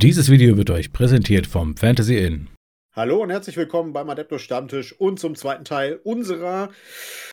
Dieses 0.00 0.30
Video 0.30 0.56
wird 0.56 0.70
euch 0.70 0.92
präsentiert 0.92 1.48
vom 1.48 1.76
Fantasy 1.76 2.18
Inn. 2.18 2.48
Hallo 2.94 3.20
und 3.20 3.30
herzlich 3.30 3.56
willkommen 3.56 3.92
beim 3.92 4.08
Adeptus 4.08 4.42
Stammtisch 4.42 4.92
und 4.92 5.18
zum 5.18 5.34
zweiten 5.34 5.64
Teil 5.64 5.98
unserer 6.04 6.70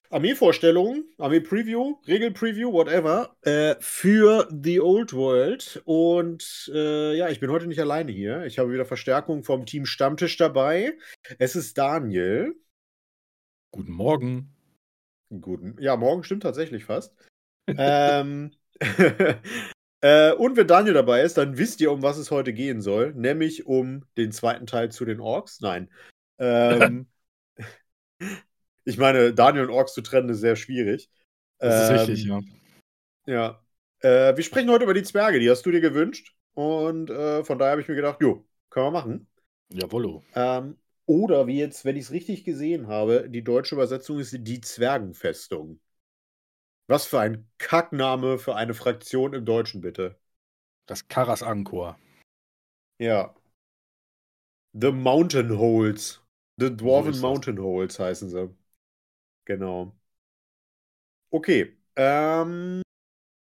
Armeevorstellung, 0.09 1.03
Armee-Preview, 1.19 1.97
Regel-Preview, 2.07 2.73
whatever, 2.73 3.35
äh, 3.43 3.75
für 3.81 4.49
The 4.49 4.81
Old 4.81 5.13
World. 5.13 5.83
Und 5.85 6.71
äh, 6.73 7.15
ja, 7.15 7.29
ich 7.29 7.39
bin 7.39 7.51
heute 7.51 7.67
nicht 7.67 7.79
alleine 7.79 8.11
hier. 8.11 8.45
Ich 8.45 8.57
habe 8.57 8.73
wieder 8.73 8.85
Verstärkung 8.85 9.43
vom 9.43 9.67
Team 9.67 9.85
Stammtisch 9.85 10.35
dabei. 10.37 10.97
Es 11.37 11.55
ist 11.55 11.77
Daniel. 11.77 12.55
Guten 13.69 13.91
Morgen. 13.91 14.55
Guten. 15.29 15.75
Ja, 15.79 15.97
morgen 15.97 16.23
stimmt 16.23 16.41
tatsächlich 16.41 16.85
fast. 16.85 17.13
ähm, 17.67 18.53
äh, 20.01 20.33
und 20.33 20.57
wenn 20.57 20.67
Daniel 20.67 20.93
dabei 20.93 21.21
ist, 21.21 21.37
dann 21.37 21.57
wisst 21.57 21.81
ihr, 21.81 21.91
um 21.91 22.01
was 22.01 22.17
es 22.17 22.31
heute 22.31 22.53
gehen 22.53 22.81
soll, 22.81 23.13
nämlich 23.13 23.65
um 23.65 24.05
den 24.17 24.31
zweiten 24.31 24.67
Teil 24.67 24.91
zu 24.91 25.05
den 25.05 25.19
Orks. 25.19 25.61
Nein. 25.61 25.89
Ähm, 26.37 27.07
ich 28.83 28.97
meine, 28.97 29.33
Daniel 29.33 29.65
und 29.65 29.71
Orks 29.71 29.93
zu 29.93 30.01
trennen 30.01 30.29
ist 30.29 30.41
sehr 30.41 30.55
schwierig. 30.55 31.09
Das 31.57 31.89
ist 31.89 31.99
richtig, 31.99 32.25
ja. 32.25 32.41
Ja. 33.25 33.61
Äh, 33.99 34.35
wir 34.35 34.43
sprechen 34.43 34.69
heute 34.69 34.83
über 34.83 34.93
die 34.93 35.03
Zwerge, 35.03 35.39
die 35.39 35.49
hast 35.49 35.65
du 35.65 35.71
dir 35.71 35.81
gewünscht. 35.81 36.35
Und 36.53 37.09
äh, 37.09 37.43
von 37.43 37.57
daher 37.57 37.71
habe 37.71 37.81
ich 37.81 37.87
mir 37.87 37.95
gedacht, 37.95 38.21
jo, 38.21 38.45
können 38.69 38.87
wir 38.87 38.91
machen. 38.91 39.27
Jawollo. 39.69 40.23
Ähm, 40.35 40.77
oder 41.05 41.47
wie 41.47 41.59
jetzt, 41.59 41.85
wenn 41.85 41.95
ich 41.95 42.05
es 42.05 42.11
richtig 42.11 42.43
gesehen 42.43 42.87
habe, 42.87 43.29
die 43.29 43.43
deutsche 43.43 43.75
Übersetzung 43.75 44.19
ist 44.19 44.35
die 44.39 44.61
Zwergenfestung. 44.61 45.79
Was 46.87 47.05
für 47.05 47.19
ein 47.19 47.49
Kackname 47.57 48.37
für 48.37 48.55
eine 48.55 48.73
Fraktion 48.73 49.33
im 49.33 49.45
Deutschen, 49.45 49.81
bitte. 49.81 50.19
Das 50.85 51.07
Karas 51.07 51.41
Angkor. 51.41 51.99
Ja. 52.99 53.35
The 54.73 54.91
Mountain 54.91 55.57
Holes. 55.57 56.21
The 56.57 56.75
Dwarven 56.75 57.13
das. 57.13 57.21
Mountain 57.21 57.59
Holes 57.59 57.97
heißen 57.97 58.29
sie. 58.29 58.55
Genau. 59.45 59.95
Okay. 61.31 61.75
Ähm, 61.95 62.81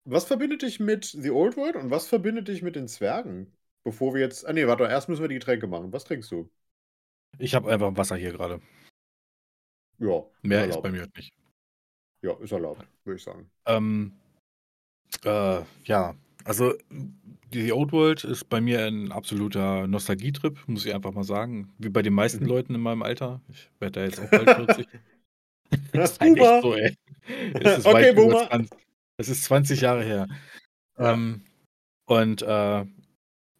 was 0.04 0.24
verbindet 0.24 0.62
dich 0.62 0.80
mit 0.80 1.04
The 1.04 1.30
Old 1.30 1.56
World 1.56 1.76
und 1.76 1.90
was 1.90 2.08
verbindet 2.08 2.48
dich 2.48 2.62
mit 2.62 2.76
den 2.76 2.88
Zwergen? 2.88 3.56
Bevor 3.84 4.12
wir 4.14 4.20
jetzt. 4.20 4.46
Ah, 4.46 4.52
nee, 4.52 4.66
warte, 4.66 4.84
erst 4.84 5.08
müssen 5.08 5.22
wir 5.22 5.28
die 5.28 5.36
Getränke 5.36 5.66
machen. 5.66 5.92
Was 5.92 6.04
trinkst 6.04 6.30
du? 6.30 6.50
Ich 7.38 7.54
habe 7.54 7.72
einfach 7.72 7.96
Wasser 7.96 8.16
hier 8.16 8.32
gerade. 8.32 8.60
Ja. 9.98 10.24
Mehr 10.42 10.66
ist 10.66 10.82
bei 10.82 10.90
mir 10.90 11.08
nicht. 11.16 11.32
Ja, 12.22 12.34
ist 12.34 12.52
erlaubt, 12.52 12.86
würde 13.04 13.16
ich 13.16 13.22
sagen. 13.22 13.50
Ähm, 13.66 14.12
äh, 15.24 15.62
ja, 15.84 16.14
also 16.44 16.74
die 17.52 17.72
Old 17.72 17.92
World 17.92 18.24
ist 18.24 18.48
bei 18.48 18.60
mir 18.60 18.84
ein 18.86 19.10
absoluter 19.10 19.86
Nostalgietrip, 19.86 20.58
muss 20.68 20.86
ich 20.86 20.94
einfach 20.94 21.12
mal 21.12 21.24
sagen. 21.24 21.72
Wie 21.78 21.88
bei 21.88 22.02
den 22.02 22.14
meisten 22.14 22.44
Mhm. 22.44 22.48
Leuten 22.48 22.74
in 22.74 22.80
meinem 22.80 23.02
Alter. 23.02 23.40
Ich 23.48 23.70
werde 23.80 24.00
da 24.00 24.04
jetzt 24.04 24.20
auch 24.20 24.30
bald 24.30 24.50
40. 24.50 24.86
Das 25.92 26.12
ist 26.12 26.20
halt 26.20 26.36
echt 26.36 26.62
so, 26.62 26.74
ey. 26.74 26.96
Es 27.60 27.78
ist 27.78 27.86
Okay, 27.86 28.12
Boomer. 28.12 28.48
20, 28.48 28.78
es 29.18 29.28
ist 29.28 29.44
20 29.44 29.80
Jahre 29.82 30.02
her. 30.02 30.28
Ja. 30.98 31.12
Ähm, 31.12 31.42
und 32.06 32.42
äh, 32.42 32.84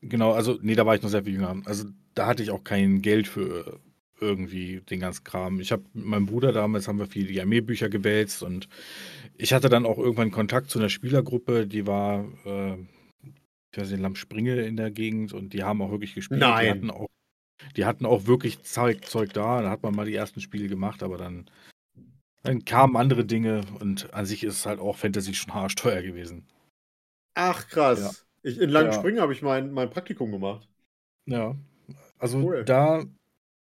genau, 0.01 0.33
also, 0.33 0.59
nee, 0.61 0.75
da 0.75 0.87
war 0.87 0.97
ich 0.97 1.03
noch 1.03 1.09
sehr 1.09 1.23
viel 1.25 1.35
jünger. 1.35 1.63
Also, 1.67 1.85
da 2.15 2.27
hatte 2.27 2.43
ich 2.43 2.51
auch 2.51 2.65
kein 2.65 3.01
Geld 3.01 3.29
für 3.29 3.79
irgendwie 4.21 4.81
den 4.83 5.01
ganzen 5.01 5.25
Kram. 5.25 5.61
Ich 5.61 5.73
habe 5.73 5.85
mit 5.93 6.05
meinem 6.07 6.27
Bruder 6.27 6.53
damals 6.53 6.89
haben 6.89 6.99
wir 6.99 7.07
viel 7.07 7.27
die 7.27 7.41
Armeebücher 7.41 7.89
gewälzt 7.89 8.43
und 8.43 8.69
ich 9.37 9.53
hatte 9.53 9.69
dann 9.69 9.87
auch 9.87 9.99
irgendwann 9.99 10.31
Kontakt 10.31 10.71
zu 10.71 10.79
einer 10.79 10.89
Spielergruppe, 10.91 11.67
die 11.67 11.87
war, 11.87 12.25
äh, 12.45 12.75
ich 13.73 13.79
weiß 13.79 13.91
nicht, 13.91 14.01
Lammspringe 14.01 14.61
in 14.63 14.77
der 14.77 14.91
Gegend 14.91 15.33
und 15.33 15.53
die 15.53 15.63
haben 15.65 15.81
auch 15.83 15.91
wirklich 15.91 16.15
gespielt. 16.15 16.41
Nein. 16.41 16.65
Die 16.65 16.71
hatten 16.71 16.91
auch, 16.91 17.09
die 17.77 17.85
hatten 17.85 18.07
auch 18.07 18.27
wirklich 18.27 18.63
Zeug, 18.63 19.05
Zeug 19.07 19.33
da. 19.33 19.63
Da 19.63 19.71
hat 19.71 19.83
man 19.83 19.95
mal 19.95 20.07
die 20.07 20.15
ersten 20.15 20.41
Spiele 20.41 20.69
gemacht, 20.69 21.03
aber 21.03 21.17
dann, 21.19 21.49
dann 22.43 22.65
kamen 22.65 22.97
andere 22.97 23.25
Dinge 23.25 23.63
und 23.81 24.13
an 24.13 24.27
sich 24.27 24.45
ist 24.45 24.55
es 24.57 24.67
halt 24.67 24.81
auch 24.81 24.97
Fantasy 24.97 25.35
schon 25.35 25.55
haarsteuer 25.55 26.03
gewesen. 26.03 26.47
Ach, 27.35 27.69
krass. 27.69 28.01
Ja. 28.45 28.51
Ich, 28.51 28.59
in 28.59 28.71
Langen 28.71 28.93
Ja. 28.93 28.99
Springen 28.99 29.21
habe 29.21 29.33
ich 29.33 29.43
mein, 29.43 29.71
mein 29.73 29.91
Praktikum 29.91 30.31
gemacht. 30.33 30.69
Ja. 31.27 31.55
Also 32.19 32.39
Cool. 32.39 32.65
da, 32.65 33.05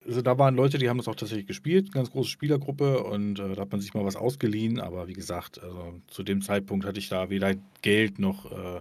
also 0.06 0.22
da 0.22 0.38
waren 0.38 0.54
Leute, 0.54 0.78
die 0.78 0.88
haben 0.88 0.98
das 0.98 1.08
auch 1.08 1.14
tatsächlich 1.14 1.46
gespielt, 1.46 1.92
ganz 1.92 2.10
große 2.10 2.30
Spielergruppe 2.30 3.02
und 3.04 3.38
äh, 3.38 3.54
da 3.54 3.62
hat 3.62 3.72
man 3.72 3.80
sich 3.80 3.94
mal 3.94 4.04
was 4.04 4.16
ausgeliehen, 4.16 4.80
aber 4.80 5.08
wie 5.08 5.14
gesagt, 5.14 5.62
also 5.62 6.00
zu 6.08 6.22
dem 6.22 6.42
Zeitpunkt 6.42 6.86
hatte 6.86 6.98
ich 6.98 7.08
da 7.08 7.30
weder 7.30 7.54
Geld 7.82 8.18
noch 8.18 8.50
äh, 8.52 8.80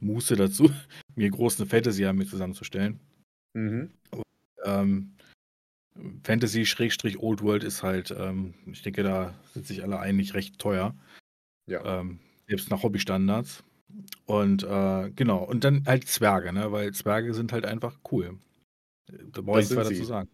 Muße 0.00 0.36
dazu, 0.36 0.70
mir 1.14 1.30
groß 1.30 1.60
eine 1.60 1.68
Fantasy-Armee 1.68 2.26
zusammenzustellen. 2.26 3.00
Mhm. 3.54 3.90
Ähm, 4.64 5.12
Fantasy 6.24 6.64
Old 7.18 7.42
World 7.42 7.64
ist 7.64 7.82
halt, 7.82 8.14
ähm, 8.16 8.54
ich 8.70 8.82
denke, 8.82 9.02
da 9.02 9.34
sind 9.54 9.66
sich 9.66 9.82
alle 9.82 9.98
einig, 9.98 10.34
recht 10.34 10.58
teuer. 10.58 10.94
Ja. 11.66 12.00
Ähm, 12.00 12.20
selbst 12.48 12.70
nach 12.70 12.82
Hobbystandards. 12.82 13.64
Und 14.26 14.62
äh, 14.62 15.10
genau, 15.16 15.42
und 15.44 15.64
dann 15.64 15.84
halt 15.86 16.06
Zwerge, 16.06 16.52
ne? 16.52 16.70
Weil 16.70 16.92
Zwerge 16.92 17.32
sind 17.32 17.52
halt 17.52 17.64
einfach 17.64 17.98
cool. 18.10 18.38
Da 19.32 19.40
brauche 19.40 19.60
ich 19.60 19.70
nichts 19.70 19.76
weiter 19.76 19.94
zu 19.94 20.04
sagen. 20.04 20.28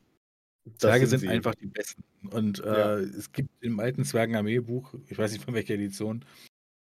Zwerge 0.79 1.07
sind, 1.07 1.21
sie. 1.21 1.29
einfach 1.29 1.55
die 1.55 1.67
besten. 1.67 2.05
Und 2.31 2.61
äh, 2.61 2.67
Ja. 2.67 2.97
es 2.99 3.33
gibt 3.33 3.51
im 3.63 3.81
alten 3.81 4.05
Zwergenarmeebuch, 4.05 4.95
ich 5.09 5.19
weiß 5.19 5.33
nicht 5.33 5.45
von 5.45 5.55
welcher 5.55 5.75
Edition, 5.75 6.25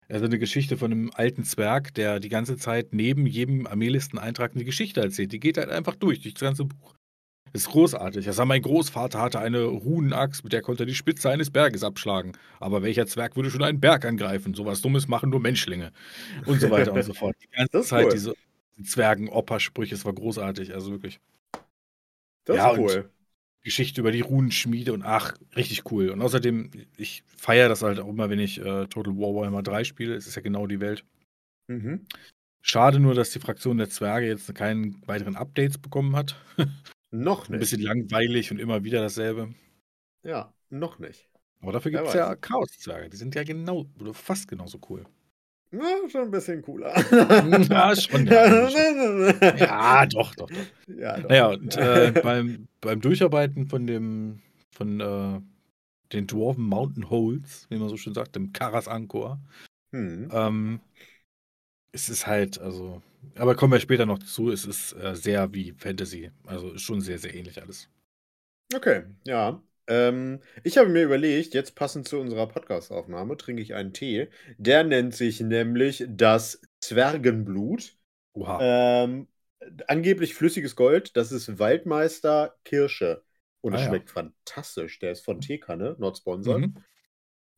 also 0.08 0.26
eine 0.26 0.40
Geschichte 0.40 0.76
von 0.76 0.92
einem 0.92 1.12
alten 1.14 1.44
Zwerg, 1.44 1.94
der 1.94 2.20
die 2.20 2.30
ganze 2.30 2.58
Zeit 2.58 2.94
neben 2.94 3.28
jedem 3.28 3.68
Armeelisteneintrag 3.68 4.56
eine 4.56 4.64
Geschichte 4.66 5.02
erzählt. 5.02 5.32
Die 5.32 5.40
geht 5.40 5.58
halt 5.60 5.70
einfach 5.70 5.96
durch, 5.96 6.22
durch 6.22 6.34
das 6.34 6.42
ganze 6.42 6.66
Buch. 6.66 6.96
Das 7.54 7.64
ist 7.64 7.70
großartig. 7.70 8.26
Er 8.28 8.34
sagt, 8.34 8.48
mein 8.48 8.62
Großvater 8.62 9.20
hatte 9.22 9.40
eine 9.40 9.64
Runenaxt, 9.64 10.44
mit 10.44 10.54
der 10.54 10.62
konnte 10.62 10.84
er 10.84 10.86
die 10.88 10.96
Spitze 10.96 11.30
eines 11.30 11.50
Berges 11.52 11.84
abschlagen. 11.84 12.34
Aber 12.60 12.82
welcher 12.84 13.06
Zwerg 13.08 13.36
würde 13.36 13.50
schon 13.52 13.64
einen 13.64 13.80
Berg 13.80 14.06
angreifen? 14.06 14.54
Sowas 14.56 14.82
Dummes 14.82 15.08
machen 15.08 15.30
nur 15.32 15.40
Menschlinge. 15.40 15.92
Und 16.46 16.60
so 16.62 16.70
weiter 16.72 16.94
und 16.94 17.04
so 17.04 17.14
fort. 17.14 17.36
Die 17.42 17.48
ganze 17.50 17.72
Das 17.74 17.82
ist 17.84 17.90
Zeit 17.90 18.06
cool. 18.06 18.12
diese 18.12 18.34
Zwergen-Oper-Sprüche, 18.84 19.96
es 19.96 20.06
war 20.06 20.14
großartig, 20.14 20.74
also 20.74 20.92
wirklich. 20.92 21.20
Das 22.46 22.58
Ja, 22.58 22.72
ist 22.72 22.80
cool. 22.80 23.10
Geschichte 23.62 24.02
über 24.02 24.12
die 24.12 24.22
Runenschmiede 24.22 24.94
und 24.94 25.04
ach, 25.04 25.36
richtig 25.56 25.92
cool. 25.92 26.10
Und 26.10 26.22
außerdem, 26.22 26.72
ich 26.98 27.24
feiere 27.26 27.70
das 27.70 27.82
halt 27.82 28.00
auch 28.00 28.08
immer, 28.08 28.30
wenn 28.30 28.40
ich 28.40 28.60
äh, 28.60 28.88
Total 28.88 29.16
War 29.16 29.36
Warhammer 29.36 29.64
3 29.64 29.84
spiele. 29.84 30.16
Es 30.16 30.28
ist 30.28 30.36
ja 30.36 30.42
genau 30.42 30.66
die 30.66 30.80
Welt. 30.80 31.04
Mhm. 31.68 32.06
Schade 32.62 33.00
nur, 33.00 33.14
dass 33.16 33.32
die 33.32 33.40
Fraktion 33.40 33.78
der 33.78 33.90
Zwerge 33.90 34.28
jetzt 34.28 34.54
keinen 34.56 35.06
weiteren 35.08 35.36
Updates 35.36 35.78
bekommen 35.78 36.16
hat. 36.16 36.36
Noch 37.12 37.48
Ein 37.48 37.54
nicht. 37.54 37.62
bisschen 37.62 37.82
langweilig 37.82 38.52
und 38.52 38.60
immer 38.60 38.84
wieder 38.84 39.02
dasselbe. 39.02 39.54
Ja, 40.24 40.54
noch 40.70 41.00
nicht. 41.00 41.28
Aber 41.62 41.72
dafür 41.72 41.92
gibt 41.92 42.08
es 42.08 42.14
ja. 42.14 42.36
Chaos-Zwerge. 42.36 43.10
Die 43.10 43.18
sind 43.18 43.34
ja 43.34 43.44
genau 43.44 43.88
oder 44.00 44.14
fast 44.14 44.48
genauso 44.48 44.80
cool. 44.90 45.06
Na, 45.72 45.86
schon 46.10 46.22
ein 46.24 46.32
bisschen 46.32 46.62
cooler. 46.62 46.94
Ja, 47.70 47.96
schon, 47.96 48.26
ja, 48.26 48.70
Ja, 49.58 50.06
doch, 50.08 50.34
doch, 50.36 50.50
doch. 50.50 50.66
ja, 50.88 51.18
doch. 51.18 51.30
Naja, 51.30 51.48
und 51.50 51.78
äh, 51.78 52.12
beim, 52.24 52.68
beim 52.82 53.02
Durcharbeiten 53.02 53.68
von 53.68 53.86
dem, 53.86 54.42
von 54.72 55.00
äh, 55.00 55.42
den 56.14 56.28
Dwarven 56.28 56.66
Mountain 56.66 57.10
Holes, 57.10 57.68
wie 57.70 57.78
man 57.78 57.90
so 57.90 57.98
schön 57.98 58.14
sagt, 58.14 58.36
dem 58.36 58.54
Karas 58.54 58.88
Angkor, 58.88 59.40
Hm. 59.92 60.30
Ähm, 60.32 60.82
es 61.92 62.10
ist 62.10 62.28
halt, 62.28 62.60
also, 62.60 63.02
aber 63.36 63.56
kommen 63.56 63.74
wir 63.74 63.80
später 63.80 64.06
noch 64.06 64.20
zu, 64.20 64.50
es 64.52 64.66
ist 64.66 64.94
äh, 64.94 65.16
sehr 65.16 65.54
wie 65.54 65.74
Fantasy. 65.74 66.32
Also 66.46 66.72
ist 66.72 66.82
schon 66.84 67.02
sehr, 67.02 67.20
sehr 67.20 67.34
ähnlich 67.36 67.62
alles. 67.62 67.90
Okay, 68.76 69.04
ja. 69.26 69.62
Ähm, 69.90 70.40
ich 70.64 70.78
habe 70.78 70.90
mir 70.90 71.04
überlegt, 71.04 71.54
jetzt 71.54 71.76
passend 71.76 72.08
zu 72.08 72.20
unserer 72.20 72.48
Podcast-Aufnahme 72.48 73.36
trinke 73.38 73.62
ich 73.62 73.74
einen 73.74 73.92
Tee. 73.94 74.30
Der 74.58 74.84
nennt 74.84 75.16
sich 75.16 75.42
nämlich 75.42 76.06
das 76.08 76.62
Zwergenblut. 76.80 77.98
Oha. 78.34 78.60
Ähm, 78.62 79.28
angeblich 79.88 80.36
flüssiges 80.36 80.76
Gold. 80.76 81.18
Das 81.18 81.32
ist 81.32 81.60
Waldmeister 81.60 82.56
Kirsche. 82.64 83.24
Und 83.62 83.74
es 83.74 83.82
Ah, 83.82 83.84
ja. 83.84 83.90
schmeckt 83.90 84.10
fantastisch. 84.12 85.00
Der 85.00 85.12
ist 85.12 85.26
von 85.26 85.42
Teekanne, 85.42 85.96
not 86.00 86.18
sponsored. 86.18 86.62
Mhm. 86.62 86.76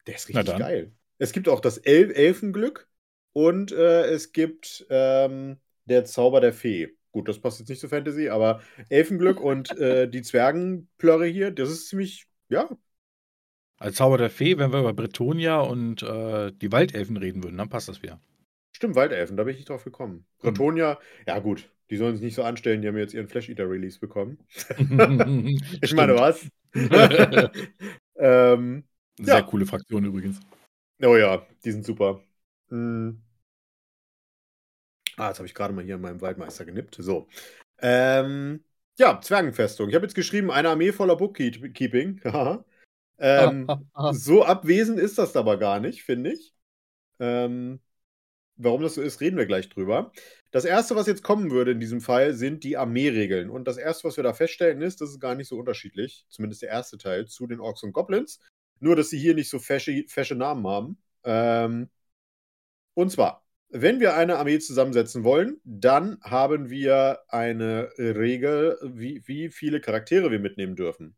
Der 0.07 0.15
ist 0.15 0.29
richtig 0.29 0.57
geil. 0.57 0.91
Es 1.19 1.31
gibt 1.33 1.47
auch 1.47 1.59
das 1.59 1.77
El 1.77 2.11
Elfenglück 2.11 2.89
und 3.33 3.71
äh, 3.71 4.05
es 4.05 4.31
gibt 4.31 4.85
ähm, 4.89 5.59
der 5.85 6.05
Zauber 6.05 6.41
der 6.41 6.53
Fee. 6.53 6.95
Gut, 7.11 7.27
das 7.27 7.39
passt 7.39 7.59
jetzt 7.59 7.69
nicht 7.69 7.81
zu 7.81 7.89
Fantasy, 7.89 8.29
aber 8.29 8.61
Elfenglück 8.89 9.39
und 9.41 9.77
äh, 9.77 10.07
die 10.09 10.21
Zwergenplörre 10.21 11.25
hier, 11.27 11.51
das 11.51 11.69
ist 11.69 11.89
ziemlich, 11.89 12.27
ja, 12.49 12.69
Als 13.79 13.97
Zauber 13.97 14.17
der 14.17 14.29
Fee, 14.29 14.57
wenn 14.57 14.71
wir 14.71 14.79
über 14.79 14.93
Bretonia 14.93 15.59
und 15.59 16.03
äh, 16.03 16.53
die 16.53 16.71
Waldelfen 16.71 17.17
reden 17.17 17.43
würden, 17.43 17.57
dann 17.57 17.67
passt 17.67 17.89
das 17.89 18.01
wieder. 18.01 18.21
stimmt, 18.73 18.95
Waldelfen, 18.95 19.37
da 19.37 19.43
bin 19.43 19.51
ich 19.53 19.59
nicht 19.59 19.69
drauf 19.69 19.83
gekommen. 19.83 20.25
Bretonia, 20.39 20.99
ja 21.27 21.39
gut, 21.39 21.69
die 21.89 21.97
sollen 21.97 22.15
sich 22.15 22.23
nicht 22.23 22.35
so 22.35 22.43
anstellen, 22.43 22.81
die 22.81 22.87
haben 22.87 22.97
jetzt 22.97 23.13
ihren 23.13 23.27
Flash 23.27 23.49
Eater 23.49 23.69
Release 23.69 23.99
bekommen. 23.99 24.39
Ich 25.81 25.93
meine, 25.93 26.15
was? 26.15 26.47
ähm, 28.17 28.83
Sehr 29.21 29.41
Ja. 29.41 29.43
coole 29.43 29.65
Fraktion 29.65 30.03
übrigens. 30.03 30.41
oh 31.03 31.15
ja, 31.17 31.45
die 31.63 31.71
sind 31.71 31.85
super. 31.85 32.21
Mm. 32.69 33.11
Ah, 35.21 35.27
jetzt 35.27 35.37
habe 35.37 35.45
ich 35.45 35.53
gerade 35.53 35.71
mal 35.71 35.83
hier 35.83 35.93
an 35.95 36.01
meinem 36.01 36.19
Waldmeister 36.19 36.65
genippt. 36.65 36.95
So. 36.97 37.27
Ähm, 37.77 38.63
ja, 38.97 39.21
Zwergenfestung. 39.21 39.87
Ich 39.87 39.93
habe 39.93 40.03
jetzt 40.03 40.15
geschrieben, 40.15 40.49
eine 40.49 40.69
Armee 40.69 40.91
voller 40.91 41.15
Bookkeeping. 41.15 42.19
ähm, 43.19 43.67
so 44.13 44.43
abwesend 44.43 44.99
ist 44.99 45.19
das 45.19 45.35
aber 45.35 45.57
gar 45.57 45.79
nicht, 45.79 46.01
finde 46.01 46.33
ich. 46.33 46.55
Ähm, 47.19 47.81
warum 48.55 48.81
das 48.81 48.95
so 48.95 49.03
ist, 49.03 49.21
reden 49.21 49.37
wir 49.37 49.45
gleich 49.45 49.69
drüber. 49.69 50.11
Das 50.49 50.65
erste, 50.65 50.95
was 50.95 51.05
jetzt 51.05 51.21
kommen 51.21 51.51
würde 51.51 51.69
in 51.69 51.79
diesem 51.79 52.01
Fall, 52.01 52.33
sind 52.33 52.63
die 52.63 52.77
Armeeregeln. 52.77 53.51
Und 53.51 53.67
das 53.67 53.77
erste, 53.77 54.05
was 54.05 54.17
wir 54.17 54.23
da 54.23 54.33
feststellen, 54.33 54.81
ist, 54.81 55.01
das 55.01 55.11
ist 55.11 55.19
gar 55.19 55.35
nicht 55.35 55.49
so 55.49 55.59
unterschiedlich, 55.59 56.25
zumindest 56.29 56.63
der 56.63 56.69
erste 56.69 56.97
Teil, 56.97 57.27
zu 57.27 57.45
den 57.45 57.59
Orks 57.59 57.83
und 57.83 57.93
Goblins. 57.93 58.39
Nur, 58.79 58.95
dass 58.95 59.11
sie 59.11 59.19
hier 59.19 59.35
nicht 59.35 59.51
so 59.51 59.59
fesche, 59.59 60.03
fesche 60.07 60.33
Namen 60.33 60.65
haben. 60.65 60.97
Ähm, 61.23 61.91
und 62.95 63.11
zwar, 63.11 63.40
wenn 63.71 63.99
wir 63.99 64.15
eine 64.15 64.37
Armee 64.37 64.59
zusammensetzen 64.59 65.23
wollen, 65.23 65.59
dann 65.63 66.19
haben 66.21 66.69
wir 66.69 67.19
eine 67.29 67.89
Regel, 67.97 68.77
wie, 68.83 69.21
wie 69.25 69.49
viele 69.49 69.79
Charaktere 69.79 70.29
wir 70.29 70.39
mitnehmen 70.39 70.75
dürfen. 70.75 71.15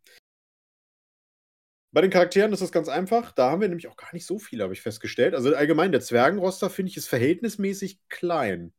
Bei 1.91 2.01
den 2.01 2.09
Charakteren 2.09 2.53
ist 2.53 2.61
das 2.61 2.71
ganz 2.71 2.89
einfach. 2.89 3.31
Da 3.31 3.51
haben 3.51 3.61
wir 3.61 3.67
nämlich 3.67 3.87
auch 3.87 3.97
gar 3.97 4.13
nicht 4.13 4.25
so 4.25 4.39
viele, 4.39 4.63
habe 4.63 4.73
ich 4.73 4.81
festgestellt. 4.81 5.35
Also 5.35 5.55
allgemein, 5.55 5.91
der 5.91 6.01
Zwergenroster, 6.01 6.69
finde 6.69 6.89
ich, 6.89 6.97
ist 6.97 7.07
verhältnismäßig 7.07 7.99
klein. 8.09 8.73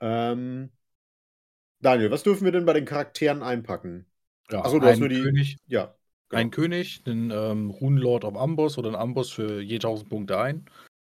Ähm, 0.00 0.72
Daniel, 1.80 2.10
was 2.10 2.24
dürfen 2.24 2.44
wir 2.44 2.52
denn 2.52 2.64
bei 2.64 2.72
den 2.72 2.86
Charakteren 2.86 3.42
einpacken? 3.42 4.06
Ja, 4.50 4.64
Achso, 4.64 4.78
du 4.78 4.86
hast 4.86 4.98
nur 4.98 5.08
die. 5.08 5.22
König, 5.22 5.58
ja. 5.66 5.94
Genau. 6.28 6.40
Ein 6.40 6.50
König, 6.50 7.02
einen 7.06 7.30
ähm, 7.30 7.70
Runenlord 7.70 8.24
of 8.24 8.36
Amboss 8.36 8.78
oder 8.78 8.88
einen 8.88 8.96
Amboss 8.96 9.30
für 9.30 9.60
je 9.60 9.76
1000 9.76 10.08
Punkte 10.08 10.38
ein 10.38 10.64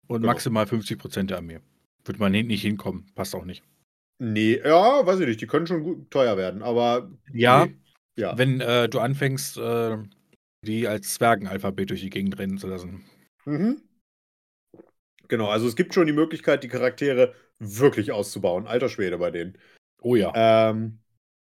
und 0.06 0.22
genau. 0.22 0.32
maximal 0.32 0.64
50% 0.64 1.24
der 1.24 1.38
Armee. 1.38 1.60
Würde 2.04 2.20
man 2.20 2.32
nicht 2.32 2.62
hinkommen, 2.62 3.06
passt 3.14 3.34
auch 3.34 3.44
nicht. 3.44 3.62
Nee, 4.18 4.60
ja, 4.64 5.06
weiß 5.06 5.20
ich 5.20 5.26
nicht, 5.26 5.40
die 5.40 5.46
können 5.46 5.66
schon 5.66 5.82
gut 5.82 6.10
teuer 6.10 6.36
werden, 6.36 6.62
aber. 6.62 7.10
Ja, 7.32 7.66
nee. 7.66 7.76
ja. 8.16 8.36
wenn 8.38 8.60
äh, 8.60 8.88
du 8.88 9.00
anfängst, 9.00 9.56
äh, 9.58 9.98
die 10.62 10.86
als 10.86 11.14
Zwergenalphabet 11.14 11.90
durch 11.90 12.00
die 12.00 12.10
Gegend 12.10 12.38
rennen 12.38 12.58
zu 12.58 12.68
lassen. 12.68 13.04
Mhm. 13.44 13.82
Genau, 15.28 15.48
also 15.48 15.66
es 15.66 15.76
gibt 15.76 15.94
schon 15.94 16.06
die 16.06 16.12
Möglichkeit, 16.12 16.62
die 16.62 16.68
Charaktere 16.68 17.34
wirklich 17.58 18.12
auszubauen. 18.12 18.66
Alter 18.66 18.88
Schwede 18.88 19.18
bei 19.18 19.30
denen. 19.30 19.58
Oh 20.00 20.16
ja. 20.16 20.32
Ähm, 20.34 21.00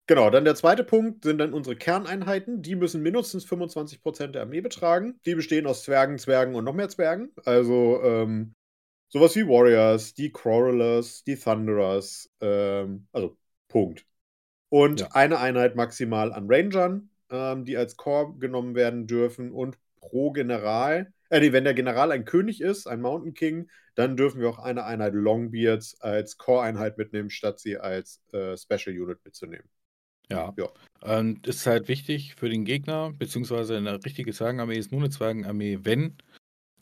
genau, 0.07 0.31
dann 0.31 0.45
der 0.45 0.55
zweite 0.55 0.85
Punkt 0.85 1.25
sind 1.25 1.39
dann 1.39 1.53
unsere 1.53 1.77
Kerneinheiten. 1.77 2.63
Die 2.63 2.75
müssen 2.75 3.03
mindestens 3.03 3.47
25% 3.47 4.29
der 4.29 4.43
Armee 4.43 4.61
betragen. 4.61 5.19
Die 5.27 5.35
bestehen 5.35 5.67
aus 5.67 5.83
Zwergen, 5.85 6.19
Zwergen 6.19 6.55
und 6.55 6.65
noch 6.65 6.75
mehr 6.75 6.89
Zwergen. 6.89 7.33
Also 7.45 8.03
ähm, 8.03 8.55
sowas 9.09 9.35
wie 9.37 9.47
Warriors, 9.47 10.15
die 10.15 10.33
Quarrelers, 10.33 11.25
die 11.25 11.37
Thunderers. 11.37 12.31
Ähm, 12.41 13.07
also 13.13 13.37
Punkt. 13.69 14.07
Und 14.69 15.01
ja. 15.01 15.09
eine 15.13 15.39
Einheit 15.39 15.77
maximal 15.77 16.33
an 16.33 16.47
Rangern, 16.49 17.11
ähm, 17.31 17.65
die 17.65 17.77
als 17.77 17.97
Core 17.97 18.35
genommen 18.39 18.75
werden 18.75 19.07
dürfen. 19.07 19.53
Und 19.53 19.79
pro 20.01 20.33
General 20.33 21.13
äh, 21.35 21.41
nee, 21.41 21.53
wenn 21.53 21.65
der 21.65 21.75
General 21.75 22.13
ein 22.13 22.25
König 22.25 22.61
ist, 22.61 22.87
ein 22.87 23.01
Mountain 23.01 23.35
King, 23.35 23.69
dann 23.97 24.17
dürfen 24.17 24.41
wir 24.41 24.49
auch 24.49 24.61
eine 24.61 24.85
Einheit 24.85 25.15
Longbeards 25.15 26.01
als 26.01 26.39
Core-Einheit 26.39 26.97
mitnehmen, 26.97 27.29
statt 27.29 27.59
sie 27.59 27.77
als 27.77 28.23
äh, 28.33 28.57
Special 28.57 28.97
Unit 28.97 29.19
mitzunehmen. 29.25 29.69
Ja. 30.31 30.55
ja. 30.57 30.69
Und 31.19 31.47
ist 31.47 31.67
halt 31.67 31.89
wichtig 31.89 32.35
für 32.35 32.49
den 32.49 32.65
Gegner, 32.65 33.13
beziehungsweise 33.13 33.77
eine 33.77 34.03
richtige 34.05 34.33
Zwergenarmee 34.33 34.79
ist 34.79 34.91
nur 34.91 35.01
eine 35.01 35.11
Zwergenarmee, 35.11 35.81
wenn 35.83 36.17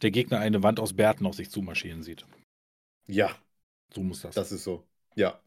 der 0.03 0.11
Gegner 0.11 0.39
eine 0.39 0.62
Wand 0.62 0.81
aus 0.81 0.94
Bärten 0.94 1.27
auf 1.27 1.35
sich 1.35 1.50
zumarschieren 1.50 2.03
sieht. 2.03 2.25
Ja. 3.06 3.37
So 3.93 4.03
muss 4.03 4.23
das. 4.23 4.35
Das 4.35 4.53
ist 4.53 4.65
so. 4.65 4.85
Ja. 5.17 5.41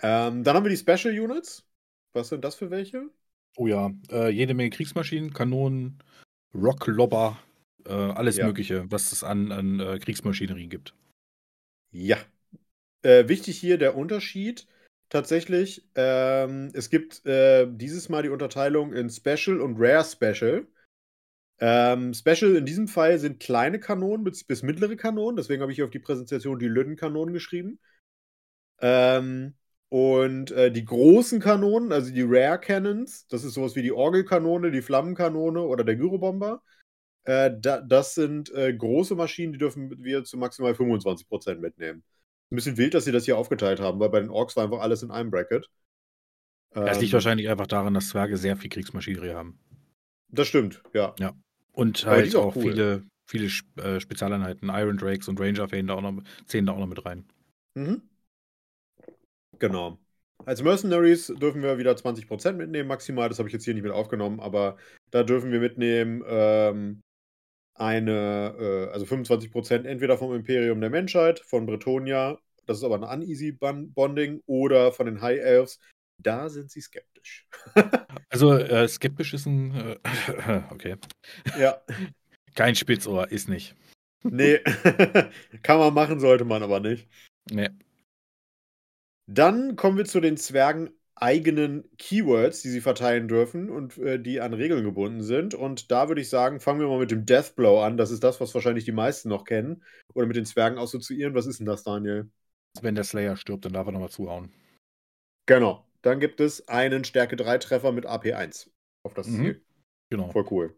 Ähm, 0.00 0.44
dann 0.44 0.56
haben 0.56 0.64
wir 0.64 0.70
die 0.70 0.76
Special 0.76 1.18
Units. 1.18 1.64
Was 2.12 2.28
sind 2.28 2.44
das 2.44 2.54
für 2.54 2.70
welche? 2.70 3.08
Oh 3.56 3.66
ja, 3.66 3.92
äh, 4.10 4.30
jede 4.30 4.54
Menge 4.54 4.70
Kriegsmaschinen, 4.70 5.32
Kanonen, 5.32 5.98
Rocklobber, 6.54 7.38
äh, 7.86 7.92
alles 7.92 8.36
ja. 8.36 8.46
Mögliche, 8.46 8.90
was 8.90 9.12
es 9.12 9.24
an, 9.24 9.52
an 9.52 9.80
äh, 9.80 9.98
Kriegsmaschinerie 9.98 10.68
gibt. 10.68 10.94
Ja. 11.90 12.16
Äh, 13.02 13.28
wichtig 13.28 13.58
hier 13.58 13.78
der 13.78 13.96
Unterschied 13.96 14.66
tatsächlich. 15.12 15.86
Ähm, 15.94 16.70
es 16.72 16.88
gibt 16.88 17.24
äh, 17.26 17.66
dieses 17.70 18.08
Mal 18.08 18.22
die 18.22 18.30
Unterteilung 18.30 18.94
in 18.94 19.10
Special 19.10 19.60
und 19.60 19.76
Rare 19.78 20.04
Special. 20.04 20.66
Ähm, 21.60 22.14
Special 22.14 22.56
in 22.56 22.64
diesem 22.64 22.88
Fall 22.88 23.18
sind 23.18 23.38
kleine 23.38 23.78
Kanonen 23.78 24.24
bis, 24.24 24.42
bis 24.44 24.62
mittlere 24.62 24.96
Kanonen, 24.96 25.36
deswegen 25.36 25.60
habe 25.62 25.70
ich 25.70 25.76
hier 25.76 25.84
auf 25.84 25.90
die 25.90 25.98
Präsentation 25.98 26.58
die 26.58 26.66
Lüttenkanonen 26.66 27.34
geschrieben. 27.34 27.78
Ähm, 28.80 29.54
und 29.90 30.50
äh, 30.52 30.72
die 30.72 30.84
großen 30.86 31.40
Kanonen, 31.40 31.92
also 31.92 32.10
die 32.10 32.24
Rare 32.26 32.58
Cannons, 32.58 33.26
das 33.28 33.44
ist 33.44 33.52
sowas 33.54 33.76
wie 33.76 33.82
die 33.82 33.92
Orgelkanone, 33.92 34.70
die 34.70 34.82
Flammenkanone 34.82 35.60
oder 35.60 35.84
der 35.84 35.96
Gyrobomber. 35.96 36.62
Äh, 37.24 37.52
da, 37.60 37.82
das 37.82 38.14
sind 38.14 38.50
äh, 38.54 38.72
große 38.74 39.14
Maschinen, 39.14 39.52
die 39.52 39.58
dürfen 39.58 40.02
wir 40.02 40.24
zu 40.24 40.38
maximal 40.38 40.74
25% 40.74 41.60
mitnehmen. 41.60 42.02
Ein 42.52 42.56
bisschen 42.56 42.76
wild, 42.76 42.92
dass 42.92 43.06
sie 43.06 43.12
das 43.12 43.24
hier 43.24 43.38
aufgeteilt 43.38 43.80
haben, 43.80 43.98
weil 43.98 44.10
bei 44.10 44.20
den 44.20 44.28
Orks 44.28 44.56
war 44.56 44.64
einfach 44.64 44.80
alles 44.80 45.02
in 45.02 45.10
einem 45.10 45.30
Bracket. 45.30 45.70
Das 46.74 47.00
liegt 47.00 47.10
ähm, 47.10 47.14
wahrscheinlich 47.14 47.48
einfach 47.48 47.66
daran, 47.66 47.94
dass 47.94 48.10
Zwerge 48.10 48.36
sehr 48.36 48.58
viel 48.58 48.68
Kriegsmaschinerie 48.68 49.32
haben. 49.32 49.58
Das 50.28 50.48
stimmt, 50.48 50.82
ja. 50.92 51.14
Ja. 51.18 51.32
Und 51.72 52.04
halt 52.04 52.36
auch, 52.36 52.54
cool. 52.54 52.62
viele, 52.62 53.04
viele 53.26 53.46
äh, 53.76 54.00
Spezialeinheiten, 54.00 54.68
Iron 54.68 54.98
Drakes 54.98 55.28
und 55.28 55.40
Ranger 55.40 55.66
zählen 55.66 55.86
da 55.86 55.94
auch 55.94 56.02
noch, 56.02 56.22
zählen 56.44 56.66
da 56.66 56.72
auch 56.72 56.78
noch 56.78 56.86
mit 56.86 57.02
rein. 57.06 57.24
Mhm. 57.74 58.02
Genau. 59.58 59.98
Als 60.44 60.62
Mercenaries 60.62 61.28
dürfen 61.28 61.62
wir 61.62 61.78
wieder 61.78 61.92
20% 61.92 62.52
mitnehmen, 62.52 62.86
maximal. 62.86 63.30
Das 63.30 63.38
habe 63.38 63.48
ich 63.48 63.54
jetzt 63.54 63.64
hier 63.64 63.72
nicht 63.72 63.84
mit 63.84 63.92
aufgenommen, 63.92 64.40
aber 64.40 64.76
da 65.10 65.22
dürfen 65.22 65.52
wir 65.52 65.60
mitnehmen 65.60 66.22
ähm, 66.26 67.00
eine, 67.74 68.54
äh, 68.58 68.92
also 68.92 69.06
25% 69.06 69.86
entweder 69.86 70.18
vom 70.18 70.34
Imperium 70.34 70.80
der 70.80 70.90
Menschheit, 70.90 71.40
von 71.40 71.66
Bretonia, 71.66 72.38
das 72.66 72.78
ist 72.78 72.84
aber 72.84 72.96
ein 72.96 73.20
Uneasy 73.20 73.52
Bonding, 73.52 74.42
oder 74.46 74.92
von 74.92 75.06
den 75.06 75.20
High 75.20 75.40
Elves. 75.40 75.78
Da 76.18 76.48
sind 76.48 76.70
sie 76.70 76.80
skeptisch. 76.80 77.46
also 78.28 78.54
äh, 78.54 78.86
skeptisch 78.86 79.34
ist 79.34 79.46
ein, 79.46 79.74
äh, 79.74 80.62
okay. 80.70 80.96
Ja. 81.58 81.80
Kein 82.54 82.74
Spitzohr, 82.74 83.30
ist 83.32 83.48
nicht. 83.48 83.74
Nee, 84.24 84.58
kann 85.62 85.78
man 85.78 85.94
machen, 85.94 86.20
sollte 86.20 86.44
man 86.44 86.62
aber 86.62 86.80
nicht. 86.80 87.08
Nee. 87.50 87.70
Dann 89.26 89.74
kommen 89.74 89.96
wir 89.96 90.04
zu 90.04 90.20
den 90.20 90.36
Zwergen 90.36 90.90
eigenen 91.22 91.88
Keywords, 91.98 92.62
die 92.62 92.68
sie 92.68 92.80
verteilen 92.80 93.28
dürfen 93.28 93.70
und 93.70 93.96
äh, 93.98 94.18
die 94.18 94.40
an 94.40 94.52
Regeln 94.52 94.84
gebunden 94.84 95.22
sind. 95.22 95.54
Und 95.54 95.90
da 95.92 96.08
würde 96.08 96.20
ich 96.20 96.28
sagen, 96.28 96.58
fangen 96.58 96.80
wir 96.80 96.88
mal 96.88 96.98
mit 96.98 97.12
dem 97.12 97.24
Deathblow 97.24 97.80
an. 97.80 97.96
Das 97.96 98.10
ist 98.10 98.24
das, 98.24 98.40
was 98.40 98.54
wahrscheinlich 98.54 98.84
die 98.84 98.92
meisten 98.92 99.28
noch 99.28 99.44
kennen. 99.44 99.84
Oder 100.14 100.26
mit 100.26 100.36
den 100.36 100.44
Zwergen 100.44 100.78
assoziieren. 100.78 101.34
Was 101.34 101.46
ist 101.46 101.60
denn 101.60 101.66
das, 101.66 101.84
Daniel? 101.84 102.28
Wenn 102.80 102.96
der 102.96 103.04
Slayer 103.04 103.36
stirbt, 103.36 103.64
dann 103.64 103.72
darf 103.72 103.86
er 103.86 103.92
nochmal 103.92 104.10
zuhauen. 104.10 104.52
Genau. 105.46 105.86
Dann 106.02 106.18
gibt 106.18 106.40
es 106.40 106.66
einen 106.68 107.04
Stärke 107.04 107.36
3 107.36 107.58
Treffer 107.58 107.92
mit 107.92 108.06
AP1 108.06 108.68
auf 109.04 109.14
das 109.14 109.28
mhm. 109.28 109.36
Ziel. 109.36 109.62
Genau. 110.10 110.30
Voll 110.30 110.46
cool. 110.50 110.76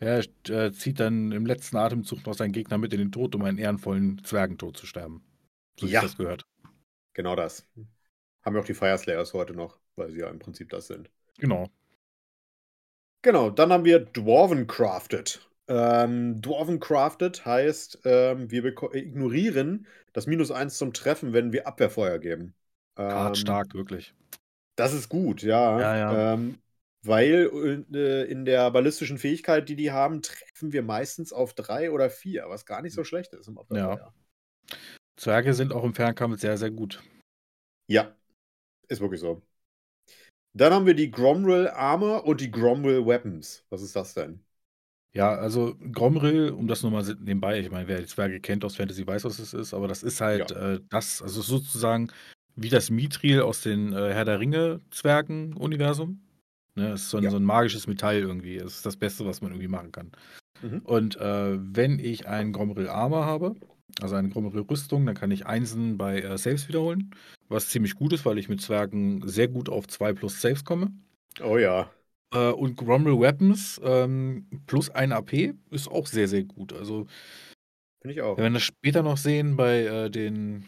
Er 0.00 0.22
äh, 0.48 0.70
zieht 0.70 1.00
dann 1.00 1.32
im 1.32 1.46
letzten 1.46 1.76
Atemzug 1.76 2.24
noch 2.26 2.34
seinen 2.34 2.52
Gegner 2.52 2.78
mit 2.78 2.92
in 2.92 3.00
den 3.00 3.10
Tod, 3.10 3.34
um 3.34 3.42
einen 3.42 3.58
ehrenvollen 3.58 4.22
Zwergentod 4.22 4.76
zu 4.76 4.86
sterben. 4.86 5.24
So 5.80 5.86
ja. 5.86 6.02
das 6.02 6.16
gehört. 6.16 6.44
Genau 7.14 7.34
das. 7.34 7.66
Haben 8.44 8.54
wir 8.54 8.60
auch 8.60 8.66
die 8.66 8.74
Fire 8.74 8.96
Slayers 8.96 9.34
heute 9.34 9.54
noch, 9.54 9.78
weil 9.98 10.10
sie 10.10 10.20
ja 10.20 10.28
im 10.28 10.38
Prinzip 10.38 10.70
das 10.70 10.86
sind. 10.86 11.10
Genau. 11.38 11.68
Genau, 13.22 13.50
dann 13.50 13.72
haben 13.72 13.84
wir 13.84 14.00
Dwarven 14.00 14.66
Crafted. 14.66 15.46
Ähm, 15.66 16.40
Dwarven 16.40 16.80
Crafted 16.80 17.44
heißt, 17.44 18.00
ähm, 18.04 18.50
wir 18.50 18.64
ignorieren 18.94 19.86
das 20.12 20.26
Minus 20.26 20.50
1 20.50 20.78
zum 20.78 20.92
Treffen, 20.92 21.32
wenn 21.32 21.52
wir 21.52 21.66
Abwehrfeuer 21.66 22.18
geben. 22.18 22.54
Ähm, 22.96 23.34
stark, 23.34 23.74
wirklich. 23.74 24.14
Das 24.76 24.92
ist 24.92 25.08
gut, 25.08 25.42
ja. 25.42 25.78
ja, 25.80 25.96
ja. 25.96 26.34
Ähm, 26.34 26.58
weil 27.02 27.86
äh, 27.92 28.24
in 28.24 28.44
der 28.44 28.70
ballistischen 28.70 29.18
Fähigkeit, 29.18 29.68
die 29.68 29.76
die 29.76 29.92
haben, 29.92 30.22
treffen 30.22 30.72
wir 30.72 30.82
meistens 30.82 31.32
auf 31.32 31.54
3 31.54 31.90
oder 31.90 32.10
4, 32.10 32.46
was 32.48 32.66
gar 32.66 32.82
nicht 32.82 32.94
so 32.94 33.04
schlecht 33.04 33.34
ist 33.34 33.48
im 33.48 33.58
Abwehrfeuer. 33.58 34.12
Ja. 34.70 34.76
Zwerge 35.16 35.52
sind 35.54 35.72
auch 35.72 35.84
im 35.84 35.94
Fernkampf 35.94 36.40
sehr, 36.40 36.56
sehr 36.56 36.70
gut. 36.70 37.02
Ja, 37.88 38.14
ist 38.88 39.00
wirklich 39.00 39.20
so. 39.20 39.42
Dann 40.58 40.72
haben 40.72 40.86
wir 40.86 40.94
die 40.94 41.10
Gromrill 41.10 41.68
Armor 41.68 42.26
und 42.26 42.40
die 42.40 42.50
Gromrill 42.50 43.06
Weapons. 43.06 43.64
Was 43.70 43.82
ist 43.82 43.94
das 43.96 44.14
denn? 44.14 44.40
Ja, 45.12 45.34
also 45.34 45.76
Gromrill, 45.92 46.50
um 46.50 46.66
das 46.66 46.82
nochmal 46.82 47.04
nebenbei, 47.20 47.60
ich 47.60 47.70
meine, 47.70 47.88
wer 47.88 48.00
die 48.00 48.06
Zwerge 48.06 48.40
kennt 48.40 48.64
aus 48.64 48.76
Fantasy 48.76 49.06
weiß, 49.06 49.24
was 49.24 49.38
es 49.38 49.54
ist, 49.54 49.72
aber 49.72 49.88
das 49.88 50.02
ist 50.02 50.20
halt 50.20 50.50
ja. 50.50 50.74
äh, 50.74 50.80
das, 50.90 51.22
also 51.22 51.40
sozusagen 51.40 52.12
wie 52.56 52.68
das 52.68 52.90
Mithril 52.90 53.40
aus 53.40 53.62
den 53.62 53.92
äh, 53.92 54.12
Herr 54.12 54.24
der 54.24 54.40
Ringe-Zwergen-Universum. 54.40 56.20
Ne, 56.74 56.92
ist 56.92 57.10
so 57.10 57.18
ein, 57.18 57.24
ja. 57.24 57.30
so 57.30 57.36
ein 57.36 57.44
magisches 57.44 57.86
Metall 57.86 58.16
irgendwie. 58.16 58.58
Das 58.58 58.74
ist 58.74 58.86
das 58.86 58.96
Beste, 58.96 59.24
was 59.24 59.40
man 59.40 59.52
irgendwie 59.52 59.68
machen 59.68 59.92
kann. 59.92 60.12
Mhm. 60.62 60.80
Und 60.84 61.16
äh, 61.16 61.58
wenn 61.60 61.98
ich 61.98 62.26
einen 62.26 62.52
Gromrill 62.52 62.88
Armor 62.88 63.24
habe, 63.24 63.54
Also 64.00 64.14
eine 64.14 64.28
grommere 64.28 64.68
Rüstung, 64.68 65.06
dann 65.06 65.14
kann 65.14 65.30
ich 65.30 65.46
Einsen 65.46 65.98
bei 65.98 66.20
äh, 66.20 66.38
Saves 66.38 66.68
wiederholen, 66.68 67.14
was 67.48 67.68
ziemlich 67.68 67.94
gut 67.94 68.12
ist, 68.12 68.24
weil 68.24 68.38
ich 68.38 68.48
mit 68.48 68.60
Zwergen 68.60 69.26
sehr 69.26 69.48
gut 69.48 69.68
auf 69.68 69.88
2 69.88 70.12
plus 70.12 70.40
Saves 70.40 70.64
komme. 70.64 70.92
Oh 71.42 71.56
ja. 71.56 71.90
Äh, 72.32 72.50
und 72.50 72.76
Grommel 72.76 73.18
Weapons 73.18 73.80
ähm, 73.82 74.46
plus 74.66 74.90
ein 74.90 75.12
AP 75.12 75.54
ist 75.70 75.88
auch 75.88 76.06
sehr, 76.06 76.28
sehr 76.28 76.44
gut. 76.44 76.72
Also, 76.72 77.06
Finde 78.00 78.14
ich 78.14 78.22
auch. 78.22 78.36
wenn 78.36 78.44
wir 78.52 78.58
das 78.58 78.62
später 78.62 79.02
noch 79.02 79.16
sehen 79.16 79.56
bei 79.56 79.80
äh, 79.80 80.10
den, 80.10 80.66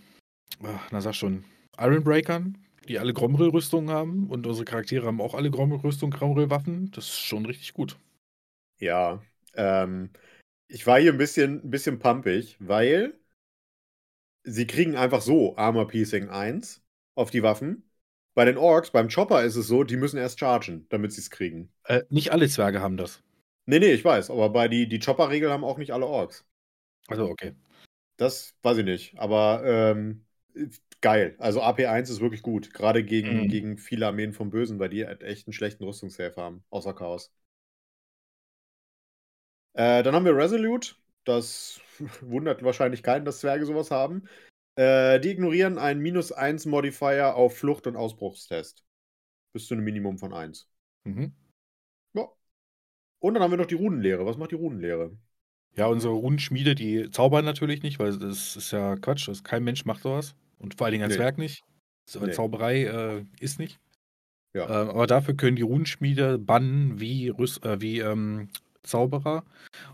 ach, 0.62 0.88
na 0.90 1.00
sag 1.00 1.14
schon, 1.14 1.44
Ironbreakern, 1.78 2.58
die 2.88 2.98
alle 2.98 3.12
Gromril-Rüstungen 3.12 3.90
haben 3.90 4.28
und 4.28 4.46
unsere 4.46 4.64
Charaktere 4.64 5.06
haben 5.06 5.20
auch 5.20 5.34
alle 5.34 5.50
Gromril-Rüstungen, 5.50 6.12
Gromril-Waffen, 6.12 6.90
das 6.90 7.04
ist 7.04 7.20
schon 7.20 7.46
richtig 7.46 7.74
gut. 7.74 7.96
Ja. 8.78 9.22
Ähm, 9.54 10.10
ich 10.70 10.86
war 10.86 10.98
hier 11.00 11.12
ein 11.12 11.18
bisschen, 11.18 11.62
ein 11.64 11.70
bisschen 11.70 11.98
pumpig, 11.98 12.56
weil 12.60 13.14
sie 14.44 14.66
kriegen 14.66 14.96
einfach 14.96 15.22
so 15.22 15.56
Armor 15.56 15.88
Piecing 15.88 16.28
1 16.28 16.82
auf 17.14 17.30
die 17.30 17.42
Waffen. 17.42 17.90
Bei 18.34 18.44
den 18.44 18.58
Orks, 18.58 18.90
beim 18.90 19.08
Chopper 19.08 19.42
ist 19.44 19.56
es 19.56 19.66
so, 19.66 19.82
die 19.84 19.96
müssen 19.96 20.18
erst 20.18 20.38
chargen, 20.38 20.86
damit 20.88 21.12
sie 21.12 21.20
es 21.20 21.30
kriegen. 21.30 21.72
Äh, 21.84 22.02
nicht 22.08 22.32
alle 22.32 22.48
Zwerge 22.48 22.80
haben 22.80 22.96
das. 22.96 23.22
Nee, 23.66 23.78
nee, 23.78 23.92
ich 23.92 24.04
weiß, 24.04 24.30
aber 24.30 24.50
bei 24.50 24.68
die, 24.68 24.88
die 24.88 24.98
Chopper-Regel 24.98 25.50
haben 25.50 25.64
auch 25.64 25.78
nicht 25.78 25.92
alle 25.92 26.06
Orks. 26.06 26.44
Also, 27.08 27.24
okay. 27.28 27.54
Das 28.16 28.54
weiß 28.62 28.78
ich 28.78 28.84
nicht, 28.84 29.18
aber 29.18 29.62
ähm, 29.64 30.24
geil. 31.00 31.36
Also 31.38 31.62
AP1 31.62 32.10
ist 32.10 32.20
wirklich 32.20 32.42
gut, 32.42 32.72
gerade 32.74 33.04
gegen, 33.04 33.46
Mhm. 33.46 33.48
gegen 33.48 33.78
viele 33.78 34.06
Armeen 34.06 34.32
vom 34.32 34.50
Bösen, 34.50 34.78
weil 34.78 34.90
die 34.90 35.06
halt 35.06 35.22
echt 35.22 35.46
einen 35.46 35.54
schlechten 35.54 35.84
Rüstungssave 35.84 36.36
haben, 36.36 36.64
außer 36.70 36.94
Chaos. 36.94 37.32
Äh, 39.74 40.02
dann 40.02 40.14
haben 40.14 40.24
wir 40.24 40.36
Resolute. 40.36 40.94
Das 41.24 41.80
wundert 42.22 42.62
wahrscheinlich 42.62 43.02
keinen, 43.02 43.24
dass 43.24 43.40
Zwerge 43.40 43.66
sowas 43.66 43.90
haben. 43.90 44.24
Äh, 44.76 45.20
die 45.20 45.30
ignorieren 45.30 45.78
einen 45.78 46.00
minus 46.00 46.32
1 46.32 46.66
Modifier 46.66 47.34
auf 47.34 47.56
Flucht- 47.56 47.86
und 47.86 47.96
Ausbruchstest. 47.96 48.84
Bis 49.52 49.66
zu 49.66 49.74
einem 49.74 49.84
Minimum 49.84 50.18
von 50.18 50.32
1. 50.32 50.68
Mhm. 51.04 51.32
Ja. 52.14 52.28
Und 53.18 53.34
dann 53.34 53.42
haben 53.42 53.50
wir 53.50 53.58
noch 53.58 53.66
die 53.66 53.74
Runenlehre. 53.74 54.24
Was 54.24 54.36
macht 54.36 54.52
die 54.52 54.56
Runenlehre? 54.56 55.16
Ja, 55.76 55.86
unsere 55.86 56.14
Runenschmiede, 56.14 56.74
die 56.74 57.10
zaubern 57.10 57.44
natürlich 57.44 57.82
nicht, 57.82 57.98
weil 57.98 58.18
das 58.18 58.56
ist 58.56 58.70
ja 58.72 58.96
Quatsch. 58.96 59.28
Das, 59.28 59.44
kein 59.44 59.62
Mensch 59.62 59.84
macht 59.84 60.02
sowas. 60.02 60.34
Und 60.58 60.76
vor 60.76 60.86
allen 60.86 60.92
Dingen 60.92 61.04
ein 61.04 61.10
Nee. 61.10 61.16
Zwerg 61.16 61.38
nicht. 61.38 61.64
So, 62.08 62.20
Nee. 62.20 62.32
Zauberei 62.32 62.84
äh, 62.84 63.24
ist 63.40 63.58
nicht. 63.58 63.78
Ja. 64.52 64.64
Ähm, 64.64 64.90
aber 64.90 65.06
dafür 65.06 65.34
können 65.34 65.56
die 65.56 65.62
Runenschmiede 65.62 66.38
bannen 66.38 66.98
wie, 66.98 67.28
Rüs 67.28 67.58
äh, 67.58 67.80
wie 67.80 68.00
ähm, 68.00 68.48
Zauberer. 68.82 69.44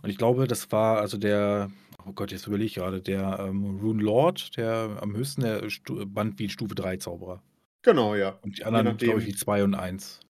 Und 0.03 0.11
ich 0.11 0.19
glaube, 0.19 0.47
das 0.47 0.71
war 0.73 0.99
also 0.99 1.19
der, 1.19 1.71
oh 2.07 2.13
Gott, 2.13 2.33
jetzt 2.33 2.47
überlege 2.47 2.67
ich 2.67 2.75
gerade, 2.75 3.01
der 3.01 3.39
ähm, 3.41 3.79
Rune 3.81 4.03
Lord, 4.03 4.57
der 4.57 4.99
am 5.01 5.17
höchsten 5.17 5.43
der 5.43 5.71
Stu 5.71 6.05
bannt 6.07 6.39
wie 6.39 6.49
Stufe 6.49 6.75
3 6.75 6.97
Zauberer. 6.97 7.43
Genau, 7.83 8.15
ja. 8.15 8.39
Und 8.43 8.59
die 8.59 8.65
anderen, 8.65 8.97
glaube 8.97 9.21
ich, 9.21 9.27
wie 9.27 9.35
2 9.35 9.63
und 9.65 9.75
1. 9.75 10.21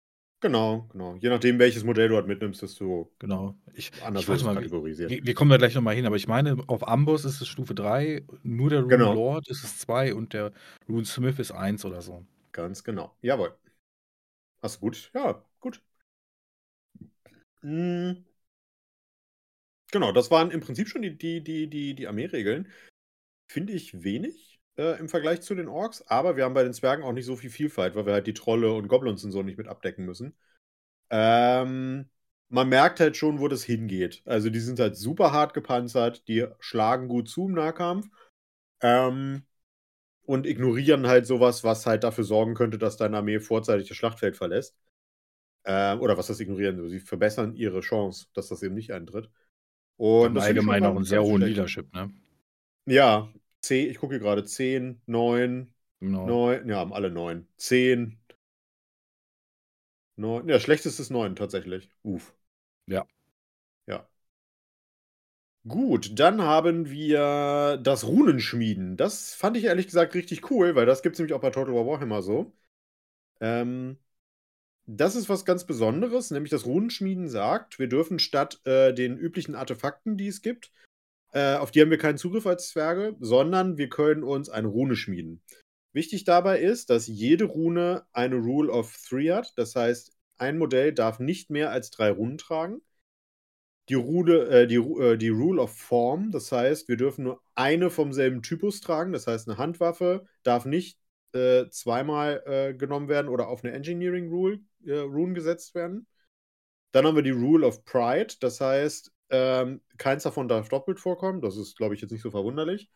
Genau, 0.41 0.87
genau. 0.93 1.17
Je 1.17 1.31
nachdem, 1.31 1.59
welches 1.59 1.83
Modell 1.83 2.09
du 2.09 2.17
halt 2.17 2.27
mitnimmst, 2.27 2.61
desto 2.61 3.11
Genau. 3.19 3.57
Ich, 3.75 3.91
anders 4.05 4.29
ich 4.29 4.45
mal, 4.45 4.55
kategorisiert. 4.55 5.11
wir, 5.11 5.25
wir 5.25 5.35
kommen 5.35 5.51
da 5.51 5.57
gleich 5.57 5.75
nochmal 5.75 5.95
hin, 5.95 6.05
aber 6.05 6.17
ich 6.17 6.29
meine, 6.29 6.59
auf 6.67 6.87
Amboss 6.87 7.25
ist 7.25 7.41
es 7.41 7.49
Stufe 7.49 7.75
3, 7.75 8.23
nur 8.43 8.69
der 8.69 8.83
Rune 8.83 8.97
Genau. 8.97 9.15
Lord 9.15 9.49
ist 9.49 9.65
es 9.65 9.79
2 9.79 10.15
und 10.15 10.35
der 10.35 10.53
Rune 10.89 11.07
Smith 11.07 11.39
ist 11.39 11.53
1 11.53 11.85
oder 11.87 12.03
so. 12.03 12.25
Ganz 12.53 12.85
genau. 12.85 13.15
Jawohl. 13.23 13.55
Hast 14.61 14.77
du 14.77 14.81
gut? 14.81 15.11
Ja, 15.15 15.43
gut. 15.61 15.83
Mm. 17.63 18.13
Genau, 19.93 20.13
das 20.13 20.31
waren 20.31 20.51
im 20.51 20.61
Prinzip 20.61 20.89
schon 20.89 21.03
die, 21.03 21.17
die, 21.17 21.43
die, 21.43 21.69
die, 21.69 21.95
die 21.95 22.07
Armeeregeln. 22.09 22.69
Finde 23.49 23.73
ich 23.75 24.03
wenig 24.03 24.61
äh, 24.79 24.99
im 24.99 25.09
Vergleich 25.09 25.43
zu 25.43 25.55
den 25.55 25.69
Orks, 25.69 26.03
aber 26.09 26.37
wir 26.37 26.45
haben 26.45 26.55
bei 26.55 26.65
den 26.65 26.75
Zwergen 26.75 27.05
auch 27.05 27.13
nicht 27.13 27.27
so 27.27 27.37
viel 27.37 27.51
Vielfalt, 27.51 27.95
weil 27.97 28.07
wir 28.07 28.15
halt 28.15 28.27
die 28.27 28.35
Trolle 28.35 28.73
und 28.73 28.89
Goblins 28.89 29.25
und 29.25 29.33
so 29.33 29.43
nicht 29.43 29.59
mit 29.59 29.69
abdecken 29.69 30.05
müssen. 30.07 30.37
Ähm, 31.11 32.11
man 32.49 32.69
merkt 32.69 33.01
halt 33.01 33.17
schon, 33.17 33.41
wo 33.41 33.49
das 33.49 33.65
hingeht. 33.65 34.23
Also 34.27 34.51
die 34.51 34.61
sind 34.61 34.81
halt 34.81 34.97
super 34.97 35.33
hart 35.33 35.55
gepanzert, 35.55 36.29
die 36.29 36.47
schlagen 36.61 37.09
gut 37.09 37.29
zu 37.29 37.47
im 37.47 37.55
Nahkampf. 37.55 38.09
Ähm, 38.83 39.45
und 40.25 40.47
ignorieren 40.47 41.07
halt 41.07 41.27
sowas, 41.27 41.65
was 41.65 41.87
halt 41.87 42.05
dafür 42.05 42.25
sorgen 42.25 42.55
könnte, 42.55 42.79
dass 42.79 42.97
deine 42.97 43.19
Armee 43.19 43.41
vorzeitig 43.41 43.89
das 43.89 43.97
Schlachtfeld 43.97 44.37
verlässt. 44.37 44.77
Ähm, 45.65 46.01
oder 46.01 46.19
was 46.19 46.29
das 46.29 46.41
ignorieren? 46.41 46.89
Sie 46.89 47.01
verbessern 47.01 47.55
ihre 47.57 47.81
Chance, 47.81 48.27
dass 48.35 48.49
das 48.49 48.63
eben 48.63 48.75
nicht 48.75 48.93
eintritt. 48.93 49.31
Und 49.97 50.39
Allgemeinen 50.39 50.87
auch 50.87 50.97
einen 50.97 51.05
sehr 51.05 51.23
hohen. 51.23 51.43
Leadership, 51.43 51.93
ne? 51.95 52.11
Ja, 52.87 53.33
10, 53.61 53.91
ich 53.91 53.99
gucke 53.99 54.15
hier 54.15 54.21
gerade 54.21 54.45
10, 54.45 55.01
9, 55.07 55.73
Genau. 56.01 56.27
9, 56.27 56.69
ja, 56.69 56.77
haben 56.77 56.93
alle 56.93 57.11
9. 57.11 57.47
10, 57.57 58.19
9, 60.17 60.49
ja, 60.49 60.61
schlechtestes 60.61 61.01
ist 61.01 61.11
9 61.11 61.35
tatsächlich. 61.37 61.89
Uff. 62.03 62.35
Ja. 62.87 63.07
Ja. 63.87 64.09
Gut, 65.69 66.19
dann 66.19 66.43
haben 66.43 66.89
wir 66.91 67.77
das 67.83 68.07
Runenschmieden. 68.07 68.97
Das 68.97 69.35
fand 69.35 69.57
ich 69.57 69.65
ehrlich 69.65 69.87
gesagt 69.87 70.15
richtig 70.15 70.49
cool, 70.51 70.77
weil 70.77 70.87
das 70.87 71.03
gibt 71.03 71.15
es 71.15 71.19
nämlich 71.19 71.35
auch 71.35 71.41
bei 71.41 71.51
Total 71.51 71.75
War 71.75 71.87
Warhammer 71.87 72.23
so. 72.23 72.53
Ähm, 73.41 73.99
das 74.87 75.17
ist 75.17 75.29
was 75.29 75.45
ganz 75.45 75.65
Besonderes, 75.65 76.31
nämlich 76.31 76.51
das 76.51 76.65
Runenschmieden 76.65 77.29
sagt, 77.29 77.79
wir 77.79 77.89
dürfen 77.89 78.19
statt 78.19 78.61
äh, 78.65 78.93
den 78.95 79.17
üblichen 79.17 79.55
Artefakten, 79.55 80.17
die 80.17 80.29
es 80.29 80.43
gibt, 80.43 80.71
äh, 81.33 81.57
auf 81.57 81.71
die 81.71 81.83
haben 81.83 81.91
wir 81.91 81.99
keinen 81.99 82.19
Zugriff 82.19 82.47
als 82.47 82.69
Zwerge, 82.69 83.17
sondern 83.21 83.77
wir 83.77 83.89
können 83.89 84.23
uns 84.23 84.49
eine 84.49 84.69
Rune 84.69 84.97
schmieden. 84.97 85.43
Wichtig 85.93 86.25
dabei 86.25 86.61
ist, 86.61 86.89
dass 86.89 87.07
jede 87.07 87.45
Rune 87.45 88.07
eine 88.13 88.37
Rule 88.37 88.71
of 88.71 88.97
Three 88.97 89.33
hat. 89.33 89.53
Das 89.57 89.75
heißt, 89.75 90.13
ein 90.39 90.59
Modell 90.59 90.93
darf 90.93 91.19
nicht 91.19 91.51
mehr 91.51 91.71
als 91.71 91.91
drei 91.91 92.11
Runen 92.11 92.39
tragen. 92.39 92.81
Die, 93.89 93.95
Rune, 93.95 94.45
äh, 94.49 94.67
die, 94.67 94.77
äh, 94.77 95.17
die 95.17 95.29
Rule 95.29 95.61
of 95.61 95.77
Form, 95.77 96.31
das 96.31 96.51
heißt, 96.53 96.89
wir 96.89 96.97
dürfen 96.97 97.25
nur 97.25 97.41
eine 97.55 97.91
vom 97.91 98.13
selben 98.13 98.43
Typus 98.43 98.81
tragen. 98.81 99.13
Das 99.13 99.27
heißt, 99.27 99.49
eine 99.49 99.59
Handwaffe 99.59 100.27
darf 100.43 100.65
nicht 100.65 100.99
äh, 101.37 101.71
zweimal 101.71 102.43
äh, 102.47 102.75
genommen 102.75 103.09
werden 103.09 103.29
oder 103.29 103.49
auf 103.49 103.65
eine 103.65 103.73
Engineering 103.75 104.29
Rule, 104.31 104.61
äh, 104.85 104.99
Rune 104.99 105.35
gesetzt 105.35 105.75
werden. 105.75 106.07
Dann 106.93 107.07
haben 107.07 107.17
wir 107.17 107.23
die 107.23 107.31
Rule 107.31 107.67
of 107.67 107.85
Pride, 107.85 108.35
das 108.41 108.61
heißt, 108.61 109.13
ähm, 109.31 109.83
keins 109.99 110.23
davon 110.23 110.49
darf 110.49 110.69
doppelt 110.69 111.01
vorkommen. 111.01 111.41
Das 111.41 111.57
ist, 111.57 111.77
glaube 111.77 111.95
ich, 111.95 112.01
jetzt 112.01 112.13
nicht 112.13 112.23
so 112.23 112.31
verwunderlich. 112.31 112.91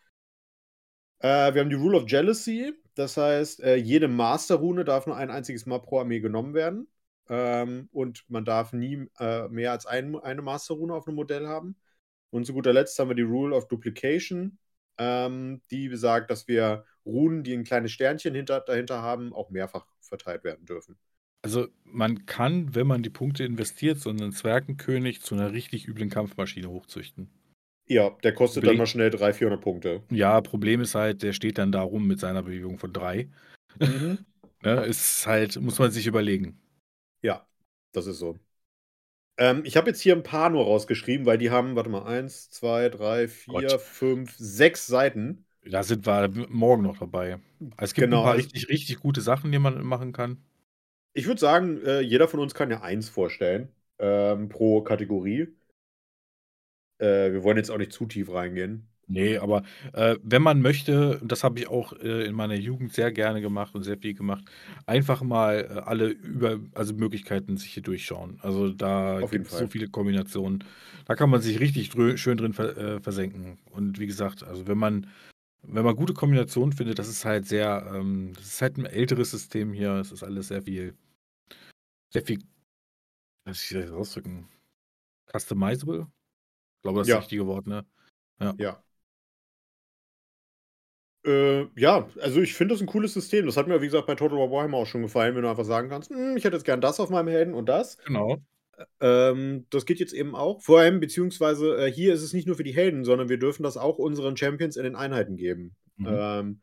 Äh, 1.19 1.55
wir 1.55 1.61
haben 1.61 1.71
die 1.71 1.77
Rule 1.77 1.99
of 1.99 2.11
Jealousy, 2.11 2.73
das 2.95 3.17
heißt, 3.17 3.61
äh, 3.61 3.77
jede 3.77 4.09
Master-Rune 4.09 4.85
darf 4.85 5.07
nur 5.07 5.17
ein 5.17 5.31
einziges 5.31 5.67
Mal 5.67 5.81
pro 5.81 6.01
Armee 6.01 6.21
genommen 6.21 6.55
werden. 6.55 6.89
Ähm, 7.29 7.89
und 7.93 8.25
man 8.29 8.45
darf 8.45 8.73
nie 8.73 9.07
äh, 9.19 9.49
mehr 9.49 9.73
als 9.73 9.87
ein, 9.87 10.17
eine 10.17 10.43
Master-Rune 10.43 10.95
auf 10.95 11.07
einem 11.07 11.17
Modell 11.17 11.47
haben. 11.47 11.77
Und 12.31 12.47
zu 12.47 12.55
guter 12.55 12.73
Letzt 12.73 12.99
haben 12.99 13.09
wir 13.09 13.15
die 13.15 13.23
Rule 13.23 13.55
of 13.55 13.69
Duplication, 13.69 14.59
ähm, 14.99 15.63
die 15.71 15.89
besagt, 15.89 16.31
dass 16.31 16.49
wir 16.49 16.85
Runen, 17.07 17.43
die 17.43 17.55
ein 17.55 17.65
kleines 17.65 17.93
Sternchen 17.93 18.35
hinter, 18.35 18.61
dahinter 18.61 19.03
haben, 19.03 19.33
auch 19.33 19.51
mehrfach 19.51 19.87
verteilt 20.01 20.45
werden 20.45 20.67
dürfen. 20.67 20.99
Also 21.43 21.69
man 21.85 22.27
kann, 22.27 22.75
wenn 22.75 22.87
man 22.87 23.03
die 23.03 23.11
Punkte 23.11 23.45
investiert, 23.45 23.99
so 23.99 24.11
einen 24.11 24.33
Zwergenkönig 24.33 25.23
zu 25.23 25.35
einer 25.35 25.53
richtig 25.53 25.89
üblen 25.89 26.11
Kampfmaschine 26.11 26.69
hochzüchten. 26.69 27.31
Ja, 27.87 28.11
der 28.23 28.35
kostet 28.35 28.61
Blick. 28.63 28.73
dann 28.73 28.79
mal 28.79 28.87
schnell 28.87 29.11
300, 29.11 29.37
400 29.37 29.61
Punkte. 29.63 30.03
Ja, 30.11 30.41
Problem 30.41 30.81
ist 30.81 30.95
halt, 30.95 31.23
der 31.23 31.33
steht 31.33 31.59
dann 31.59 31.73
da 31.73 31.83
rum 31.83 32.07
mit 32.07 32.21
seiner 32.21 32.43
Bewegung 32.43 32.79
von 32.79 32.93
drei. 32.93 33.29
Mhm. 33.79 34.19
Ne, 34.63 34.85
ist 34.85 35.27
halt, 35.27 35.59
muss 35.59 35.79
man 35.79 35.91
sich 35.91 36.07
überlegen. 36.07 36.61
Ja, 37.23 37.47
das 37.93 38.07
ist 38.07 38.19
so. 38.19 38.39
Ähm, 39.41 39.63
ich 39.65 39.77
habe 39.77 39.89
jetzt 39.91 40.01
hier 40.01 40.15
ein 40.15 40.23
paar 40.23 40.51
nur 40.51 40.65
rausgeschrieben, 40.65 41.27
weil 41.27 41.37
die 41.39 41.51
haben, 41.51 41.75
warte 41.77 41.91
mal, 41.91 42.05
eins, 42.05 42.49
zwei, 42.51 42.89
drei, 42.89 43.27
vier, 43.29 43.79
Gott. 43.79 43.81
fünf, 43.81 44.37
sechs 44.39 44.87
Seiten. 44.87 45.47
Da 45.65 45.83
sind 45.83 46.05
wir 46.07 46.29
morgen 46.51 46.83
noch 46.83 46.99
dabei. 46.99 47.35
Also 47.77 47.91
es 47.91 47.95
gibt 47.95 48.11
Genau, 48.11 48.19
ein 48.19 48.21
paar 48.21 48.37
richtig, 48.37 48.69
richtig 48.69 49.01
gute 49.01 49.21
Sachen, 49.23 49.53
die 49.53 49.59
man 49.59 49.83
machen 49.85 50.13
kann. 50.13 50.43
Ich 51.13 51.27
würde 51.27 51.41
sagen, 51.41 51.81
äh, 51.85 52.01
jeder 52.01 52.27
von 52.29 52.41
uns 52.41 52.55
kann 52.55 52.71
ja 52.71 52.83
eins 52.83 53.09
vorstellen 53.09 53.69
ähm, 53.99 54.49
pro 54.49 54.83
Kategorie. 54.83 55.49
Äh, 56.99 57.33
wir 57.33 57.43
wollen 57.43 57.57
jetzt 57.57 57.71
auch 57.71 57.79
nicht 57.79 57.93
zu 57.93 58.07
tief 58.07 58.31
reingehen. 58.33 58.89
Nee, 59.13 59.39
aber 59.39 59.65
äh, 59.93 60.17
wenn 60.23 60.41
man 60.41 60.63
möchte, 60.63 61.21
das 61.25 61.43
habe 61.43 61.59
ich 61.59 61.67
auch 61.67 61.93
äh, 61.95 62.27
in 62.27 62.35
meiner 62.37 62.55
Jugend 62.55 62.93
sehr 62.93 63.11
gerne 63.11 63.41
gemacht 63.41 63.75
und 63.75 63.83
sehr 63.83 63.99
viel 63.99 64.15
gemacht, 64.15 64.45
einfach 64.87 65.21
mal 65.23 65.69
äh, 65.69 65.81
alle 65.81 66.07
über, 66.11 66.61
also 66.75 66.95
Möglichkeiten 66.95 67.57
sich 67.57 67.73
hier 67.75 67.83
durchschauen. 67.83 68.39
Also 68.41 68.71
da 68.71 69.21
gibt 69.23 69.49
es 69.49 69.59
so 69.59 69.67
viele 69.67 69.89
Kombinationen. 69.89 70.63
Da 71.07 71.17
kann 71.17 71.29
man 71.29 71.41
sich 71.41 71.59
richtig 71.59 71.89
drö 71.91 72.17
schön 72.17 72.37
drin 72.37 72.53
ver 72.53 72.77
äh, 72.77 73.01
versenken. 73.01 73.59
Und 73.73 73.99
wie 73.99 74.07
gesagt, 74.07 74.45
also 74.45 74.69
wenn 74.69 74.79
man, 74.79 75.09
wenn 75.63 75.85
man 75.85 75.97
gute 75.97 76.15
Kombinationen 76.15 76.73
findet, 76.73 77.01
das 77.01 77.09
ist 77.09 77.25
halt 77.25 77.47
sehr, 77.47 77.91
ähm, 77.93 78.31
das 78.37 78.45
ist 78.47 78.63
halt 78.63 78.79
ein 78.79 78.87
älteres 78.87 79.33
System 79.33 79.73
hier. 79.73 79.95
Es 79.95 80.13
ist 80.13 80.23
alles 80.23 80.47
sehr 80.49 80.63
viel, 80.63 80.95
sehr 82.13 82.23
viel, 82.23 82.39
was 83.45 83.61
ich 83.61 83.77
das 83.77 83.91
ausdrücken, 83.91 84.47
customizable. 85.33 86.07
Ich 86.77 86.83
glaube, 86.83 87.01
das 87.01 87.09
ist 87.09 87.11
Ja. 87.11 87.17
das 87.17 87.25
richtige 87.25 87.47
Wort, 87.49 87.67
ne? 87.67 87.85
Ja. 88.41 88.81
Äh, 91.25 91.67
ja, 91.79 92.09
also 92.21 92.41
ich 92.41 92.55
finde 92.55 92.75
das 92.75 92.81
ein 92.81 92.87
cooles 92.87 93.13
System. 93.13 93.47
Das 93.47 93.57
hat 93.57 93.69
mir, 93.69 93.81
wie 93.83 93.87
gesagt, 93.87 94.07
bei 94.07 94.15
Total 94.15 94.39
War 94.39 94.51
Warhammer 94.51 94.79
auch 94.79 94.87
schon 94.87 95.03
gefallen, 95.03 95.35
wenn 95.35 95.43
du 95.43 95.51
einfach 95.51 95.65
sagen 95.65 95.89
kannst, 95.89 96.11
hm, 96.11 96.37
ich 96.37 96.45
hätte 96.45 96.57
jetzt 96.57 96.65
gern 96.65 96.81
das 96.81 97.01
auf 97.01 97.11
meinem 97.11 97.29
Helden 97.29 97.55
und 97.55 97.69
das. 97.69 97.99
Genau. 98.05 98.39
Ähm, 99.01 99.67
das 99.71 99.85
geht 99.85 100.01
jetzt 100.01 100.15
eben 100.15 100.35
auch. 100.35 100.63
Vor 100.63 100.81
allem, 100.81 101.01
beziehungsweise 101.01 101.77
äh, 101.77 101.93
hier 101.93 102.15
ist 102.15 102.23
es 102.23 102.33
nicht 102.33 102.47
nur 102.47 102.57
für 102.57 102.65
die 102.65 102.75
Helden, 102.75 103.05
sondern 103.05 103.29
wir 103.29 103.39
dürfen 103.39 103.63
das 103.63 103.77
auch 103.77 103.99
unseren 103.99 104.37
Champions 104.37 104.77
in 104.77 104.85
den 104.85 104.97
Einheiten 104.97 105.37
geben. 105.37 105.77
Mhm. 105.97 106.07
Ähm, 106.09 106.61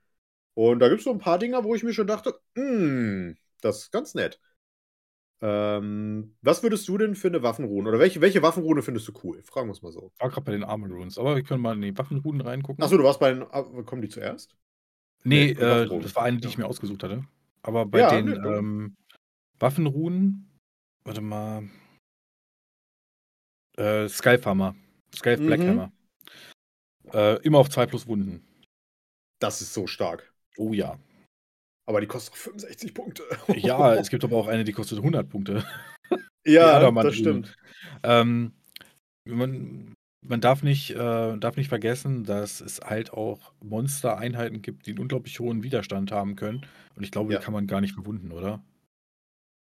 und 0.56 0.80
da 0.80 0.90
gibt 0.90 1.02
es 1.02 1.06
so 1.06 1.12
ein 1.12 1.20
paar 1.20 1.38
Dinger, 1.38 1.64
wo 1.64 1.76
ich 1.76 1.84
mir 1.84 1.94
schon 1.94 2.08
dachte, 2.08 2.34
hm, 2.56 3.38
das 3.62 3.84
ist 3.84 3.92
ganz 3.92 4.16
nett. 4.16 4.40
Ähm, 5.40 6.36
was 6.42 6.64
würdest 6.64 6.88
du 6.88 6.98
denn 6.98 7.16
für 7.16 7.28
eine 7.28 7.44
Waffenrune? 7.44 7.88
Oder 7.90 8.00
welche, 8.00 8.22
welche 8.22 8.42
Waffenrune 8.42 8.82
findest 8.82 9.08
du 9.08 9.14
cool? 9.24 9.44
Fragen 9.44 9.68
wir 9.68 9.74
es 9.74 9.82
mal 9.82 9.92
so. 9.92 10.12
Ich 10.16 10.22
war 10.22 10.30
gerade 10.30 10.46
bei 10.46 10.52
den 10.52 10.64
Armor 10.64 10.90
Runes, 10.90 11.18
aber 11.18 11.36
wir 11.36 11.44
können 11.44 11.62
mal 11.62 11.76
in 11.76 11.82
die 11.82 11.98
Waffenrunen 11.98 12.42
reingucken. 12.42 12.84
Achso, 12.84 12.98
du 12.98 13.04
warst 13.04 13.20
bei 13.20 13.32
den. 13.34 13.44
ah, 13.44 13.64
Kommen 13.86 14.02
die 14.02 14.10
zuerst? 14.10 14.56
Nee, 15.24 15.48
Nee, 15.48 15.52
äh, 15.52 15.88
das 16.02 16.16
war 16.16 16.24
eine, 16.24 16.38
die 16.38 16.48
ich 16.48 16.58
mir 16.58 16.66
ausgesucht 16.66 17.04
hatte. 17.04 17.24
Aber 17.62 17.86
bei 17.86 18.00
Ja, 18.00 18.10
den 18.10 18.26
nee, 18.26 18.32
ähm, 18.36 18.96
Waffenrunen, 19.60 20.50
warte 21.04 21.22
mal. 21.22 21.64
Äh, 23.78 24.08
Skyfarmer. 24.10 24.76
Sky 25.16 25.38
Mhm. 25.38 25.48
Blackhammer. 25.48 25.92
Äh, 27.14 27.42
immer 27.44 27.60
auf 27.60 27.70
2 27.70 27.86
plus 27.86 28.08
Wunden. 28.08 28.44
Das 29.40 29.62
ist 29.62 29.74
so 29.74 29.88
stark. 29.88 30.34
Oh 30.58 30.74
ja. 30.74 30.98
Aber 31.88 32.02
die 32.02 32.08
kostet 32.08 32.34
auch 32.34 32.38
65 32.38 32.94
Punkte. 32.94 33.24
Ja, 33.56 33.94
es 33.96 34.10
gibt 34.10 34.24
aber 34.24 34.36
auch 34.38 34.48
eine, 34.48 34.64
die 34.64 34.74
kostet 34.74 34.98
100 35.00 35.30
Punkte. 35.30 35.64
ja, 36.46 36.92
das 36.92 37.16
stimmt. 37.16 37.56
Ähm, 38.04 38.54
man, 39.26 39.94
man 40.26 40.42
darf 40.42 40.64
nicht, 40.64 40.92
äh, 40.92 41.38
darf 41.38 41.56
nicht 41.56 41.70
vergessen, 41.70 42.24
dass 42.26 42.60
es 42.62 42.82
halt 42.82 43.12
auch 43.14 43.54
Monstereinheiten 43.64 44.62
gibt, 44.62 44.86
die 44.86 44.92
einen 44.92 45.00
unglaublich 45.00 45.40
hohen 45.40 45.64
Widerstand 45.64 46.12
haben 46.12 46.36
können. 46.36 46.66
Und 46.96 47.04
ich 47.04 47.12
glaube, 47.12 47.32
Ja. 47.34 47.40
die 47.40 47.46
kann 47.46 47.54
man 47.54 47.68
gar 47.68 47.82
nicht 47.82 47.94
verwunden, 47.94 48.32
oder? 48.32 48.64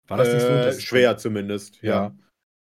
War 0.09 0.19
das 0.19 0.33
nicht 0.33 0.43
so? 0.43 0.49
Äh, 0.49 0.65
Das 0.65 0.77
ist- 0.77 0.85
schwer 0.85 1.17
zumindest. 1.17 1.81
Ja. 1.83 1.91
Ja. 2.09 2.15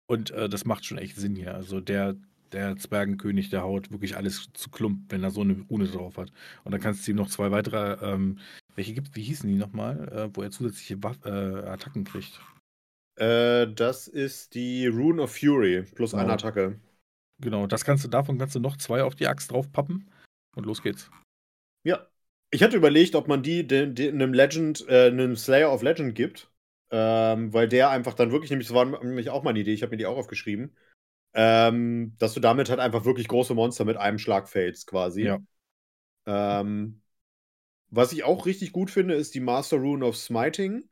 Und 0.08 0.30
äh, 0.32 0.48
das 0.48 0.64
macht 0.66 0.84
schon 0.84 0.98
echt 0.98 1.16
Sinn 1.16 1.34
hier. 1.34 1.54
Also 1.54 1.80
der, 1.80 2.16
der 2.52 2.76
Zwergenkönig, 2.76 3.50
der 3.50 3.62
haut 3.62 3.90
wirklich 3.90 4.16
alles 4.16 4.48
zu 4.54 4.70
Klump, 4.70 5.10
wenn 5.10 5.22
er 5.22 5.30
so 5.30 5.42
eine 5.42 5.64
Rune 5.70 5.86
drauf 5.86 6.16
hat. 6.16 6.32
Und 6.64 6.72
dann 6.72 6.80
kannst 6.80 7.06
du 7.06 7.10
ihm 7.10 7.16
noch 7.16 7.28
zwei 7.28 7.50
weitere, 7.50 7.98
ähm, 8.04 8.38
welche 8.74 8.94
gibt 8.94 9.14
wie 9.16 9.22
hießen 9.22 9.48
die 9.48 9.56
nochmal, 9.56 10.08
äh, 10.08 10.36
wo 10.36 10.42
er 10.42 10.50
zusätzliche 10.50 11.02
Waff 11.02 11.18
äh, 11.24 11.30
Attacken 11.30 12.04
kriegt. 12.04 12.40
Äh, 13.16 13.68
das 13.72 14.08
ist 14.08 14.54
die 14.54 14.86
Rune 14.86 15.22
of 15.22 15.36
Fury 15.36 15.82
plus 15.82 16.12
Genau. 16.12 16.22
eine 16.22 16.32
Attacke. 16.34 16.78
Genau, 17.38 17.66
das 17.66 17.84
kannst 17.84 18.04
du, 18.04 18.08
davon 18.08 18.38
kannst 18.38 18.54
du 18.54 18.60
noch 18.60 18.76
zwei 18.76 19.02
auf 19.02 19.14
die 19.14 19.26
Axt 19.26 19.50
draufpappen 19.50 20.10
und 20.54 20.66
los 20.66 20.82
geht's. 20.82 21.10
Ja. 21.84 22.06
Ich 22.52 22.62
hatte 22.62 22.76
überlegt, 22.76 23.16
ob 23.16 23.26
man 23.26 23.42
die, 23.42 23.66
den, 23.66 23.94
den, 23.94 24.14
einem 24.14 24.32
Legend, 24.32 24.88
äh, 24.88 25.08
einem 25.08 25.36
Slayer 25.36 25.72
of 25.72 25.82
Legend 25.82 26.14
gibt. 26.14 26.50
Ähm, 26.90 27.52
weil 27.52 27.66
der 27.68 27.90
einfach 27.90 28.14
dann 28.14 28.30
wirklich, 28.30 28.50
nämlich, 28.50 28.68
das 28.68 28.74
war 28.74 28.84
nämlich 28.84 29.28
auch 29.30 29.42
meine 29.42 29.58
Idee, 29.58 29.72
ich 29.72 29.82
habe 29.82 29.90
mir 29.90 29.96
die 29.96 30.06
auch 30.06 30.16
aufgeschrieben, 30.16 30.72
ähm, 31.36 32.14
dass 32.18 32.32
du 32.32 32.40
damit 32.40 32.70
halt 32.70 32.80
einfach 32.80 33.04
wirklich 33.04 33.28
große 33.28 33.54
Monster 33.54 33.84
mit 33.84 33.98
einem 33.98 34.18
Schlag 34.18 34.48
fällst, 34.48 34.86
quasi. 34.86 35.24
Ja. 35.24 35.38
Ähm, 36.26 37.02
was 37.90 38.12
ich 38.12 38.24
auch 38.24 38.46
richtig 38.46 38.72
gut 38.72 38.90
finde, 38.90 39.14
ist 39.14 39.34
die 39.34 39.40
Master 39.40 39.76
Rune 39.76 40.04
of 40.04 40.16
Smiting. 40.16 40.88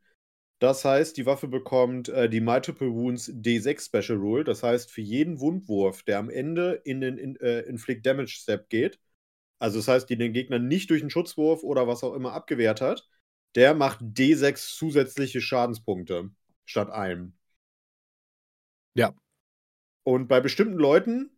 Das 0.59 0.85
heißt, 0.85 1.17
die 1.17 1.25
Waffe 1.25 1.47
bekommt 1.47 2.09
äh, 2.09 2.29
die 2.29 2.41
Multiple 2.41 2.91
Wounds 2.93 3.31
D6 3.33 3.85
Special 3.85 4.19
Rule. 4.19 4.43
Das 4.43 4.63
heißt, 4.63 4.91
für 4.91 5.01
jeden 5.01 5.39
Wundwurf, 5.39 6.03
der 6.03 6.19
am 6.19 6.29
Ende 6.29 6.81
in 6.85 7.01
den 7.01 7.17
in, 7.17 7.35
äh, 7.37 7.61
Inflict 7.61 8.05
Damage 8.05 8.37
Step 8.39 8.69
geht, 8.69 8.99
also 9.59 9.79
das 9.79 9.87
heißt, 9.87 10.09
die 10.09 10.17
den 10.17 10.31
Gegner 10.33 10.59
nicht 10.59 10.91
durch 10.91 11.01
einen 11.01 11.09
Schutzwurf 11.09 11.63
oder 11.63 11.87
was 11.87 12.03
auch 12.03 12.13
immer 12.13 12.33
abgewehrt 12.33 12.81
hat, 12.81 13.07
der 13.55 13.73
macht 13.73 13.99
D6 14.01 14.75
zusätzliche 14.77 15.41
Schadenspunkte 15.41 16.29
statt 16.65 16.91
einem. 16.91 17.33
Ja. 18.93 19.13
Und 20.05 20.27
bei 20.27 20.39
bestimmten 20.39 20.77
Leuten, 20.77 21.31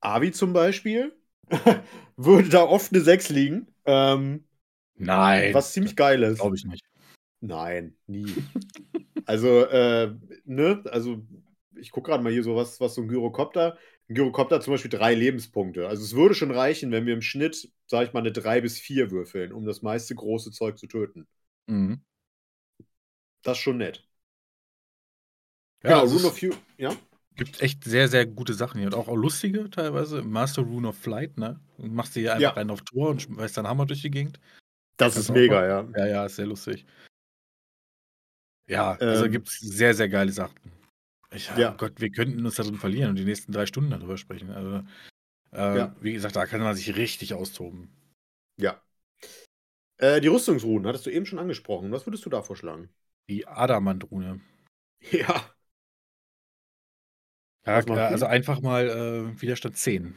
Avi 0.00 0.32
zum 0.32 0.52
Beispiel, 0.52 1.14
würde 2.16 2.48
da 2.48 2.62
oft 2.62 2.92
eine 2.92 3.02
6 3.02 3.28
liegen. 3.28 3.68
Ähm, 3.84 4.44
Nein. 4.96 5.52
was 5.52 5.72
ziemlich 5.72 5.94
geil 5.94 6.22
ist. 6.22 6.40
Glaube 6.40 6.56
ich 6.56 6.64
nicht. 6.64 6.84
Nein, 7.40 7.94
nie. 8.06 8.34
also, 9.26 9.66
äh, 9.66 10.14
ne, 10.44 10.82
also 10.90 11.22
ich 11.76 11.90
gucke 11.90 12.10
gerade 12.10 12.22
mal 12.22 12.32
hier 12.32 12.42
so 12.42 12.56
was, 12.56 12.80
was 12.80 12.94
so 12.94 13.02
ein 13.02 13.08
Gyrokopter. 13.08 13.76
Ein 14.08 14.14
Gyrokopter 14.14 14.56
hat 14.56 14.62
zum 14.62 14.72
Beispiel 14.72 14.90
drei 14.90 15.14
Lebenspunkte. 15.14 15.86
Also 15.86 16.04
es 16.04 16.14
würde 16.14 16.34
schon 16.34 16.52
reichen, 16.52 16.90
wenn 16.90 17.04
wir 17.04 17.12
im 17.12 17.20
Schnitt, 17.20 17.70
sag 17.86 18.06
ich 18.06 18.14
mal, 18.14 18.20
eine 18.20 18.32
3 18.32 18.62
bis 18.62 18.78
4 18.78 19.10
würfeln, 19.10 19.52
um 19.52 19.66
das 19.66 19.82
meiste 19.82 20.14
große 20.14 20.52
Zeug 20.52 20.78
zu 20.78 20.86
töten. 20.86 21.26
Mhm. 21.66 22.02
Das 23.42 23.58
ist 23.58 23.62
schon 23.62 23.76
nett. 23.76 24.08
Ja, 25.82 25.90
genau, 25.90 26.00
also 26.00 26.16
Rune 26.16 26.28
of 26.28 26.38
Few. 26.38 26.54
Ja? 26.78 26.96
Gibt 27.36 27.60
echt 27.60 27.84
sehr, 27.84 28.08
sehr 28.08 28.26
gute 28.26 28.54
Sachen 28.54 28.78
hier 28.78 28.88
und 28.88 28.94
auch, 28.94 29.08
auch 29.08 29.16
lustige 29.16 29.68
teilweise. 29.70 30.22
Master 30.22 30.62
Rune 30.62 30.88
of 30.88 30.96
Flight, 30.98 31.36
ne? 31.38 31.60
Und 31.78 31.94
machst 31.94 32.14
dir 32.16 32.20
hier 32.20 32.40
Ja. 32.40 32.48
einfach 32.48 32.60
einen 32.60 32.70
auf 32.70 32.82
Tor 32.82 33.10
und 33.10 33.22
schmeißt 33.22 33.56
deinen 33.56 33.68
Hammer 33.68 33.86
durch 33.86 34.02
die 34.02 34.10
Gegend. 34.10 34.38
Das 34.96 35.16
ist 35.16 35.24
ist 35.24 35.30
mega, 35.30 35.66
ja. 35.66 35.88
Ja, 35.96 36.06
ja, 36.06 36.26
ist 36.26 36.36
sehr 36.36 36.46
lustig. 36.46 36.86
Ja, 38.66 38.92
also 38.92 39.24
Ähm. 39.26 39.32
gibt 39.32 39.48
es 39.48 39.58
sehr, 39.58 39.94
sehr 39.94 40.08
geile 40.08 40.32
Sachen. 40.32 40.58
Ich, 41.32 41.48
Ja. 41.56 41.72
oh 41.72 41.76
Gott, 41.76 42.00
wir 42.00 42.10
könnten 42.10 42.44
uns 42.44 42.54
da 42.56 42.62
drin 42.62 42.76
verlieren 42.76 43.10
und 43.10 43.16
die 43.16 43.24
nächsten 43.24 43.52
drei 43.52 43.66
Stunden 43.66 43.90
darüber 43.90 44.16
sprechen. 44.16 44.50
Also, 44.50 44.84
äh, 45.52 45.78
Ja. 45.78 45.96
wie 46.00 46.12
gesagt, 46.12 46.36
da 46.36 46.46
kann 46.46 46.60
man 46.60 46.74
sich 46.76 46.96
richtig 46.96 47.34
austoben. 47.34 47.90
Ja. 48.56 48.80
Äh, 49.98 50.20
die 50.20 50.28
Rüstungsruhen 50.28 50.86
hattest 50.86 51.06
du 51.06 51.10
eben 51.10 51.26
schon 51.26 51.38
angesprochen. 51.38 51.90
Was 51.92 52.06
würdest 52.06 52.24
du 52.24 52.30
da 52.30 52.42
vorschlagen? 52.42 52.88
Die 53.28 53.46
Adamant-Rune. 53.46 54.40
Ja. 55.10 55.50
Ja, 57.66 57.80
die? 57.82 57.92
also 57.92 58.26
einfach 58.26 58.60
mal 58.60 58.88
äh, 58.88 59.40
Widerstand 59.40 59.76
10. 59.76 60.14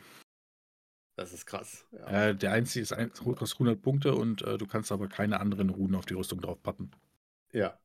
Das 1.15 1.33
ist 1.33 1.45
krass. 1.45 1.85
Ja. 1.91 2.27
Äh, 2.29 2.35
der 2.35 2.51
einzige 2.51 2.83
ist 2.83 2.93
ein, 2.93 3.11
kostet 3.11 3.59
100 3.59 3.81
Punkte 3.81 4.13
und 4.13 4.43
äh, 4.43 4.57
du 4.57 4.67
kannst 4.67 4.91
aber 4.91 5.07
keine 5.07 5.39
anderen 5.39 5.69
Runen 5.69 5.95
auf 5.95 6.05
die 6.05 6.13
Rüstung 6.13 6.41
draufpappen. 6.41 6.91
ja. 7.51 7.77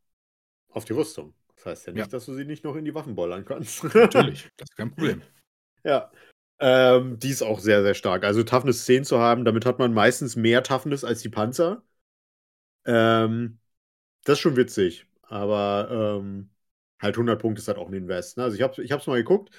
Auf 0.75 0.87
die 0.87 0.95
Rüstung. 0.95 1.35
Das 1.57 1.67
heißt 1.67 1.87
ja 1.89 1.93
nicht, 1.93 2.01
Ja. 2.01 2.07
dass 2.07 2.25
du 2.25 2.33
sie 2.33 2.47
nicht 2.47 2.65
noch 2.65 2.77
in 2.77 2.87
die 2.87 2.95
Waffen 2.95 3.15
bollern 3.15 3.45
kannst. 3.45 3.85
Natürlich, 3.95 4.49
das 4.57 4.71
ist 4.71 4.77
kein 4.77 4.91
Problem. 4.91 5.21
Ja. 5.85 6.11
Ähm, 6.59 7.19
die 7.19 7.29
ist 7.29 7.43
auch 7.43 7.59
sehr, 7.61 7.83
sehr 7.83 7.93
stark. 7.93 8.25
Also 8.25 8.43
Toughness 8.43 8.87
10 8.87 9.05
zu 9.05 9.19
haben, 9.19 9.45
damit 9.45 9.67
hat 9.67 9.79
man 9.79 9.93
meistens 9.93 10.35
mehr 10.35 10.63
Toughness 10.63 11.05
als 11.05 11.21
die 11.21 11.29
Panzer. 11.29 11.83
Ähm, 12.87 13.59
das 14.25 14.35
ist 14.39 14.41
schon 14.41 14.57
witzig. 14.57 15.07
Aber 15.23 16.19
ähm, 16.21 16.49
halt 17.03 17.17
100 17.17 17.41
Punkte 17.41 17.61
ist 17.61 17.69
halt 17.69 17.79
auch 17.79 17.89
ein 17.89 17.95
Invest. 17.95 18.39
Ne? 18.39 18.45
Also 18.45 18.57
ich 18.57 18.63
habe 18.63 18.83
ich 18.83 18.93
hab's 18.93 19.07
mal 19.07 19.17
geguckt. 19.17 19.51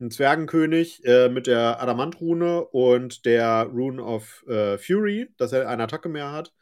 Ein 0.00 0.10
Zwergenkönig 0.10 1.04
äh, 1.04 1.28
mit 1.28 1.46
der 1.46 1.80
Adamant-Rune 1.80 2.64
und 2.66 3.24
der 3.24 3.64
Rune 3.72 4.02
of 4.02 4.44
äh, 4.46 4.76
Fury, 4.76 5.32
dass 5.36 5.52
er 5.52 5.68
eine 5.68 5.84
Attacke 5.84 6.08
mehr 6.08 6.32
hat. 6.32 6.52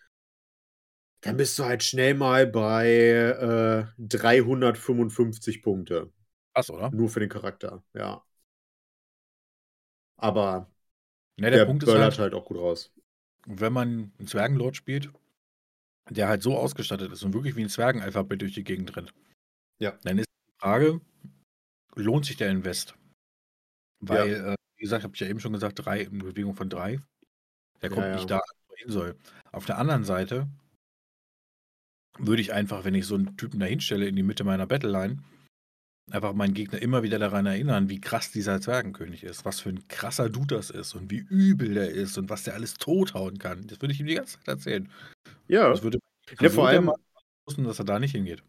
Dann 1.22 1.36
bist 1.36 1.58
du 1.58 1.64
halt 1.64 1.82
schnell 1.82 2.14
mal 2.14 2.46
bei 2.46 2.88
äh, 2.88 3.84
355 3.98 5.62
Punkte. 5.62 6.12
Krass, 6.54 6.68
oder? 6.70 6.90
Nur 6.90 7.08
für 7.08 7.20
den 7.20 7.28
Charakter, 7.28 7.82
ja. 7.94 8.22
Aber 10.16 10.72
Ne, 11.38 11.50
der, 11.50 11.60
der, 11.60 11.66
Punkt 11.66 11.82
ist 11.82 11.92
halt, 11.92 12.18
halt 12.18 12.34
auch 12.34 12.44
gut 12.44 12.58
raus. 12.58 12.92
wenn 13.46 13.72
man 13.72 14.12
einen 14.18 14.28
Zwergenlord 14.28 14.76
spielt, 14.76 15.10
der 16.10 16.28
halt 16.28 16.42
so 16.42 16.56
ausgestattet 16.56 17.10
ist 17.10 17.22
und 17.22 17.32
wirklich 17.32 17.56
wie 17.56 17.62
ein 17.62 17.68
Zwergenalphabet 17.68 18.42
durch 18.42 18.54
die 18.54 18.64
Gegend 18.64 18.94
rennt, 18.96 19.14
Ja. 19.82 19.98
dann 20.04 20.18
ist 20.18 20.28
die 20.28 20.60
Frage, 20.60 21.00
lohnt 21.96 22.24
sich 22.24 22.36
der 22.36 22.50
Invest? 22.50 22.94
Weil, 24.00 24.32
äh, 24.32 24.54
wie 24.76 24.82
gesagt, 24.82 25.02
habe 25.02 25.14
ich 25.14 25.20
ja 25.20 25.26
eben 25.26 25.40
schon 25.40 25.52
gesagt, 25.52 25.84
drei, 25.84 26.06
eine 26.06 26.22
Bewegung 26.22 26.54
von 26.54 26.70
drei. 26.70 27.00
Der 27.82 27.90
Ja, 27.90 27.94
kommt 27.94 28.06
ja. 28.06 28.14
nicht 28.14 28.30
da, 28.30 28.40
wo 28.68 28.74
er 28.74 28.78
hin 28.78 28.92
soll. 28.92 29.16
Auf 29.50 29.66
der 29.66 29.78
anderen 29.78 30.04
Seite 30.04 30.46
würde 32.18 32.42
ich 32.42 32.52
einfach, 32.52 32.84
wenn 32.84 32.94
ich 32.94 33.06
so 33.06 33.16
einen 33.16 33.36
Typen 33.36 33.58
da 33.58 33.66
hinstelle 33.66 34.06
in 34.06 34.14
die 34.14 34.22
Mitte 34.22 34.44
meiner 34.44 34.68
Battleline, 34.68 35.18
einfach 36.12 36.32
meinen 36.32 36.54
Gegner 36.54 36.80
immer 36.80 37.02
wieder 37.02 37.18
daran 37.18 37.46
erinnern, 37.46 37.88
wie 37.88 38.00
krass 38.00 38.30
dieser 38.30 38.60
Zwergenkönig 38.60 39.24
ist, 39.24 39.44
was 39.44 39.58
für 39.58 39.70
ein 39.70 39.88
krasser 39.88 40.30
Dude 40.30 40.54
das 40.54 40.70
ist 40.70 40.94
und 40.94 41.10
wie 41.10 41.26
übel 41.28 41.74
der 41.74 41.90
ist 41.90 42.18
und 42.18 42.30
was 42.30 42.44
der 42.44 42.54
alles 42.54 42.74
tothauen 42.74 43.38
kann. 43.38 43.66
Das 43.66 43.80
würde 43.80 43.94
ich 43.94 44.00
ihm 44.00 44.06
die 44.06 44.14
ganze 44.14 44.38
Zeit 44.38 44.48
erzählen. 44.48 44.92
Ja, 45.48 45.68
Das 45.70 45.82
würde 45.82 45.98
ja 46.38 46.50
vor 46.50 46.68
allem, 46.68 46.92
wissen, 47.46 47.64
dass 47.64 47.80
er 47.80 47.84
da 47.84 47.98
nicht 47.98 48.12
hingeht. 48.12 48.44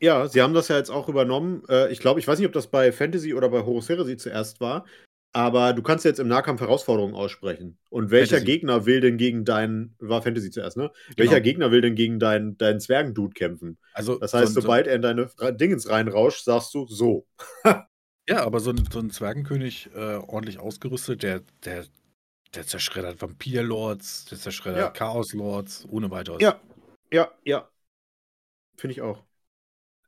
Ja, 0.00 0.26
sie 0.28 0.42
haben 0.42 0.54
das 0.54 0.68
ja 0.68 0.76
jetzt 0.76 0.90
auch 0.90 1.08
übernommen. 1.08 1.62
Äh, 1.68 1.92
ich 1.92 2.00
glaube, 2.00 2.20
ich 2.20 2.26
weiß 2.28 2.38
nicht, 2.38 2.46
ob 2.48 2.52
das 2.54 2.68
bei 2.68 2.92
Fantasy 2.92 3.34
oder 3.34 3.48
bei 3.50 3.62
Horus 3.64 3.88
Heresy 3.88 4.16
zuerst 4.16 4.60
war, 4.60 4.86
aber 5.32 5.72
du 5.74 5.82
kannst 5.82 6.04
jetzt 6.04 6.18
im 6.20 6.28
Nahkampf 6.28 6.60
Herausforderungen 6.60 7.14
aussprechen. 7.14 7.78
Und 7.88 8.10
welcher 8.10 8.38
Fantasy. 8.38 8.44
Gegner 8.46 8.86
will 8.86 9.00
denn 9.00 9.16
gegen 9.16 9.44
deinen, 9.44 9.94
war 10.00 10.22
Fantasy 10.22 10.50
zuerst, 10.50 10.76
ne? 10.76 10.90
Welcher 11.16 11.34
Genau. 11.40 11.44
Gegner 11.44 11.70
will 11.70 11.80
denn 11.82 11.94
gegen 11.94 12.18
deinen, 12.18 12.56
deinen 12.58 12.80
Zwergendude 12.80 13.34
kämpfen? 13.34 13.78
Also, 13.92 14.18
Das 14.18 14.34
heißt, 14.34 14.54
so, 14.54 14.60
sobald 14.62 14.86
er 14.86 14.96
in 14.96 15.02
deine 15.02 15.30
Dingens 15.52 15.88
reinrauscht, 15.88 16.44
sagst 16.44 16.74
du 16.74 16.86
so. 16.86 17.26
Ja, 18.28 18.44
aber 18.44 18.60
so 18.60 18.70
ein, 18.70 18.84
so 18.92 19.00
ein 19.00 19.10
Zwergenkönig 19.10 19.90
äh, 19.94 20.16
ordentlich 20.16 20.60
ausgerüstet, 20.60 21.22
der, 21.24 21.40
der 21.64 21.84
Der 22.54 22.64
zerschreddert 22.66 23.20
Vampirlords, 23.20 24.26
der 24.26 24.38
zerschreddert 24.38 24.78
Ja. 24.80 24.90
Chaos-Lords, 24.90 25.86
ohne 25.88 26.10
weiteres. 26.12 26.40
Ja, 26.40 26.60
ja, 27.12 27.32
ja. 27.44 27.68
Finde 28.76 28.92
ich 28.92 29.02
auch. 29.02 29.24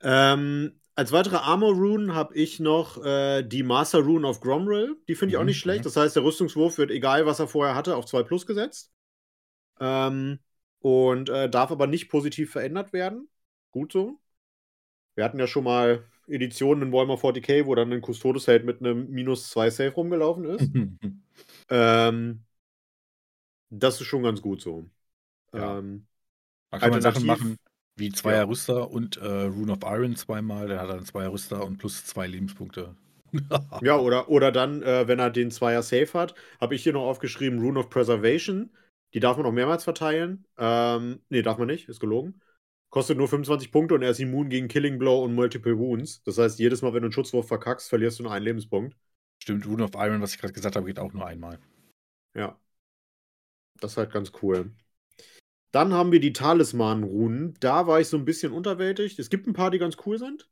Ähm, 0.02 0.78
als 0.94 1.12
weitere 1.12 1.36
Armor-Rune 1.36 2.14
habe 2.14 2.34
ich 2.34 2.60
noch 2.60 3.02
äh, 3.04 3.42
die 3.42 3.62
Master 3.62 4.00
Rune 4.00 4.26
of 4.26 4.40
Gromril. 4.40 4.96
Die 5.08 5.14
finde 5.14 5.32
ich 5.34 5.38
auch 5.38 5.42
Mhm, 5.42 5.46
nicht 5.46 5.58
schlecht. 5.58 5.86
Das 5.86 5.96
heißt, 5.96 6.16
der 6.16 6.24
Rüstungswurf 6.24 6.78
wird, 6.78 6.90
egal 6.90 7.24
was 7.26 7.38
er 7.40 7.48
vorher 7.48 7.74
hatte, 7.74 7.96
auf 7.96 8.06
2 8.06 8.22
Plus 8.22 8.46
gesetzt. 8.46 8.92
Ähm, 9.80 10.40
und 10.80 11.28
äh, 11.30 11.48
darf 11.50 11.70
aber 11.70 11.86
nicht 11.86 12.08
positiv 12.10 12.52
verändert 12.52 12.92
werden. 12.92 13.28
Gut 13.70 13.92
so. 13.92 14.20
Wir 15.14 15.24
hatten 15.24 15.38
ja 15.38 15.46
schon 15.46 15.64
mal 15.64 16.04
Editionen 16.26 16.84
in 16.88 16.92
Warhammer 16.92 17.18
40k, 17.18 17.66
wo 17.66 17.74
dann 17.74 17.92
ein 17.92 18.02
Custodes-Held 18.02 18.64
mit 18.64 18.80
einem 18.80 19.10
minus 19.10 19.50
2 19.50 19.70
Safe 19.70 19.90
rumgelaufen 19.94 20.44
ist. 20.44 20.72
ähm, 21.70 22.44
das 23.70 24.00
ist 24.00 24.06
schon 24.06 24.22
ganz 24.22 24.42
gut 24.42 24.60
so. 24.60 24.88
Ja. 25.54 25.78
Ähm, 25.78 26.06
Man 26.72 26.80
kann 26.80 26.90
mal 26.90 27.02
Sachen 27.02 27.24
Alternativ- 27.24 27.26
machen 27.26 27.58
wie 27.96 28.10
Zweier 28.10 28.48
Rüster 28.48 28.90
und 28.90 29.16
äh, 29.18 29.26
Rune 29.26 29.72
of 29.72 29.80
Iron 29.84 30.16
zweimal. 30.16 30.68
Dann 30.68 30.80
hat 30.80 30.88
er 30.88 30.94
einen 30.94 31.04
Zweier 31.04 31.32
Rüster 31.32 31.64
und 31.64 31.78
plus 31.78 32.04
zwei 32.04 32.26
Lebenspunkte. 32.26 32.94
Ja, 33.80 33.96
oder, 33.96 34.28
oder 34.28 34.52
dann, 34.52 34.82
äh, 34.82 35.08
wenn 35.08 35.18
er 35.18 35.30
den 35.30 35.50
Zweier 35.50 35.82
Safe 35.82 36.12
hat, 36.12 36.34
habe 36.60 36.74
ich 36.74 36.82
hier 36.82 36.92
noch 36.92 37.06
aufgeschrieben 37.06 37.60
Rune 37.60 37.80
of 37.80 37.88
Preservation. 37.88 38.70
Die 39.14 39.20
darf 39.20 39.38
man 39.38 39.46
auch 39.46 39.52
mehrmals 39.52 39.84
verteilen. 39.84 40.44
Ähm, 40.58 41.20
nee, 41.30 41.40
darf 41.40 41.56
man 41.56 41.66
nicht, 41.66 41.88
ist 41.88 42.00
gelogen. 42.00 42.40
Kostet 42.90 43.16
nur 43.16 43.28
25 43.28 43.72
Punkte 43.72 43.94
und 43.94 44.02
er 44.02 44.10
ist 44.10 44.20
immun 44.20 44.50
gegen 44.50 44.68
Killing 44.68 44.98
Blow 44.98 45.24
und 45.24 45.34
Multiple 45.34 45.78
Wounds. 45.78 46.22
Das 46.24 46.36
heißt, 46.36 46.58
jedes 46.58 46.82
Mal, 46.82 46.92
wenn 46.92 47.00
du 47.00 47.06
einen 47.06 47.12
Schutzwurf 47.12 47.48
verkackst, 47.48 47.88
verlierst 47.88 48.18
du 48.18 48.24
nur 48.24 48.32
einen 48.32 48.44
Lebenspunkt. 48.44 48.98
Stimmt, 49.42 49.66
Rune 49.66 49.84
of 49.84 49.92
Iron, 49.94 50.20
was 50.20 50.34
ich 50.34 50.38
gerade 50.38 50.52
gesagt 50.52 50.76
habe, 50.76 50.86
geht 50.86 50.98
auch 50.98 51.12
nur 51.14 51.26
einmal. 51.26 51.58
Ja. 52.34 52.58
Das 53.80 53.92
ist 53.92 53.96
halt 53.96 54.12
ganz 54.12 54.30
cool. 54.42 54.70
Dann 55.72 55.94
haben 55.94 56.12
wir 56.12 56.20
die 56.20 56.34
Talisman-Runen. 56.34 57.54
Da 57.60 57.86
war 57.86 57.98
ich 57.98 58.08
so 58.08 58.18
ein 58.18 58.26
bisschen 58.26 58.52
unterwältigt. 58.52 59.18
Es 59.18 59.30
gibt 59.30 59.46
ein 59.46 59.54
paar, 59.54 59.70
die 59.70 59.78
ganz 59.78 59.96
cool 60.04 60.18
sind. 60.18 60.48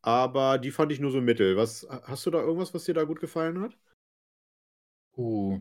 Aber 0.00 0.58
die 0.58 0.70
fand 0.70 0.92
ich 0.92 1.00
nur 1.00 1.10
so 1.10 1.20
mittel. 1.20 1.56
Was, 1.56 1.86
hast 2.04 2.26
du 2.26 2.30
da 2.30 2.40
irgendwas, 2.40 2.72
was 2.72 2.84
dir 2.84 2.94
da 2.94 3.04
gut 3.04 3.20
gefallen 3.20 3.60
hat? 3.60 3.76
Oh, 5.16 5.60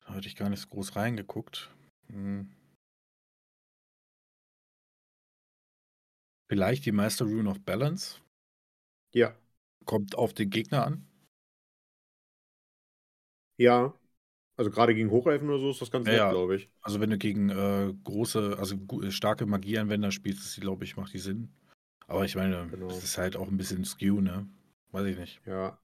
da 0.00 0.14
hatte 0.14 0.26
ich 0.26 0.36
gar 0.36 0.48
nicht 0.48 0.60
so 0.60 0.68
groß 0.68 0.96
reingeguckt. 0.96 1.70
Hm. 2.08 2.50
Vielleicht 6.50 6.86
die 6.86 6.92
Master 6.92 7.26
Rune 7.26 7.50
of 7.50 7.60
Balance. 7.60 8.20
Ja. 9.12 9.36
Kommt 9.84 10.14
auf 10.14 10.32
den 10.32 10.48
Gegner 10.48 10.86
an. 10.86 11.06
Ja. 13.58 13.97
Also 14.58 14.70
gerade 14.70 14.94
gegen 14.94 15.10
Hochelfen 15.10 15.48
oder 15.48 15.58
so 15.60 15.70
ist 15.70 15.80
das 15.80 15.90
ganz 15.90 16.06
Ja, 16.06 16.12
nett, 16.12 16.20
ja. 16.20 16.30
glaube 16.30 16.56
ich. 16.56 16.68
Also 16.82 17.00
wenn 17.00 17.10
du 17.10 17.16
gegen 17.18 17.48
äh, 17.48 17.92
große, 18.04 18.56
also 18.58 18.76
gu- 18.76 19.10
starke 19.10 19.46
Magieanwender 19.46 20.10
spielst, 20.10 20.44
ist 20.44 20.56
die, 20.56 20.60
glaube 20.60 20.84
ich, 20.84 20.96
macht 20.96 21.14
die 21.14 21.18
Sinn. 21.18 21.48
Aber 22.08 22.24
ich 22.24 22.34
meine, 22.34 22.66
Genau. 22.70 22.88
das 22.88 23.04
ist 23.04 23.18
halt 23.18 23.36
auch 23.36 23.48
ein 23.48 23.56
bisschen 23.56 23.84
skew, 23.84 24.20
ne? 24.20 24.46
Weiß 24.92 25.06
ich 25.06 25.16
nicht. 25.16 25.40
Ja. 25.46 25.78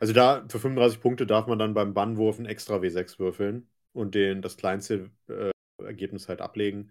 Also 0.00 0.12
da 0.12 0.44
für 0.48 0.58
35 0.58 1.00
Punkte 1.00 1.26
darf 1.26 1.46
man 1.46 1.58
dann 1.58 1.74
beim 1.74 1.94
Bannwurf 1.94 2.38
ein 2.38 2.46
extra 2.46 2.82
W6 2.82 3.18
würfeln 3.18 3.68
und 3.92 4.14
den, 4.14 4.42
das 4.42 4.56
kleinste 4.56 5.10
äh, 5.28 5.50
Ergebnis 5.82 6.28
halt 6.28 6.40
ablegen. 6.40 6.90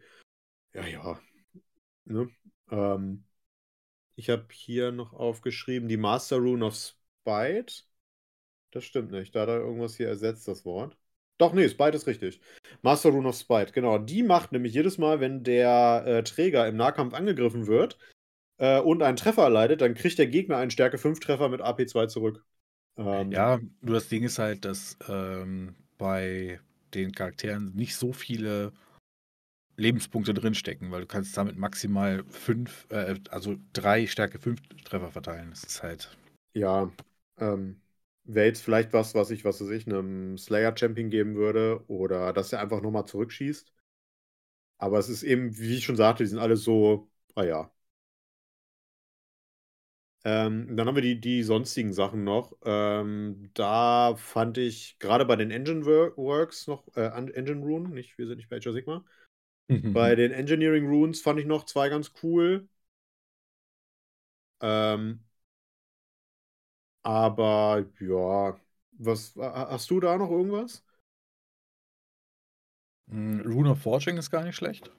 Ja, 0.74 0.86
ja. 0.86 1.20
Ne? 2.06 2.30
Ähm, 2.72 3.24
ich 4.16 4.30
habe 4.30 4.48
hier 4.52 4.92
noch 4.92 5.14
aufgeschrieben, 5.14 5.90
die 5.90 5.98
Master 5.98 6.38
Rune 6.38 6.66
of 6.66 6.76
Spite. 6.76 7.84
Das 8.72 8.84
stimmt 8.86 9.12
nicht. 9.12 9.36
Da 9.36 9.42
hat 9.42 9.50
er 9.50 9.60
irgendwas 9.60 9.96
hier 9.98 10.08
ersetzt, 10.08 10.48
das 10.48 10.66
Wort. 10.66 10.98
Doch, 11.38 11.54
nee, 11.54 11.68
Spite 11.68 11.96
ist 11.98 12.08
richtig. 12.08 12.40
Master 12.82 13.10
Rune 13.10 13.28
of 13.30 13.36
Spite, 13.36 13.72
genau. 13.74 13.98
Die 13.98 14.24
macht 14.24 14.52
nämlich 14.52 14.74
jedes 14.74 14.98
Mal, 14.98 15.20
wenn 15.20 15.44
der 15.44 16.04
äh, 16.06 16.24
Träger 16.24 16.68
im 16.68 16.78
Nahkampf 16.78 17.14
angegriffen 17.14 17.68
wird 17.68 17.98
äh, 18.58 18.80
und 18.80 19.04
einen 19.04 19.18
Treffer 19.18 19.44
erleidet, 19.44 19.82
dann 19.82 19.96
kriegt 19.96 20.18
der 20.20 20.28
Gegner 20.28 20.58
einen 20.58 20.72
Stärke 20.72 20.98
5 20.98 21.20
Treffer 21.20 21.50
mit 21.50 21.62
AP2 21.62 22.08
zurück. 22.08 22.46
Ähm, 22.98 23.32
Ja, 23.32 23.60
nur 23.82 23.96
das 23.96 24.08
Ding 24.10 24.24
ist 24.24 24.40
halt, 24.40 24.66
dass 24.66 24.98
ähm, 25.08 25.76
bei 25.98 26.60
den 26.94 27.12
Charakteren 27.12 27.74
nicht 27.76 27.96
so 27.96 28.14
viele 28.14 28.72
Lebenspunkte 29.78 30.34
drinstecken, 30.34 30.90
weil 30.92 31.02
du 31.02 31.08
kannst 31.08 31.38
damit 31.38 31.58
maximal 31.58 32.24
fünf, 32.28 32.88
äh, 32.90 33.16
also 33.30 33.56
drei 33.74 34.08
Stärke 34.08 34.40
fünf 34.40 34.62
Treffer 34.84 35.12
verteilen. 35.12 35.50
Das 35.52 35.64
ist 35.64 35.84
halt. 35.84 36.16
Ja, 36.54 36.92
ähm, 37.38 37.83
wäre 38.26 38.48
jetzt 38.48 38.62
vielleicht 38.64 38.94
was, 38.94 39.16
was 39.16 39.32
ich, 39.32 39.46
was 39.46 39.62
weiß 39.62 39.70
ich, 39.70 39.88
einem 39.88 40.38
Slayer-Champion 40.38 41.10
geben 41.10 41.36
würde 41.36 41.84
oder 41.88 42.34
dass 42.34 42.54
er 42.54 42.62
einfach 42.62 42.82
nochmal 42.82 43.06
zurückschießt. 43.06 43.72
Aber 44.78 45.00
es 45.00 45.10
ist 45.10 45.24
eben, 45.24 45.58
wie 45.58 45.78
ich 45.78 45.86
schon 45.86 45.96
sagte, 45.96 46.24
die 46.24 46.30
sind 46.30 46.40
alle 46.40 46.58
so, 46.58 47.10
ah 47.36 47.44
ja. 47.44 47.72
Ähm, 50.26 50.78
dann 50.78 50.88
haben 50.88 50.96
wir 50.96 51.02
die, 51.02 51.20
die 51.20 51.44
sonstigen 51.44 51.92
Sachen 51.94 52.24
noch. 52.24 52.54
Ähm, 52.64 53.50
da 53.54 54.16
fand 54.16 54.58
ich 54.58 54.98
gerade 55.00 55.26
bei 55.26 55.36
den 55.36 55.52
Engine 55.52 55.86
Wor- 55.86 56.16
Works 56.18 56.68
noch, 56.68 56.88
äh, 56.96 57.08
Engine 57.08 57.62
Rune, 57.62 57.90
nicht, 57.90 58.18
wir 58.18 58.28
sind 58.28 58.38
nicht 58.38 58.50
bei 58.50 58.58
Age 58.58 58.72
Sigma. 58.72 59.04
Bei 59.94 60.16
den 60.16 60.32
Engineering 60.34 60.88
Runes 60.88 61.22
fand 61.22 61.40
ich 61.40 61.48
noch 61.48 61.66
zwei 61.66 61.90
ganz 61.90 62.14
cool. 62.24 62.68
Ähm, 64.62 65.24
aber 67.04 67.86
ja, 68.00 68.60
was 68.94 69.36
ha- 69.38 69.70
hast 69.72 69.90
du 69.92 70.00
da 70.00 70.18
noch 70.18 70.30
irgendwas? 70.32 70.84
Mm, 73.12 73.42
Rune 73.42 73.70
of 73.72 73.82
Forging 73.82 74.18
ist 74.18 74.30
gar 74.32 74.44
nicht 74.44 74.56
schlecht. 74.56 74.92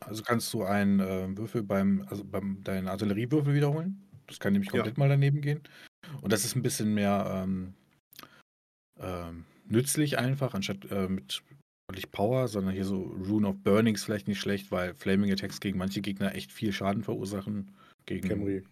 Also 0.00 0.22
kannst 0.22 0.52
du 0.52 0.64
einen 0.64 1.00
äh, 1.00 1.36
Würfel 1.36 1.62
beim, 1.62 2.04
also 2.08 2.24
beim 2.24 2.62
deinen 2.64 2.88
Artilleriewürfel 2.88 3.54
wiederholen. 3.54 4.02
Das 4.26 4.40
kann 4.40 4.52
nämlich 4.52 4.70
Ja. 4.70 4.82
komplett 4.82 4.98
mal 4.98 5.08
daneben 5.08 5.40
gehen. 5.40 5.60
Und 6.22 6.32
das 6.32 6.44
ist 6.44 6.56
ein 6.56 6.62
bisschen 6.62 6.94
mehr 6.94 7.44
ähm, 7.44 7.74
ähm, 8.98 9.44
nützlich 9.66 10.18
einfach, 10.18 10.54
anstatt 10.54 10.90
äh, 10.90 11.08
mit 11.08 11.42
ordentlich 11.88 12.10
Power, 12.10 12.48
sondern 12.48 12.74
hier 12.74 12.84
so 12.84 13.02
Rune 13.02 13.48
of 13.48 13.56
Burning 13.62 13.94
ist 13.94 14.04
vielleicht 14.04 14.28
nicht 14.28 14.40
schlecht, 14.40 14.70
weil 14.70 14.94
Flaming 14.94 15.32
Attacks 15.32 15.60
gegen 15.60 15.78
manche 15.78 16.00
Gegner 16.00 16.34
echt 16.34 16.52
viel 16.52 16.72
Schaden 16.72 17.02
verursachen. 17.02 17.72
Gegen 18.06 18.28
Camry. 18.28 18.62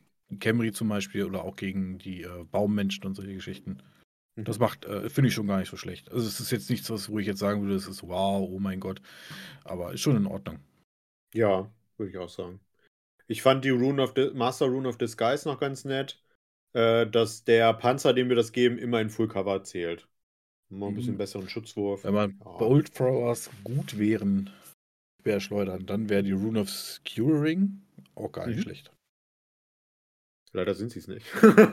Camry 0.41 0.73
zum 0.73 0.89
Beispiel 0.89 1.25
oder 1.25 1.45
auch 1.45 1.57
gegen 1.57 1.99
die 1.99 2.23
äh, 2.23 2.45
Baummenschen 2.51 3.05
und 3.05 3.15
solche 3.15 3.35
Geschichten. 3.35 3.79
Mhm. 4.37 4.45
Das 4.45 4.59
macht, 4.59 4.85
äh, 4.85 5.09
finde 5.09 5.29
ich 5.29 5.35
schon 5.35 5.47
gar 5.47 5.59
nicht 5.59 5.71
so 5.71 5.77
schlecht. 5.77 6.11
Also 6.13 6.27
es 6.27 6.41
ist 6.41 6.51
jetzt 6.51 6.71
nichts, 6.71 6.91
was, 6.91 7.09
wo 7.09 7.19
ich 7.19 7.27
jetzt 7.27 7.41
sagen 7.41 7.63
würde, 7.63 7.75
es 7.75 7.89
ist 7.89 8.03
wow, 8.03 8.47
oh 8.51 8.59
mein 8.59 8.81
Gott. 8.81 9.01
Aber 9.65 9.93
ist 9.93 10.01
schon 10.01 10.17
in 10.17 10.27
Ordnung. 10.27 10.59
Ja, 11.35 11.71
würde 11.97 12.11
ich 12.11 12.19
auch 12.19 12.29
sagen. 12.29 12.61
Ich 13.27 13.43
fand 13.43 13.65
die 13.65 13.71
Rune 13.71 14.03
of 14.03 14.15
Di- 14.15 14.31
Master 14.33 14.67
Rune 14.67 14.89
of 14.89 14.97
Disguise 14.99 15.47
noch 15.49 15.61
ganz 15.61 15.85
nett, 15.85 16.23
äh, 16.73 17.07
dass 17.07 17.45
der 17.45 17.75
Panzer, 17.75 18.15
dem 18.15 18.29
wir 18.29 18.37
das 18.37 18.53
geben, 18.53 18.79
immer 18.79 19.01
in 19.01 19.11
Full 19.11 19.29
Cover 19.29 19.63
zählt. 19.65 20.09
Mal 20.71 20.89
ein 20.89 20.95
bisschen 20.95 21.15
Mhm. 21.15 21.19
besseren 21.19 21.49
Schutzwurf. 21.49 22.05
Wenn 22.05 22.15
man 22.15 22.39
Ja. 22.45 22.51
Bolt 22.59 22.95
Throwers 22.95 23.51
gut 23.65 23.99
wären, 23.99 24.51
wäre 25.23 25.41
schleudern, 25.41 25.87
dann 25.87 26.09
wäre 26.09 26.23
die 26.23 26.33
Rune 26.33 26.61
of 26.61 26.71
Skewering 26.71 27.81
auch 28.15 28.33
gar 28.33 28.47
nicht 28.47 28.59
Mhm. 28.59 28.63
schlecht. 28.63 28.93
Leider 30.53 30.75
sind 30.75 30.91
sie 30.93 30.99
es 31.01 31.09
nicht. 31.09 31.27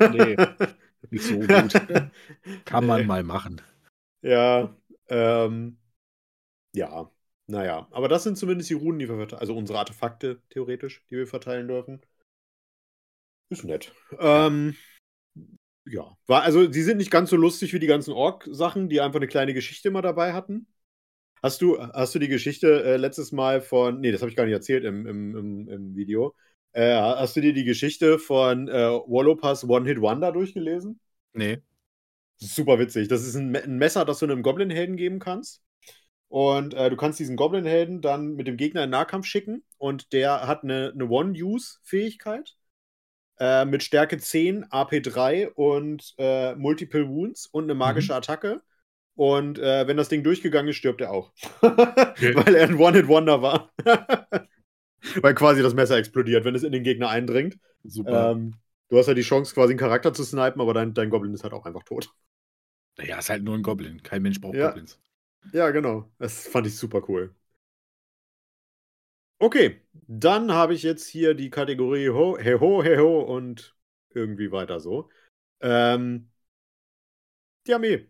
Nee, 0.05 0.39
nicht 1.09 1.25
so 1.25 1.45
gut. 1.47 1.81
Kann 2.65 2.85
man 2.85 3.03
Nee. 3.03 3.05
mal 3.05 3.23
machen. 3.23 3.61
Ja, 4.21 4.75
ähm, 5.09 5.77
ja, 6.73 7.11
naja. 7.47 7.87
Aber 7.91 8.07
das 8.09 8.23
sind 8.23 8.37
zumindest 8.37 8.69
die 8.69 8.75
Runen, 8.75 8.99
die 8.99 9.09
wir 9.09 9.17
verteilen, 9.17 9.41
also 9.41 9.57
unsere 9.57 9.79
Artefakte, 9.79 10.41
theoretisch, 10.49 11.05
die 11.09 11.17
wir 11.17 11.27
verteilen 11.27 11.67
dürfen. 11.67 12.01
Ist 13.49 13.63
nett. 13.63 13.91
Ähm, 14.19 14.75
ja, 15.85 16.17
war, 16.27 16.41
also 16.43 16.67
die 16.67 16.81
sind 16.81 16.97
nicht 16.97 17.11
ganz 17.11 17.29
so 17.29 17.35
lustig 17.35 17.73
wie 17.73 17.79
die 17.79 17.87
ganzen 17.87 18.11
Ork-Sachen, 18.13 18.89
die 18.89 19.01
einfach 19.01 19.17
eine 19.19 19.27
kleine 19.27 19.53
Geschichte 19.53 19.89
immer 19.89 20.01
dabei 20.01 20.33
hatten. 20.33 20.67
Hast 21.43 21.61
du, 21.61 21.79
hast 21.79 22.15
du 22.15 22.19
die 22.19 22.29
Geschichte 22.29 22.83
äh, 22.83 22.97
letztes 22.97 23.31
Mal 23.31 23.61
von, 23.61 24.01
nee, 24.01 24.11
das 24.11 24.21
habe 24.21 24.31
ich 24.31 24.37
gar 24.37 24.45
nicht 24.45 24.53
erzählt 24.53 24.85
im, 24.85 25.07
im, 25.07 25.37
im, 25.37 25.69
im 25.69 25.95
Video. 25.95 26.35
Äh, 26.75 26.93
hast 26.93 27.37
du 27.37 27.41
dir 27.41 27.53
die 27.53 27.63
Geschichte 27.63 28.19
von 28.19 28.67
äh, 28.67 28.73
Wallopas 28.73 29.63
One-Hit-Wonder 29.63 30.33
durchgelesen? 30.33 30.99
Nee. 31.31 31.59
Super 32.35 32.79
witzig. 32.79 33.07
Das 33.07 33.25
ist 33.25 33.35
ein, 33.35 33.55
ein 33.55 33.77
Messer, 33.77 34.03
das 34.03 34.19
du 34.19 34.25
einem 34.25 34.43
Goblin-Helden 34.43 34.97
geben 34.97 35.19
kannst. 35.19 35.61
Und 36.27 36.73
äh, 36.73 36.89
du 36.89 36.97
kannst 36.97 37.17
diesen 37.17 37.37
Goblin-Helden 37.37 38.01
dann 38.01 38.35
mit 38.35 38.47
dem 38.47 38.57
Gegner 38.57 38.83
in 38.83 38.89
Nahkampf 38.89 39.25
schicken. 39.25 39.63
Und 39.77 40.11
der 40.11 40.47
hat 40.47 40.63
eine, 40.63 40.91
eine 40.93 41.07
One-Use-Fähigkeit. 41.07 42.57
Äh, 43.39 43.63
mit 43.63 43.81
Stärke 43.81 44.17
10, 44.17 44.65
AP3 44.65 45.53
und 45.53 46.13
äh, 46.17 46.55
Multiple 46.55 47.07
Wounds 47.07 47.47
und 47.47 47.65
eine 47.65 47.75
magische 47.75 48.15
Attacke. 48.15 48.61
Und 49.15 49.59
äh, 49.59 49.87
wenn 49.87 49.95
das 49.95 50.09
Ding 50.09 50.23
durchgegangen 50.23 50.69
ist, 50.71 50.75
stirbt 50.75 50.99
er 50.99 51.11
auch. 51.11 51.31
Weil 51.61 52.55
er 52.55 52.67
ein 52.67 52.75
One-Hit-Wonder 52.75 53.41
war. 53.41 53.71
Weil 55.21 55.35
quasi 55.35 55.61
das 55.61 55.73
Messer 55.73 55.97
explodiert, 55.97 56.45
wenn 56.45 56.55
es 56.55 56.63
in 56.63 56.71
den 56.71 56.83
Gegner 56.83 57.09
eindringt. 57.09 57.57
Super. 57.83 58.31
Ähm, 58.31 58.55
du 58.89 58.97
hast 58.97 59.07
ja 59.07 59.13
die 59.13 59.21
Chance, 59.21 59.53
quasi 59.53 59.71
einen 59.73 59.79
Charakter 59.79 60.13
zu 60.13 60.23
snipen, 60.23 60.61
aber 60.61 60.73
dein, 60.73 60.93
dein 60.93 61.09
Goblin 61.09 61.33
ist 61.33 61.43
halt 61.43 61.53
auch 61.53 61.65
einfach 61.65 61.83
tot. 61.83 62.09
Naja, 62.97 63.19
ist 63.19 63.29
halt 63.29 63.43
nur 63.43 63.55
ein 63.55 63.63
Goblin. 63.63 64.01
Kein 64.03 64.21
Mensch 64.21 64.39
braucht 64.39 64.55
Ja. 64.55 64.67
Goblins. 64.67 64.99
Ja, 65.53 65.69
genau. 65.71 66.09
Das 66.17 66.47
fand 66.47 66.67
ich 66.67 66.77
super 66.77 67.03
cool. 67.09 67.35
Okay, 69.37 69.81
dann 70.07 70.51
habe 70.53 70.73
ich 70.73 70.83
jetzt 70.83 71.07
hier 71.07 71.33
die 71.33 71.49
Kategorie 71.49 72.09
Ho, 72.09 72.37
He 72.37 72.53
Ho, 72.55 72.81
He 72.83 72.97
Ho 72.97 73.19
und 73.21 73.75
irgendwie 74.13 74.51
weiter 74.51 74.79
so. 74.79 75.09
Ähm, 75.61 76.29
die 77.67 77.73
Armee. 77.73 78.07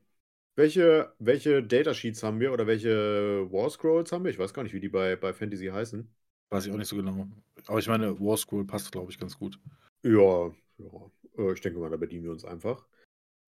Welche, 0.56 1.14
welche 1.20 1.64
Datasheets 1.64 2.24
haben 2.24 2.40
wir 2.40 2.54
oder 2.54 2.68
welche 2.68 3.52
War 3.52 3.70
Scrolls 3.70 4.12
haben 4.12 4.24
wir? 4.26 4.32
Ich 4.32 4.40
weiß 4.40 4.54
gar 4.54 4.64
nicht, 4.64 4.74
wie 4.74 4.80
die 4.82 4.90
bei, 4.90 5.16
bei 5.16 5.34
Fantasy 5.34 5.68
heißen. 5.68 6.10
Weiß 6.50 6.66
ich 6.66 6.72
auch 6.72 6.78
nicht 6.78 6.88
so 6.88 6.96
genau. 6.96 7.28
Aber 7.68 7.80
ich 7.80 7.88
meine, 7.88 8.20
War 8.20 8.38
Scroll 8.38 8.66
passt, 8.66 8.92
glaube 8.92 9.12
ich, 9.12 9.20
ganz 9.20 9.38
gut. 9.38 9.60
Ja, 10.04 10.48
ja. 10.78 11.12
äh, 11.38 11.54
Ich 11.54 11.62
denke 11.62 11.80
mal, 11.80 11.90
da 11.90 11.98
bedienen 11.98 12.24
wir 12.24 12.32
uns 12.32 12.46
einfach. 12.46 12.86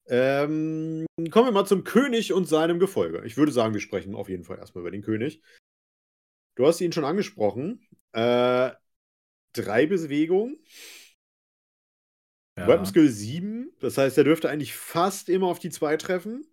Ähm, 0.09 1.05
kommen 1.31 1.47
wir 1.47 1.51
mal 1.51 1.65
zum 1.65 1.83
König 1.83 2.33
und 2.33 2.45
seinem 2.45 2.79
Gefolge. 2.79 3.23
Ich 3.25 3.37
würde 3.37 3.51
sagen, 3.51 3.73
wir 3.73 3.81
sprechen 3.81 4.15
auf 4.15 4.29
jeden 4.29 4.43
Fall 4.43 4.57
erstmal 4.57 4.81
über 4.81 4.91
den 4.91 5.01
König. 5.01 5.41
Du 6.55 6.65
hast 6.65 6.81
ihn 6.81 6.91
schon 6.93 7.05
angesprochen. 7.05 7.85
Äh, 8.13 8.71
drei 9.53 9.85
Bewegungen. 9.85 10.57
Ja. 12.57 12.67
Weapon 12.67 12.85
Skill 12.85 13.09
7. 13.09 13.71
Das 13.79 13.97
heißt, 13.97 14.17
er 14.17 14.23
dürfte 14.23 14.49
eigentlich 14.49 14.73
fast 14.75 15.29
immer 15.29 15.47
auf 15.47 15.59
die 15.59 15.69
2 15.69 15.97
treffen. 15.97 16.47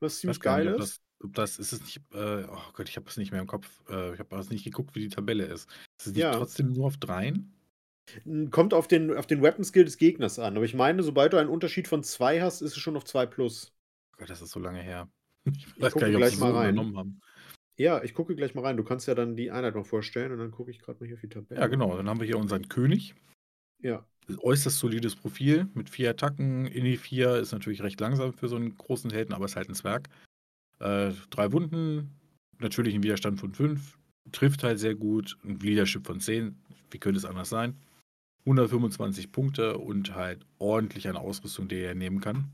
Was 0.00 0.14
Ich 0.14 0.20
ziemlich 0.22 0.40
geil 0.40 0.72
nicht, 0.72 0.82
ist. 0.82 1.03
Das, 1.32 1.58
ob 1.58 1.58
das 1.58 1.58
ist 1.58 1.72
es 1.72 1.80
nicht, 1.82 2.00
äh, 2.14 2.44
oh 2.44 2.58
Gott, 2.74 2.88
ich 2.88 2.96
habe 2.96 3.08
es 3.08 3.16
nicht 3.16 3.32
mehr 3.32 3.40
im 3.40 3.46
Kopf. 3.46 3.68
Äh, 3.88 4.12
ich 4.14 4.18
habe 4.18 4.36
das 4.36 4.50
nicht 4.50 4.64
geguckt, 4.64 4.94
wie 4.94 5.00
die 5.00 5.08
Tabelle 5.08 5.44
ist. 5.44 5.68
Ist 5.98 6.06
es 6.06 6.12
nicht 6.12 6.18
Ja. 6.18 6.32
trotzdem 6.32 6.72
nur 6.72 6.86
auf 6.86 6.96
dreien? 6.96 7.52
Kommt 8.50 8.74
auf 8.74 8.86
den, 8.86 9.16
auf 9.16 9.26
den 9.26 9.42
Weapon 9.42 9.64
Skill 9.64 9.84
des 9.86 9.96
Gegners 9.96 10.38
an. 10.38 10.56
Aber 10.56 10.64
ich 10.66 10.74
meine, 10.74 11.02
sobald 11.02 11.32
du 11.32 11.38
einen 11.38 11.48
Unterschied 11.48 11.88
von 11.88 12.02
2 12.02 12.42
hast, 12.42 12.60
ist 12.60 12.72
es 12.72 12.78
schon 12.78 12.96
auf 12.96 13.04
2 13.04 13.24
plus. 13.26 13.72
Oh 14.12 14.16
Gott, 14.18 14.30
das 14.30 14.42
ist 14.42 14.50
so 14.50 14.60
lange 14.60 14.80
her. 14.80 15.08
Ich 15.46 15.66
Ich 15.66 15.80
weiß 15.80 15.92
gucke 15.92 16.04
gar 16.04 16.08
nicht, 16.08 16.16
ob 16.16 16.20
gleich 16.22 16.38
mal 16.38 16.52
so 16.52 16.58
rein. 16.58 16.96
haben. 16.96 17.20
Ja, 17.76 18.02
ich 18.02 18.14
gucke 18.14 18.34
gleich 18.36 18.54
mal 18.54 18.62
rein. 18.62 18.76
Du 18.76 18.84
kannst 18.84 19.08
ja 19.08 19.14
dann 19.14 19.36
die 19.36 19.50
Einheit 19.50 19.74
noch 19.74 19.84
vorstellen 19.84 20.32
und 20.32 20.38
dann 20.38 20.50
gucke 20.52 20.70
ich 20.70 20.78
gerade 20.78 21.00
mal 21.00 21.06
hier 21.06 21.16
auf 21.16 21.20
die 21.22 21.28
Tabelle. 21.28 21.60
Ja, 21.60 21.66
genau. 21.66 21.96
Dann 21.96 22.08
haben 22.08 22.20
wir 22.20 22.26
hier 22.26 22.38
unseren 22.38 22.68
König. 22.68 23.14
Ja. 23.82 24.06
Äußerst 24.38 24.78
solides 24.78 25.16
Profil 25.16 25.68
mit 25.74 25.90
vier 25.90 26.10
Attacken. 26.10 26.66
Inni 26.66 26.96
4 26.96 27.36
ist 27.36 27.52
natürlich 27.52 27.82
recht 27.82 28.00
langsam 28.00 28.32
für 28.32 28.48
so 28.48 28.56
einen 28.56 28.74
großen 28.74 29.10
Helden, 29.10 29.34
aber 29.34 29.44
ist 29.46 29.56
halt 29.56 29.68
ein 29.68 29.74
Zwerg. 29.74 30.08
Äh, 30.80 31.12
drei 31.30 31.52
Wunden, 31.52 32.10
natürlich 32.58 32.94
ein 32.94 33.02
Widerstand 33.02 33.40
von 33.40 33.54
5, 33.54 33.98
trifft 34.32 34.62
halt 34.62 34.78
sehr 34.78 34.94
gut, 34.94 35.36
ein 35.44 35.58
Leadership 35.60 36.06
von 36.06 36.20
10, 36.20 36.56
wie 36.90 36.98
könnte 36.98 37.18
es 37.18 37.24
anders 37.24 37.48
sein? 37.48 37.76
125 38.46 39.32
Punkte 39.32 39.78
und 39.78 40.14
halt 40.14 40.46
ordentlich 40.58 41.08
eine 41.08 41.20
Ausrüstung, 41.20 41.68
die 41.68 41.80
er 41.80 41.94
nehmen 41.94 42.20
kann. 42.20 42.52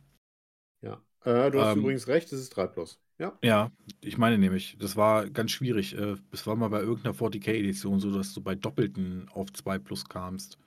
Ja. 0.82 1.02
Äh, 1.24 1.50
du 1.50 1.60
hast 1.60 1.72
Ähm, 1.72 1.80
übrigens 1.80 2.06
recht, 2.08 2.32
es 2.32 2.40
ist 2.40 2.50
3 2.56 2.66
plus. 2.66 3.00
Ja. 3.18 3.38
Ja, 3.42 3.70
ich 4.00 4.18
meine 4.18 4.38
nämlich, 4.38 4.76
das 4.78 4.96
war 4.96 5.28
ganz 5.30 5.50
schwierig. 5.50 5.96
Äh, 5.96 6.16
Es 6.32 6.46
war 6.46 6.56
mal 6.56 6.68
bei 6.68 6.80
irgendeiner 6.80 7.14
40k-Edition 7.14 8.00
so, 8.00 8.10
dass 8.14 8.34
du 8.34 8.40
bei 8.42 8.54
Doppelten 8.54 9.28
auf 9.30 9.52
2 9.52 9.78
plus 9.78 10.04
kamst. 10.04 10.58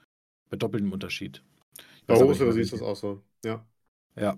Bei 0.49 0.57
doppeltem 0.57 0.91
Unterschied. 0.93 1.43
Bei 2.07 2.15
mehr, 2.23 2.51
siehst 2.51 2.71
du 2.73 2.77
das 2.77 2.81
auch 2.85 2.95
so. 2.95 3.23
Ja. 3.43 3.65
Ja. 4.15 4.37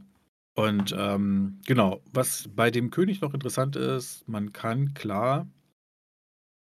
Und 0.55 0.95
ähm, 0.97 1.59
genau, 1.65 2.01
was 2.13 2.47
bei 2.55 2.71
dem 2.71 2.89
König 2.89 3.21
noch 3.21 3.33
interessant 3.33 3.75
ist, 3.75 4.27
man 4.27 4.53
kann 4.53 4.93
klar. 4.93 5.47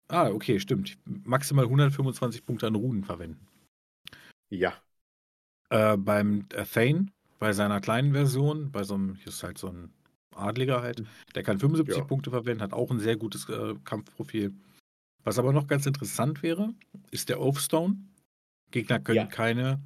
Ah, 0.09 0.29
okay, 0.29 0.59
stimmt. 0.59 0.99
Maximal 1.25 1.65
125 1.65 2.45
Punkte 2.45 2.67
an 2.67 2.75
Runen 2.75 3.05
verwenden. 3.05 3.47
Ja. 4.51 4.75
Äh, 5.71 5.97
beim 5.97 6.49
Thane, 6.49 7.07
bei 7.39 7.53
seiner 7.53 7.81
kleinen 7.81 8.13
Version, 8.13 8.71
bei 8.71 8.83
so 8.83 8.95
einem, 8.95 9.15
hier 9.15 9.29
ist 9.29 9.43
halt 9.43 9.59
so 9.59 9.69
ein 9.69 9.93
Adliger 10.35 10.83
halt, 10.83 11.05
der 11.35 11.43
kann 11.45 11.59
75 11.59 11.97
Ja. 11.99 12.05
Punkte 12.05 12.31
verwenden, 12.31 12.63
hat 12.63 12.73
auch 12.73 12.91
ein 12.91 12.99
sehr 12.99 13.17
gutes 13.17 13.49
äh, 13.49 13.75
Kampfprofil. 13.85 14.53
Was 15.23 15.39
aber 15.39 15.53
noch 15.53 15.69
ganz 15.69 15.87
interessant 15.87 16.43
wäre, 16.43 16.75
ist 17.11 17.29
der 17.29 17.41
Oathstone. 17.41 17.97
Gegner 18.73 18.99
können 18.99 19.17
Ja. 19.17 19.27
keine 19.27 19.81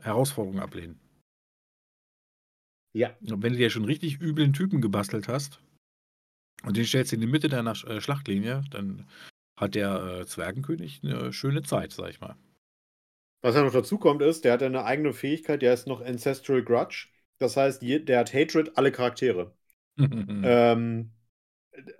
Herausforderungen 0.00 0.60
ablehnen. 0.60 1.01
Ja. 2.92 3.16
Und 3.20 3.42
wenn 3.42 3.52
du 3.52 3.58
dir 3.58 3.70
schon 3.70 3.84
richtig 3.84 4.20
üblen 4.20 4.52
Typen 4.52 4.80
gebastelt 4.80 5.28
hast 5.28 5.60
und 6.64 6.76
den 6.76 6.84
stellst 6.84 7.12
in 7.12 7.20
die 7.20 7.26
Mitte 7.26 7.48
deiner 7.48 7.72
äh, 7.86 8.00
Schlachtlinie, 8.00 8.62
dann 8.70 9.08
hat 9.56 9.74
der 9.74 10.20
äh, 10.20 10.26
Zwergenkönig 10.26 11.00
eine 11.02 11.32
schöne 11.32 11.62
Zeit, 11.62 11.92
sag 11.92 12.10
ich 12.10 12.20
mal. 12.20 12.36
Was 13.40 13.54
ja 13.54 13.62
noch 13.62 13.72
dazu 13.72 13.98
kommt, 13.98 14.22
ist, 14.22 14.44
der 14.44 14.52
hat 14.52 14.62
eine 14.62 14.84
eigene 14.84 15.12
Fähigkeit, 15.12 15.62
der 15.62 15.74
ist 15.74 15.86
noch 15.86 16.00
Ancestral 16.00 16.62
Grudge. 16.62 17.08
Das 17.38 17.56
heißt, 17.56 17.82
der 17.82 18.18
hat 18.20 18.32
Hatred 18.32 18.76
alle 18.76 18.92
Charaktere. 18.92 19.54
Ähm, 20.44 21.12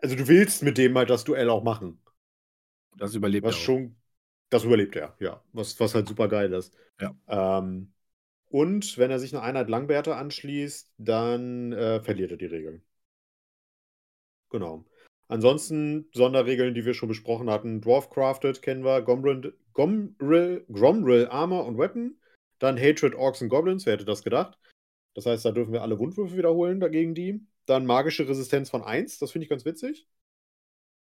also 0.00 0.16
du 0.16 0.28
willst 0.28 0.62
mit 0.62 0.78
dem 0.78 0.96
halt 0.96 1.10
das 1.10 1.24
Duell 1.24 1.50
auch 1.50 1.62
machen. 1.62 2.00
das 2.96 3.14
überlebt 3.14 3.46
Was 3.46 3.54
er 3.54 3.58
auch. 3.58 3.64
schon. 3.64 3.96
Das 4.50 4.64
überlebt 4.64 4.96
er, 4.96 5.16
ja. 5.18 5.42
Was, 5.52 5.78
was 5.80 5.94
halt 5.94 6.08
super 6.08 6.28
geil 6.28 6.52
ist. 6.52 6.76
Ja. 7.00 7.14
Ähm, 7.26 7.92
und 8.52 8.98
wenn 8.98 9.10
er 9.10 9.18
sich 9.18 9.32
eine 9.34 9.42
Einheit 9.42 9.70
Langbärte 9.70 10.14
anschließt, 10.14 10.92
dann 10.98 11.72
äh, 11.72 12.00
verliert 12.02 12.32
er 12.32 12.36
die 12.36 12.46
Regeln. 12.46 12.82
Genau. 14.50 14.84
Ansonsten 15.28 16.10
Sonderregeln, 16.12 16.74
die 16.74 16.84
wir 16.84 16.92
schon 16.92 17.08
besprochen 17.08 17.48
hatten. 17.48 17.80
Dwarf 17.80 18.10
Crafted 18.10 18.60
kennen 18.60 18.84
wir, 18.84 19.00
Gomril, 19.00 19.56
Gomril, 19.72 20.66
Gromril 20.70 21.28
Armor 21.28 21.64
und 21.64 21.78
Weapon. 21.78 22.18
Dann 22.58 22.78
Hatred 22.78 23.14
Orcs 23.14 23.40
und 23.40 23.48
Goblins, 23.48 23.86
wer 23.86 23.94
hätte 23.94 24.04
das 24.04 24.22
gedacht? 24.22 24.58
Das 25.14 25.24
heißt, 25.26 25.44
da 25.44 25.52
dürfen 25.52 25.72
wir 25.72 25.82
alle 25.82 25.98
Wundwürfe 25.98 26.36
wiederholen 26.36 26.80
dagegen 26.80 27.14
die. 27.14 27.46
Dann 27.64 27.86
magische 27.86 28.28
Resistenz 28.28 28.68
von 28.70 28.82
1, 28.82 29.18
das 29.18 29.32
finde 29.32 29.44
ich 29.44 29.50
ganz 29.50 29.64
witzig. 29.64 30.06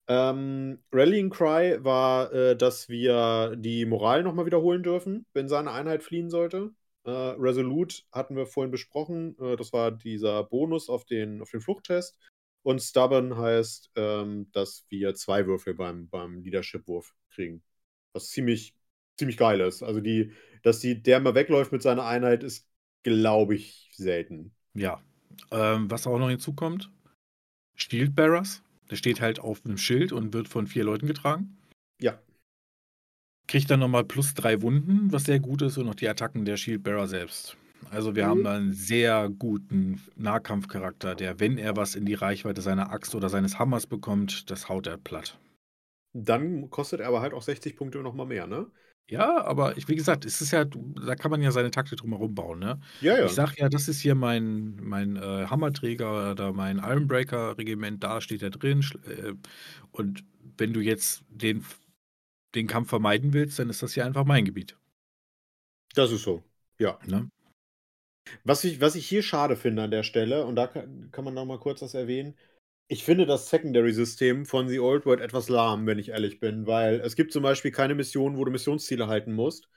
Ähm, 0.07 0.83
Rallying 0.91 1.29
Cry 1.31 1.83
war, 1.83 2.31
äh, 2.33 2.55
dass 2.55 2.89
wir 2.89 3.55
die 3.57 3.85
Moral 3.85 4.21
nochmal 4.23 4.45
wiederholen 4.45 4.83
dürfen, 4.83 5.25
wenn 5.33 5.47
seine 5.47 5.71
Einheit 5.71 6.03
fliehen 6.03 6.29
sollte. 6.29 6.73
Äh, 7.05 7.11
Resolute 7.11 8.03
hatten 8.11 8.35
wir 8.35 8.45
vorhin 8.45 8.71
besprochen. 8.71 9.37
Äh, 9.39 9.55
das 9.55 9.73
war 9.73 9.91
dieser 9.91 10.43
Bonus 10.43 10.89
auf 10.89 11.05
den, 11.05 11.41
auf 11.41 11.51
den 11.51 11.61
Fluchttest. 11.61 12.17
Und 12.63 12.81
Stubborn 12.81 13.37
heißt, 13.37 13.91
ähm, 13.95 14.49
dass 14.53 14.85
wir 14.89 15.13
zwei 15.15 15.45
Würfel 15.45 15.73
beim, 15.73 16.07
beim 16.07 16.41
Leadership-Wurf 16.41 17.13
kriegen. 17.29 17.61
Was 18.13 18.29
ziemlich, 18.29 18.73
ziemlich 19.17 19.37
geil 19.37 19.59
ist. 19.59 19.83
Also 19.83 19.99
die, 19.99 20.31
dass 20.63 20.79
die, 20.79 21.01
der 21.01 21.19
mal 21.19 21.35
wegläuft 21.35 21.73
mit 21.73 21.81
seiner 21.81 22.05
Einheit, 22.05 22.43
ist, 22.43 22.69
glaube 23.03 23.55
ich, 23.55 23.91
selten. 23.93 24.55
Ja. 24.73 25.03
Ähm, 25.51 25.91
was 25.91 26.07
auch 26.07 26.17
noch 26.19 26.29
hinzukommt, 26.29 26.89
Shield 27.75 28.15
Bearers. 28.15 28.63
Der 28.89 28.95
steht 28.95 29.21
halt 29.21 29.39
auf 29.39 29.65
einem 29.65 29.77
Schild 29.77 30.11
und 30.11 30.33
wird 30.33 30.47
von 30.47 30.67
vier 30.67 30.83
Leuten 30.83 31.07
getragen. 31.07 31.57
Ja. 31.99 32.21
Kriegt 33.47 33.69
dann 33.69 33.79
nochmal 33.79 34.03
plus 34.05 34.33
drei 34.33 34.61
Wunden, 34.61 35.11
was 35.11 35.25
sehr 35.25 35.39
gut 35.39 35.61
ist, 35.61 35.77
und 35.77 35.85
noch 35.85 35.95
die 35.95 36.07
Attacken 36.09 36.45
der 36.45 36.57
Shield 36.57 36.83
Bearer 36.83 37.07
selbst. 37.07 37.57
Also 37.89 38.15
wir 38.15 38.25
Mhm. 38.25 38.27
haben 38.27 38.43
da 38.43 38.55
einen 38.55 38.73
sehr 38.73 39.29
guten 39.29 40.01
Nahkampfcharakter, 40.15 41.15
der, 41.15 41.39
wenn 41.39 41.57
er 41.57 41.75
was 41.75 41.95
in 41.95 42.05
die 42.05 42.13
Reichweite 42.13 42.61
seiner 42.61 42.91
Axt 42.91 43.13
oder 43.15 43.29
seines 43.29 43.59
Hammers 43.59 43.85
bekommt, 43.87 44.49
das 44.49 44.69
haut 44.69 44.87
er 44.87 44.97
platt. 44.97 45.37
Dann 46.13 46.69
kostet 46.71 47.01
er 47.01 47.07
aber 47.07 47.21
halt 47.21 47.33
auch 47.35 47.41
60 47.43 47.75
Punkte 47.77 47.99
nochmal 47.99 48.25
mehr, 48.27 48.47
ne? 48.47 48.71
Ja, 49.09 49.43
aber 49.43 49.77
ich, 49.77 49.87
wie 49.89 49.95
gesagt, 49.95 50.23
es 50.25 50.39
ist 50.41 50.51
ja, 50.51 50.63
da 50.65 51.15
kann 51.15 51.29
man 51.29 51.41
ja 51.41 51.51
seine 51.51 51.71
Taktik 51.71 51.99
drumherum 51.99 52.33
bauen, 52.33 52.59
ne? 52.59 52.79
Ja, 52.99 53.17
ja. 53.17 53.29
Ich 53.29 53.33
sag 53.33 53.53
ja, 53.59 53.67
das 53.69 53.87
ist 53.89 53.99
hier 53.99 54.15
mein, 54.15 54.77
mein 54.81 55.17
äh, 55.17 55.45
Hammerträger 55.47 56.31
oder 56.31 56.53
mein 56.53 56.77
Ironbreaker-Regiment, 56.79 58.01
da 58.03 58.21
steht 58.21 58.41
er 58.41 58.49
drin. 58.49 58.83
Äh, 59.05 59.33
und 59.91 60.23
wenn 60.57 60.73
du 60.73 60.79
jetzt 60.79 61.23
den, 61.29 61.65
den 62.55 62.67
Kampf 62.67 62.89
vermeiden 62.89 63.33
willst, 63.33 63.59
dann 63.59 63.69
ist 63.69 63.81
das 63.83 63.93
hier 63.93 64.05
einfach 64.05 64.25
mein 64.25 64.45
Gebiet. 64.45 64.77
Das 65.95 66.11
ist 66.11 66.23
so. 66.23 66.43
Ja. 66.79 66.99
Ne? 67.05 67.29
Was 68.43 68.63
ich, 68.63 68.81
was 68.81 68.95
ich 68.95 69.07
hier 69.07 69.21
schade 69.21 69.55
finde 69.55 69.83
an 69.83 69.91
der 69.91 70.03
Stelle, 70.03 70.45
und 70.45 70.55
da 70.55 70.67
kann, 70.67 71.09
kann 71.11 71.25
man 71.25 71.33
noch 71.33 71.45
mal 71.45 71.59
kurz 71.59 71.81
was 71.81 71.93
erwähnen, 71.93 72.35
ich 72.87 73.03
finde 73.03 73.25
das 73.25 73.49
Secondary-System 73.49 74.45
von 74.45 74.67
The 74.67 74.79
Old 74.79 75.05
World 75.05 75.21
etwas 75.21 75.49
lahm, 75.49 75.87
wenn 75.87 75.99
ich 75.99 76.09
ehrlich 76.09 76.39
bin, 76.39 76.67
weil 76.67 76.99
es 76.99 77.15
gibt 77.15 77.31
zum 77.31 77.43
Beispiel 77.43 77.71
keine 77.71 77.95
Missionen, 77.95 78.37
wo 78.37 78.45
du 78.45 78.51
Missionsziele 78.51 79.07
halten 79.07 79.33
musst 79.33 79.69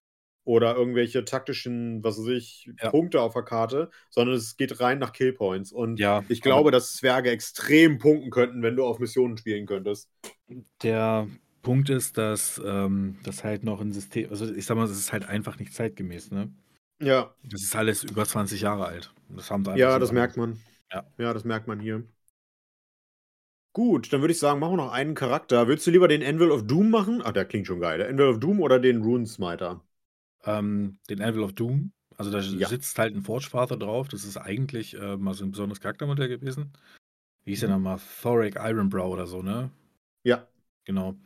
oder 0.44 0.76
irgendwelche 0.76 1.24
taktischen, 1.24 2.04
was 2.04 2.18
weiß 2.18 2.28
ich, 2.28 2.70
Ja. 2.80 2.90
Punkte 2.90 3.20
auf 3.20 3.32
der 3.32 3.42
Karte, 3.42 3.90
sondern 4.10 4.36
es 4.36 4.56
geht 4.56 4.80
rein 4.80 4.98
nach 4.98 5.12
Killpoints. 5.12 5.72
Und 5.72 5.98
Ja, 5.98 6.24
ich 6.28 6.42
glaube, 6.42 6.70
dass 6.70 6.96
Zwerge 6.96 7.30
extrem 7.30 7.98
punkten 7.98 8.30
könnten, 8.30 8.62
wenn 8.62 8.76
du 8.76 8.84
auf 8.84 8.98
Missionen 8.98 9.36
spielen 9.36 9.66
könntest. 9.66 10.10
Der 10.82 11.28
Punkt 11.66 11.90
ist, 11.90 12.16
dass 12.18 12.60
ähm, 12.64 13.18
das 13.24 13.44
halt 13.44 13.64
noch 13.64 13.80
ein 13.80 13.92
System, 13.92 14.30
also 14.30 14.52
ich 14.54 14.66
sag 14.66 14.76
mal, 14.76 14.84
es 14.84 14.92
ist 14.92 15.12
halt 15.12 15.26
einfach 15.28 15.58
nicht 15.58 15.74
zeitgemäß, 15.74 16.30
ne? 16.30 16.52
Ja, 17.00 17.34
Das 17.44 17.62
ist 17.62 17.76
alles 17.76 18.04
über 18.04 18.26
20 18.26 18.62
Jahre 18.62 18.86
alt. 18.86 19.14
Das 19.30 19.50
haben 19.50 19.66
einfach 19.68 19.90
ja, 19.90 19.98
das 19.98 20.12
merkt 20.12 20.36
man. 20.36 20.64
Ja. 20.92 21.06
ja, 21.18 21.32
das 21.34 21.44
merkt 21.44 21.68
man 21.68 21.80
hier. 21.80 22.04
Gut, 23.72 24.12
dann 24.12 24.22
würde 24.22 24.32
ich 24.32 24.40
sagen, 24.40 24.58
machen 24.58 24.72
wir 24.72 24.76
noch 24.86 24.90
einen 24.92 25.14
Charakter. 25.14 25.68
Willst 25.68 25.86
du 25.86 25.92
lieber 25.92 26.08
den 26.08 26.20
Anvil 26.24 26.50
of 26.50 26.66
Doom 26.66 26.90
machen? 26.90 27.22
Ah, 27.22 27.30
der 27.30 27.44
klingt 27.44 27.68
schon 27.68 27.78
geil. 27.80 27.98
Der 27.98 28.08
Anvil 28.08 28.26
of 28.26 28.40
Doom 28.40 28.60
oder 28.60 28.80
den 28.80 29.02
Runesmiter? 29.02 29.84
Ähm, 30.44 30.98
den 31.10 31.20
Anvil 31.22 31.42
of 31.42 31.52
Doom. 31.54 31.92
Also 32.16 32.30
da 32.30 32.40
Ja. 32.50 32.68
sitzt 32.68 32.98
halt 32.98 33.14
ein 33.14 33.22
Forge 33.22 33.48
Father 33.50 33.76
drauf. 33.76 34.08
Das 34.08 34.24
ist 34.24 34.36
eigentlich 34.38 34.94
äh, 34.98 35.16
mal 35.16 35.34
so 35.34 35.44
ein 35.44 35.50
besonderes 35.50 35.80
Charaktermodell 35.80 36.28
gewesen. 36.28 36.72
Wie 37.44 37.52
hieß 37.52 37.60
der 37.60 37.68
Mhm. 37.68 37.74
nochmal? 37.74 38.00
Thoric 38.22 38.56
Ironbrow 38.56 39.12
oder 39.12 39.26
so, 39.26 39.42
ne? 39.42 39.70
Ja. 40.24 40.48
Genau. 40.84 41.16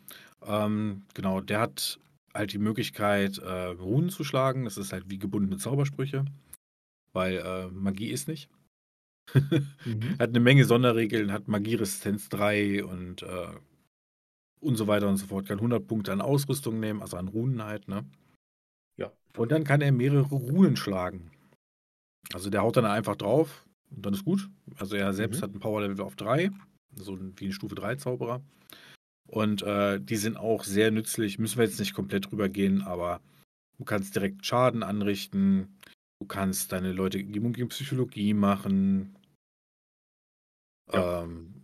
Ähm, 0.43 1.03
genau, 1.15 1.41
der 1.41 1.61
hat 1.61 1.99
halt 2.35 2.53
die 2.53 2.59
Möglichkeit, 2.59 3.39
äh, 3.39 3.65
Runen 3.67 4.11
zu 4.11 4.25
schlagen. 4.25 4.65
Das 4.65 4.77
ist 4.77 4.93
halt 4.93 5.11
wie 5.11 5.19
gebundene 5.19 5.59
Zaubersprüche, 5.59 6.25
weil 7.13 7.39
äh, 7.39 7.67
Magie 7.69 8.09
ist 8.11 8.29
nicht. 8.29 8.49
Mhm. 9.85 10.19
Hat 10.19 10.31
eine 10.31 10.41
Menge 10.41 10.65
Sonderregeln, 10.65 11.33
hat 11.33 11.47
Magieresistenz 11.47 12.29
3 12.31 12.85
und, 12.85 13.23
äh, 13.23 13.49
und 14.61 14.77
so 14.77 14.89
weiter 14.89 15.09
und 15.09 15.19
so 15.19 15.27
fort. 15.27 15.47
Kann 15.47 15.61
100 15.61 15.87
Punkte 15.87 16.13
an 16.13 16.21
Ausrüstung 16.21 16.81
nehmen, 16.81 17.01
also 17.01 17.17
an 17.17 17.29
Runen 17.29 17.63
halt, 17.63 17.87
ne? 17.87 18.05
Ja. 18.97 19.13
Und 19.37 19.53
dann 19.53 19.63
kann 19.65 19.81
er 19.83 19.93
mehrere 19.93 20.35
Runen 20.35 20.77
schlagen. 20.77 21.31
Also 22.33 22.51
der 22.51 22.63
haut 22.63 22.77
dann 22.77 22.87
einfach 22.87 23.17
drauf 23.17 23.65
und 23.91 24.05
dann 24.05 24.15
ist 24.15 24.25
gut. 24.25 24.49
Also 24.77 24.97
er 24.97 25.13
selbst 25.13 25.41
Mhm. 25.41 25.45
hat 25.45 25.55
ein 25.55 25.61
Power-Level 25.61 26.01
auf 26.01 26.17
3, 26.17 26.51
so 26.97 27.19
wie 27.37 27.47
ein 27.47 27.53
Stufe 27.53 27.75
3 27.77 27.97
Zauberer. 27.97 28.43
Und 29.31 29.63
äh, 29.63 30.01
die 30.01 30.17
sind 30.17 30.37
auch 30.37 30.65
sehr 30.65 30.91
nützlich. 30.91 31.39
Müssen 31.39 31.59
wir 31.59 31.65
jetzt 31.65 31.79
nicht 31.79 31.95
komplett 31.95 32.31
drüber 32.31 32.49
gehen, 32.49 32.83
aber 32.83 33.21
du 33.79 33.85
kannst 33.85 34.17
direkt 34.17 34.45
Schaden 34.45 34.83
anrichten. 34.83 35.79
Du 36.19 36.27
kannst 36.27 36.73
deine 36.73 36.93
Leute 36.93 37.23
gegen 37.23 37.69
Psychologie 37.69 38.35
machen. 38.35 39.15
Ja. 40.93 41.23
Ähm, 41.23 41.55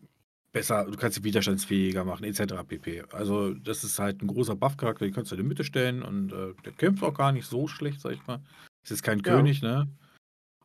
besser, 0.52 0.85
du 0.85 0.96
kannst 0.96 1.16
sie 1.16 1.24
widerstandsfähiger 1.24 2.05
machen, 2.05 2.22
etc. 2.24 2.62
pp. 2.66 3.02
Also, 3.11 3.52
das 3.52 3.83
ist 3.83 3.98
halt 3.98 4.22
ein 4.22 4.29
großer 4.29 4.55
Buff-Charakter, 4.55 5.05
den 5.05 5.12
kannst 5.12 5.33
du 5.33 5.35
in 5.35 5.42
die 5.42 5.48
Mitte 5.48 5.64
stellen 5.64 6.02
und 6.02 6.33
äh, 6.33 6.55
der 6.64 6.72
kämpft 6.72 7.02
auch 7.02 7.14
gar 7.14 7.33
nicht 7.33 7.46
so 7.46 7.66
schlecht, 7.66 8.00
sag 8.00 8.12
ich 8.12 8.26
mal. 8.29 8.40
Ist 8.85 8.90
jetzt 8.90 9.02
kein 9.02 9.18
Ja. 9.18 9.35
König, 9.35 9.61
ne? 9.61 9.88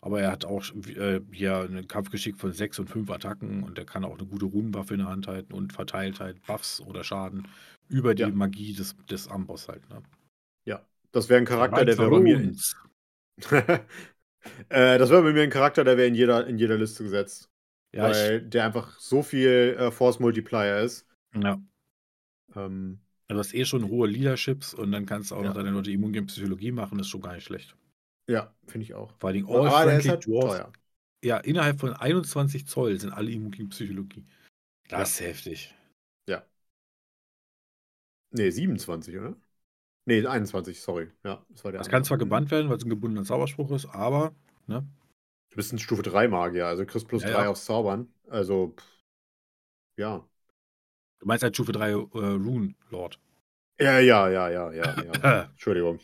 Aber 0.01 0.19
er 0.21 0.31
hat 0.31 0.45
auch 0.45 0.63
äh, 0.87 1.21
hier 1.31 1.59
ein 1.69 1.87
Kampfgeschick 1.87 2.37
von 2.37 2.51
6 2.53 2.79
und 2.79 2.89
5 2.89 3.09
Attacken 3.11 3.63
und 3.63 3.77
er 3.77 3.85
kann 3.85 4.03
auch 4.03 4.17
eine 4.17 4.27
gute 4.27 4.45
Runenwaffe 4.45 4.95
in 4.95 4.99
der 5.01 5.09
Hand 5.09 5.27
halten 5.27 5.53
und 5.53 5.73
verteilt 5.73 6.19
halt 6.19 6.43
Buffs 6.47 6.81
oder 6.81 7.03
Schaden 7.03 7.47
über 7.87 8.15
die 8.15 8.23
Ja. 8.23 8.29
Magie 8.29 8.73
des, 8.73 8.95
des 9.09 9.27
Amboss 9.27 9.67
halt. 9.67 9.87
Ne? 9.89 10.01
Ja. 10.65 10.81
Das 11.11 11.29
wäre 11.29 11.39
ein 11.39 11.45
Charakter, 11.45 11.85
der 11.85 11.97
wäre 11.97 12.09
bei 12.09 12.19
mir 12.19 12.39
in, 12.39 12.57
äh, 14.69 14.97
das 14.97 15.09
wäre 15.09 15.23
bei 15.23 15.33
mir 15.33 15.43
ein 15.43 15.49
Charakter, 15.49 15.83
der 15.83 15.97
wäre 15.97 16.07
in 16.07 16.15
jeder, 16.15 16.47
in 16.47 16.57
jeder 16.57 16.77
Liste 16.77 17.03
gesetzt. 17.03 17.49
Ja, 17.93 18.09
ich, 18.09 18.17
weil 18.17 18.41
der 18.41 18.65
einfach 18.65 18.99
so 18.99 19.21
viel 19.21 19.75
äh, 19.77 19.91
Force 19.91 20.19
Multiplier 20.19 20.79
ist. 20.79 21.05
ja. 21.33 21.61
Ähm, 22.55 22.99
Du 23.27 23.37
hast 23.37 23.53
eh 23.53 23.63
schon 23.65 23.87
hohe 23.87 24.07
Leaderships 24.09 24.73
und 24.73 24.91
dann 24.91 25.05
kannst 25.05 25.31
du 25.31 25.35
auch 25.35 25.41
Ja. 25.41 25.49
noch 25.49 25.55
deine 25.55 25.69
Leute 25.71 25.89
immun 25.91 26.11
gegen 26.11 26.25
Psychologie 26.27 26.71
machen, 26.71 26.97
das 26.97 27.07
ist 27.07 27.11
schon 27.11 27.21
gar 27.21 27.33
nicht 27.33 27.45
schlecht. 27.45 27.75
Ja, 28.27 28.53
finde 28.67 28.83
ich 28.85 28.93
auch. 28.93 29.13
Vor 29.19 29.29
Aber 29.29 29.75
all 29.75 29.87
ist 29.87 30.03
friendly 30.03 30.09
halt 30.09 30.27
dwarfs. 30.27 30.57
teuer. 30.57 30.71
Ja, 31.23 31.37
innerhalb 31.37 31.79
von 31.79 31.93
21 31.93 32.67
Zoll 32.67 32.99
sind 32.99 33.11
alle 33.11 33.29
gegen 33.31 33.69
Psychologie. 33.69 34.25
Das 34.89 35.11
ist 35.11 35.21
heftig. 35.21 35.73
Nee, 38.31 38.49
27, 38.49 39.17
oder? 39.17 39.35
Nee, 40.05 40.25
21, 40.25 40.81
sorry. 40.81 41.09
Ja, 41.23 41.45
das 41.49 41.63
war 41.63 41.71
der 41.71 41.79
Das 41.79 41.89
kann 41.89 42.03
zwar 42.03 42.17
gebannt 42.17 42.49
werden, 42.51 42.69
weil 42.69 42.77
es 42.77 42.83
ein 42.83 42.89
gebundener 42.89 43.23
Zauberspruch 43.23 43.71
ist, 43.71 43.85
aber 43.87 44.33
ne, 44.67 44.87
Du 45.49 45.57
bist 45.57 45.73
ein 45.73 45.79
Stufe 45.79 46.01
3 46.01 46.27
Magier, 46.29 46.65
also 46.67 46.85
kriegst 46.85 47.07
plus 47.07 47.23
Ja, 47.23 47.31
3 47.31 47.43
ja. 47.43 47.49
aufs 47.49 47.65
Zaubern. 47.65 48.07
Also, 48.29 48.73
pff, 48.77 48.85
ja. 49.97 50.25
du 51.19 51.25
meinst 51.25 51.43
halt 51.43 51.55
Stufe 51.55 51.71
3 51.73 51.89
äh, 51.91 51.93
Rune 51.93 52.73
Lord. 52.89 53.19
Ja, 53.81 53.99
ja, 53.99 54.29
ja, 54.29 54.49
ja, 54.49 54.71
ja, 54.71 54.95
ja. 55.23 55.41
Entschuldigung. 55.51 55.99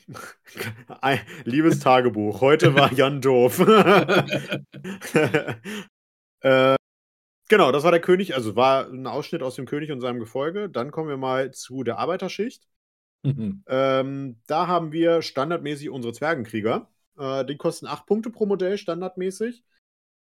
Ein, 1.00 1.20
liebes 1.44 1.80
Tagebuch, 1.80 2.42
heute 2.42 2.74
war 2.74 2.92
Jan 2.92 3.22
doof. 3.22 3.60
äh, 6.40 6.76
genau, 7.48 7.72
das 7.72 7.84
war 7.84 7.92
der 7.92 8.02
König, 8.02 8.34
also 8.34 8.56
war 8.56 8.88
ein 8.88 9.06
Ausschnitt 9.06 9.44
aus 9.44 9.56
dem 9.56 9.68
König 9.68 9.92
und 9.92 10.02
seinem 10.02 10.20
Gefolge. 10.20 10.70
Dann 10.70 10.90
kommen 10.90 11.10
wir 11.10 11.18
mal 11.18 11.52
zu 11.52 11.84
der 11.84 12.00
Arbeiterschicht. 12.00 12.68
Ähm, 13.68 14.42
da 14.48 14.68
haben 14.68 14.92
wir 14.92 15.22
standardmäßig 15.22 15.92
unsere 15.92 16.14
Zwergenkrieger. 16.14 16.90
Äh, 17.20 17.46
die 17.46 17.58
kosten 17.58 17.86
8 17.86 18.08
Punkte 18.08 18.32
pro 18.32 18.48
Modell, 18.48 18.80
standardmäßig. 18.80 19.64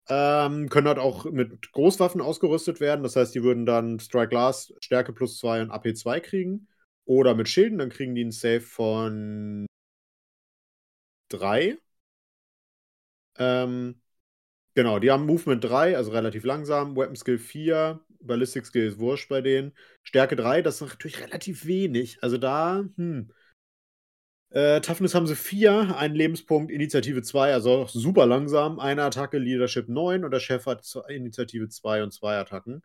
Ähm, 0.09 0.69
können 0.69 0.87
halt 0.87 0.99
auch 0.99 1.25
mit 1.25 1.71
Großwaffen 1.71 2.19
ausgerüstet 2.19 2.79
werden. 2.79 3.03
Das 3.03 3.15
heißt, 3.15 3.33
die 3.33 3.43
würden 3.43 3.65
dann 3.65 3.99
Strike 3.99 4.29
Glass, 4.29 4.73
Stärke 4.81 5.13
plus 5.13 5.37
2 5.37 5.61
und 5.61 5.71
AP 5.71 5.95
2 5.95 6.19
kriegen. 6.19 6.67
Oder 7.09 7.33
mit 7.33 7.49
Schilden, 7.49 7.79
dann 7.79 7.89
kriegen 7.89 8.13
die 8.13 8.21
einen 8.21 8.31
Save 8.31 8.61
von 8.61 9.65
3. 11.29 11.75
Ähm, 13.39 13.99
genau, 14.75 14.99
die 14.99 15.09
haben 15.09 15.25
Movement 15.25 15.63
3, 15.63 15.97
also 15.97 16.11
relativ 16.11 16.43
langsam. 16.43 16.95
Weapon 16.95 17.15
Skill 17.15 17.39
4. 17.39 17.99
Ballistic 18.21 18.65
Skill 18.67 18.85
ist 18.87 18.99
wurscht 18.99 19.27
bei 19.27 19.41
denen. 19.41 19.73
Stärke 20.03 20.35
3, 20.35 20.61
das 20.61 20.81
ist 20.81 20.87
natürlich 20.87 21.19
relativ 21.21 21.65
wenig. 21.65 22.19
Also 22.21 22.37
da, 22.37 22.85
hm. 22.95 23.31
Äh, 24.51 24.81
Toughness 24.81 25.15
haben 25.15 25.25
sie 25.25 25.35
4, 25.35 25.97
einen 25.97 26.13
Lebenspunkt, 26.15 26.71
Initiative 26.71 27.23
2, 27.23 27.53
also 27.53 27.71
auch 27.71 27.89
super 27.89 28.27
langsam. 28.27 28.79
Eine 28.79 29.03
Attacke, 29.03 29.39
Leadership 29.39 29.89
9 29.89 30.23
und 30.23 30.31
der 30.31 30.39
Chef 30.39 30.67
hat 30.67 30.83
Initiative 31.07 31.69
2 31.69 32.03
und 32.03 32.11
2 32.13 32.37
Attacken. 32.37 32.83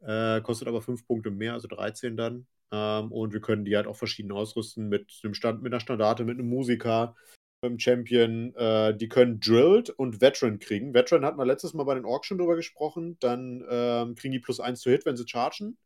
Äh, 0.00 0.40
kostet 0.42 0.68
aber 0.68 0.82
5 0.82 1.06
Punkte 1.06 1.30
mehr, 1.30 1.54
also 1.54 1.68
13 1.68 2.16
dann. 2.16 2.46
Ähm, 2.70 3.10
und 3.12 3.32
wir 3.32 3.40
können 3.40 3.64
die 3.64 3.76
halt 3.76 3.86
auch 3.86 3.96
verschieden 3.96 4.32
ausrüsten 4.32 4.88
mit 4.88 5.20
einem 5.24 5.34
Stand, 5.34 5.62
mit 5.62 5.72
einer 5.72 5.80
Standarte, 5.80 6.24
mit 6.24 6.38
einem 6.38 6.48
Musiker, 6.48 7.16
mit 7.62 7.70
einem 7.70 7.78
Champion. 7.78 8.54
Äh, 8.54 8.96
die 8.96 9.08
können 9.08 9.40
Drilled 9.40 9.90
und 9.90 10.20
Veteran 10.20 10.58
kriegen. 10.58 10.94
Veteran 10.94 11.24
hatten 11.24 11.38
wir 11.38 11.46
letztes 11.46 11.74
Mal 11.74 11.84
bei 11.84 11.94
den 11.94 12.04
Orks 12.04 12.26
schon 12.26 12.38
drüber 12.38 12.56
gesprochen. 12.56 13.16
Dann 13.20 13.64
ähm, 13.68 14.14
kriegen 14.14 14.32
die 14.32 14.38
plus 14.38 14.60
1 14.60 14.80
zu 14.80 14.90
Hit, 14.90 15.06
wenn 15.06 15.16
sie 15.16 15.26
chargen. 15.26 15.78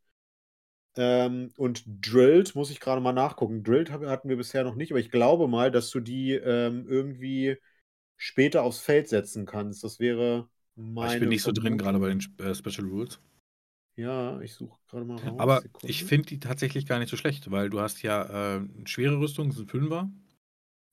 Ähm, 0.96 1.52
und 1.56 1.84
Drilled 1.86 2.54
muss 2.54 2.70
ich 2.70 2.80
gerade 2.80 3.00
mal 3.00 3.12
nachgucken. 3.12 3.64
Drilled 3.64 3.90
hatten 3.90 4.28
wir 4.28 4.36
bisher 4.36 4.64
noch 4.64 4.74
nicht, 4.74 4.92
aber 4.92 5.00
ich 5.00 5.10
glaube 5.10 5.48
mal, 5.48 5.70
dass 5.70 5.90
du 5.90 6.00
die 6.00 6.32
ähm, 6.32 6.86
irgendwie 6.86 7.56
später 8.16 8.62
aufs 8.62 8.80
Feld 8.80 9.08
setzen 9.08 9.46
kannst. 9.46 9.82
Das 9.84 9.98
wäre 9.98 10.48
meine 10.76 11.14
ich 11.14 11.20
bin 11.20 11.28
nicht 11.30 11.42
so 11.42 11.52
drin, 11.52 11.78
gerade 11.78 11.98
bei 11.98 12.08
den 12.08 12.20
äh, 12.38 12.54
Special 12.54 12.86
Rules. 12.86 13.20
Ja, 13.96 14.40
ich 14.40 14.54
suche 14.54 14.78
gerade 14.88 15.04
mal 15.04 15.18
raus. 15.18 15.38
Aber 15.38 15.60
Sekunde. 15.60 15.86
ich 15.88 16.04
finde 16.04 16.28
die 16.28 16.40
tatsächlich 16.40 16.86
gar 16.86 16.98
nicht 16.98 17.10
so 17.10 17.16
schlecht, 17.16 17.50
weil 17.50 17.68
du 17.70 17.80
hast 17.80 18.02
ja 18.02 18.24
äh, 18.24 18.56
eine 18.56 18.86
schwere 18.86 19.18
Rüstung, 19.18 19.48
das 19.48 19.56
ist 19.56 19.62
ein 19.64 19.68
Fünfer. 19.68 20.10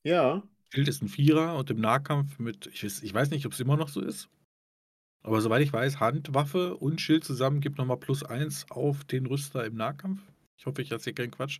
Ja, 0.03 0.43
Schild 0.71 0.87
ist 0.87 1.01
ein 1.01 1.07
Vierer 1.07 1.55
und 1.57 1.69
im 1.71 1.79
Nahkampf 1.81 2.37
mit, 2.37 2.67
ich 2.67 2.83
weiß, 2.83 3.01
ich 3.01 3.13
weiß 3.13 3.31
nicht, 3.31 3.45
ob 3.45 3.53
es 3.53 3.59
immer 3.59 3.75
noch 3.75 3.89
so 3.89 4.01
ist. 4.01 4.29
Aber 5.23 5.41
soweit 5.41 5.61
ich 5.63 5.73
weiß, 5.73 5.99
Handwaffe 5.99 6.77
und 6.77 7.01
Schild 7.01 7.23
zusammen 7.23 7.59
gibt 7.59 7.77
nochmal 7.77 7.97
plus 7.97 8.23
eins 8.23 8.69
auf 8.69 9.03
den 9.03 9.25
Rüster 9.25 9.65
im 9.65 9.75
Nahkampf. 9.75 10.21
Ich 10.57 10.65
hoffe, 10.65 10.81
ich 10.81 10.91
erzähle 10.91 11.15
keinen 11.15 11.31
Quatsch. 11.31 11.59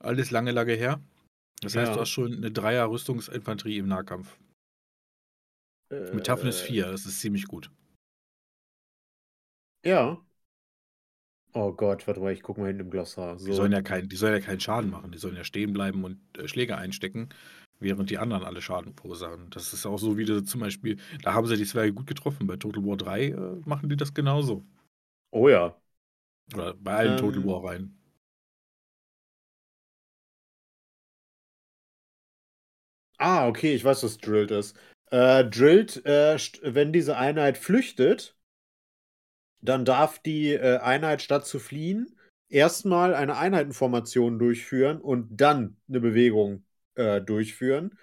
Alles 0.00 0.30
lange, 0.30 0.52
lange 0.52 0.72
her. 0.72 1.00
Das 1.60 1.76
heißt, 1.76 1.90
Ja. 1.90 1.94
du 1.94 2.00
hast 2.00 2.08
schon 2.08 2.32
eine 2.34 2.50
Dreier-Rüstungsinfanterie 2.50 3.78
im 3.78 3.88
Nahkampf. 3.88 4.36
Mit 5.90 6.26
Toughness 6.26 6.62
äh, 6.62 6.66
4, 6.66 6.90
das 6.90 7.04
ist 7.06 7.20
ziemlich 7.20 7.46
gut. 7.46 7.70
Ja. 9.84 10.22
Oh 11.54 11.72
Gott, 11.72 12.06
warte 12.06 12.20
mal, 12.20 12.32
ich 12.34 12.42
gucke 12.42 12.60
mal 12.60 12.66
hinten 12.66 12.82
im 12.82 12.90
Glossar. 12.90 13.38
Die 13.46 13.52
So. 13.54 13.54
sollen 13.54 13.72
ja, 13.72 13.82
kein, 13.82 14.08
die 14.08 14.16
sollen 14.16 14.34
ja 14.34 14.40
keinen 14.40 14.60
Schaden 14.60 14.90
machen. 14.90 15.12
Die 15.12 15.18
sollen 15.18 15.36
ja 15.36 15.44
stehen 15.44 15.72
bleiben 15.72 16.04
und 16.04 16.18
äh, 16.38 16.48
Schläge 16.48 16.76
einstecken, 16.76 17.28
während 17.80 18.10
die 18.10 18.18
anderen 18.18 18.44
alle 18.44 18.60
Schaden 18.62 18.94
verursachen. 18.94 19.50
Das 19.50 19.72
ist 19.72 19.86
auch 19.86 19.98
so, 19.98 20.16
wie 20.18 20.24
du 20.24 20.42
zum 20.44 20.60
Beispiel, 20.60 20.98
da 21.22 21.34
haben 21.34 21.46
sie 21.46 21.56
die 21.56 21.66
Zwerge 21.66 21.92
gut 21.92 22.06
getroffen. 22.06 22.46
Bei 22.46 22.56
Total 22.56 22.84
War 22.84 22.96
3 22.96 23.26
äh, 23.28 23.60
machen 23.64 23.88
die 23.88 23.96
das 23.96 24.14
genauso. 24.14 24.64
Oh 25.32 25.48
ja. 25.48 25.76
Oder 26.54 26.72
bei 26.74 26.94
allen 26.96 27.16
Ähm, 27.16 27.16
Total 27.16 27.44
War 27.44 27.62
Reihen. 27.64 27.98
Ah, 33.18 33.46
okay, 33.48 33.74
ich 33.74 33.84
weiß, 33.84 34.02
was 34.02 34.18
Drilled 34.18 34.50
ist. 34.50 34.76
Äh, 35.10 35.44
Drilled, 35.44 36.04
äh, 36.06 36.36
wenn 36.62 36.92
diese 36.92 37.16
Einheit 37.16 37.56
flüchtet, 37.58 38.36
dann 39.62 39.84
darf 39.84 40.18
die 40.18 40.52
äh, 40.52 40.78
Einheit 40.78 41.22
statt 41.22 41.46
zu 41.46 41.58
fliehen 41.58 42.14
erstmal 42.52 43.14
eine 43.14 43.36
Einheitenformation 43.36 44.38
durchführen 44.38 45.00
und 45.00 45.40
dann 45.40 45.76
eine 45.88 46.00
Bewegung 46.00 46.64
äh, 46.94 47.20
durchführen. 47.20 47.98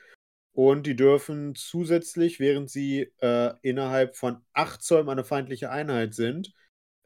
Und 0.52 0.88
die 0.88 0.96
dürfen 0.96 1.56
zusätzlich, 1.56 2.40
während 2.40 2.70
sie 2.70 3.12
äh, 3.22 3.54
innerhalb 3.62 4.18
von 4.18 4.38
8 4.54 4.82
Zoll 4.82 5.08
eine 5.08 5.24
feindliche 5.24 5.70
Einheit 5.70 6.16
sind, 6.16 6.54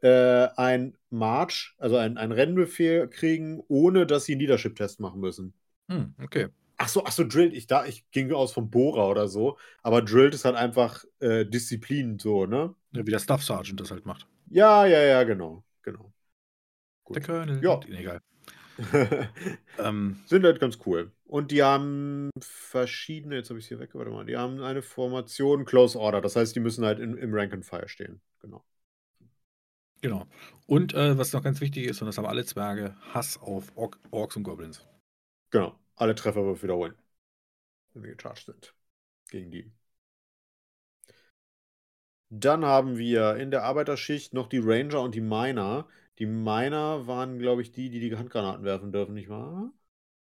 äh, 0.01 0.47
ein 0.55 0.97
March, 1.09 1.75
also 1.77 1.97
ein, 1.97 2.17
ein 2.17 2.31
Rennbefehl 2.31 3.09
kriegen, 3.09 3.61
ohne 3.67 4.07
dass 4.07 4.25
sie 4.25 4.33
einen 4.33 4.41
Leadership-Test 4.41 5.01
machen 5.01 5.19
müssen. 5.19 5.53
Hm, 5.89 6.15
okay. 6.23 6.47
Ach 6.77 6.87
so, 6.87 7.03
ach 7.05 7.11
so, 7.11 7.25
Drilled, 7.25 7.53
ich, 7.53 7.67
da, 7.67 7.85
ich 7.85 8.09
ging 8.11 8.31
aus 8.31 8.53
vom 8.53 8.69
Bohrer 8.69 9.07
oder 9.07 9.27
so, 9.27 9.57
aber 9.83 10.01
Drilled 10.01 10.33
ist 10.33 10.45
halt 10.45 10.55
einfach 10.55 11.03
äh, 11.19 11.45
Disziplin 11.45 12.17
so, 12.17 12.45
ne? 12.45 12.73
Ja, 12.93 13.05
wie 13.05 13.11
der 13.11 13.19
Staff 13.19 13.43
Sergeant 13.43 13.79
das 13.79 13.91
halt 13.91 14.05
macht. 14.05 14.27
Ja, 14.53 14.85
ja, 14.85 15.01
ja, 15.01 15.23
genau, 15.23 15.63
genau. 15.81 16.13
Gut. 17.03 17.15
Der 17.15 17.23
Colonel. 17.23 17.63
Ja. 17.63 17.79
Egal. 17.87 18.21
ähm, 19.79 20.21
Sind 20.27 20.45
halt 20.45 20.59
ganz 20.59 20.77
cool. 20.85 21.11
Und 21.25 21.49
die 21.49 21.63
haben 21.63 22.29
verschiedene, 22.39 23.35
jetzt 23.35 23.49
habe 23.49 23.57
ich 23.57 23.65
es 23.65 23.69
hier 23.69 23.79
weg, 23.79 23.95
warte 23.95 24.11
mal, 24.11 24.25
die 24.25 24.37
haben 24.37 24.61
eine 24.61 24.83
Formation 24.83 25.65
Close 25.65 25.99
Order. 25.99 26.21
Das 26.21 26.35
heißt, 26.35 26.55
die 26.55 26.59
müssen 26.59 26.85
halt 26.85 26.99
in, 26.99 27.17
im 27.17 27.33
Rank 27.33 27.51
and 27.51 27.65
Fire 27.65 27.87
stehen. 27.87 28.21
Genau. 28.41 28.63
genau. 30.01 30.27
Und 30.67 30.93
äh, 30.93 31.17
was 31.17 31.33
noch 31.33 31.41
ganz 31.41 31.59
wichtig 31.59 31.87
ist, 31.87 32.03
und 32.03 32.05
das 32.05 32.19
haben 32.19 32.27
alle 32.27 32.45
Zwerge, 32.45 32.95
Hass 33.11 33.39
auf 33.41 33.75
Ork 33.75 33.97
Orks 34.11 34.35
und 34.35 34.43
Goblins. 34.43 34.85
Genau. 35.49 35.79
Alle 35.95 36.13
Treffer 36.13 36.45
wird 36.45 36.61
wiederholen. 36.61 36.93
Wenn 37.93 38.03
wir 38.03 38.11
gecharged 38.11 38.45
sind. 38.45 38.75
Gegen 39.31 39.49
die. 39.49 39.71
Dann 42.35 42.65
haben 42.65 42.97
wir 42.97 43.37
in 43.37 43.49
der 43.49 43.63
Arbeiterschicht 43.63 44.33
noch 44.33 44.47
die 44.47 44.57
Ranger 44.59 44.99
und 45.01 45.15
die 45.15 45.21
Miner. 45.21 45.87
Die 46.19 46.25
Miner 46.25 47.07
waren, 47.07 47.39
glaube 47.39 47.61
ich, 47.61 47.71
die, 47.71 47.89
die 47.89 47.99
die 48.01 48.15
Handgranaten 48.17 48.65
werfen 48.65 48.91
dürfen, 48.91 49.13
nicht 49.13 49.29
wahr? 49.29 49.71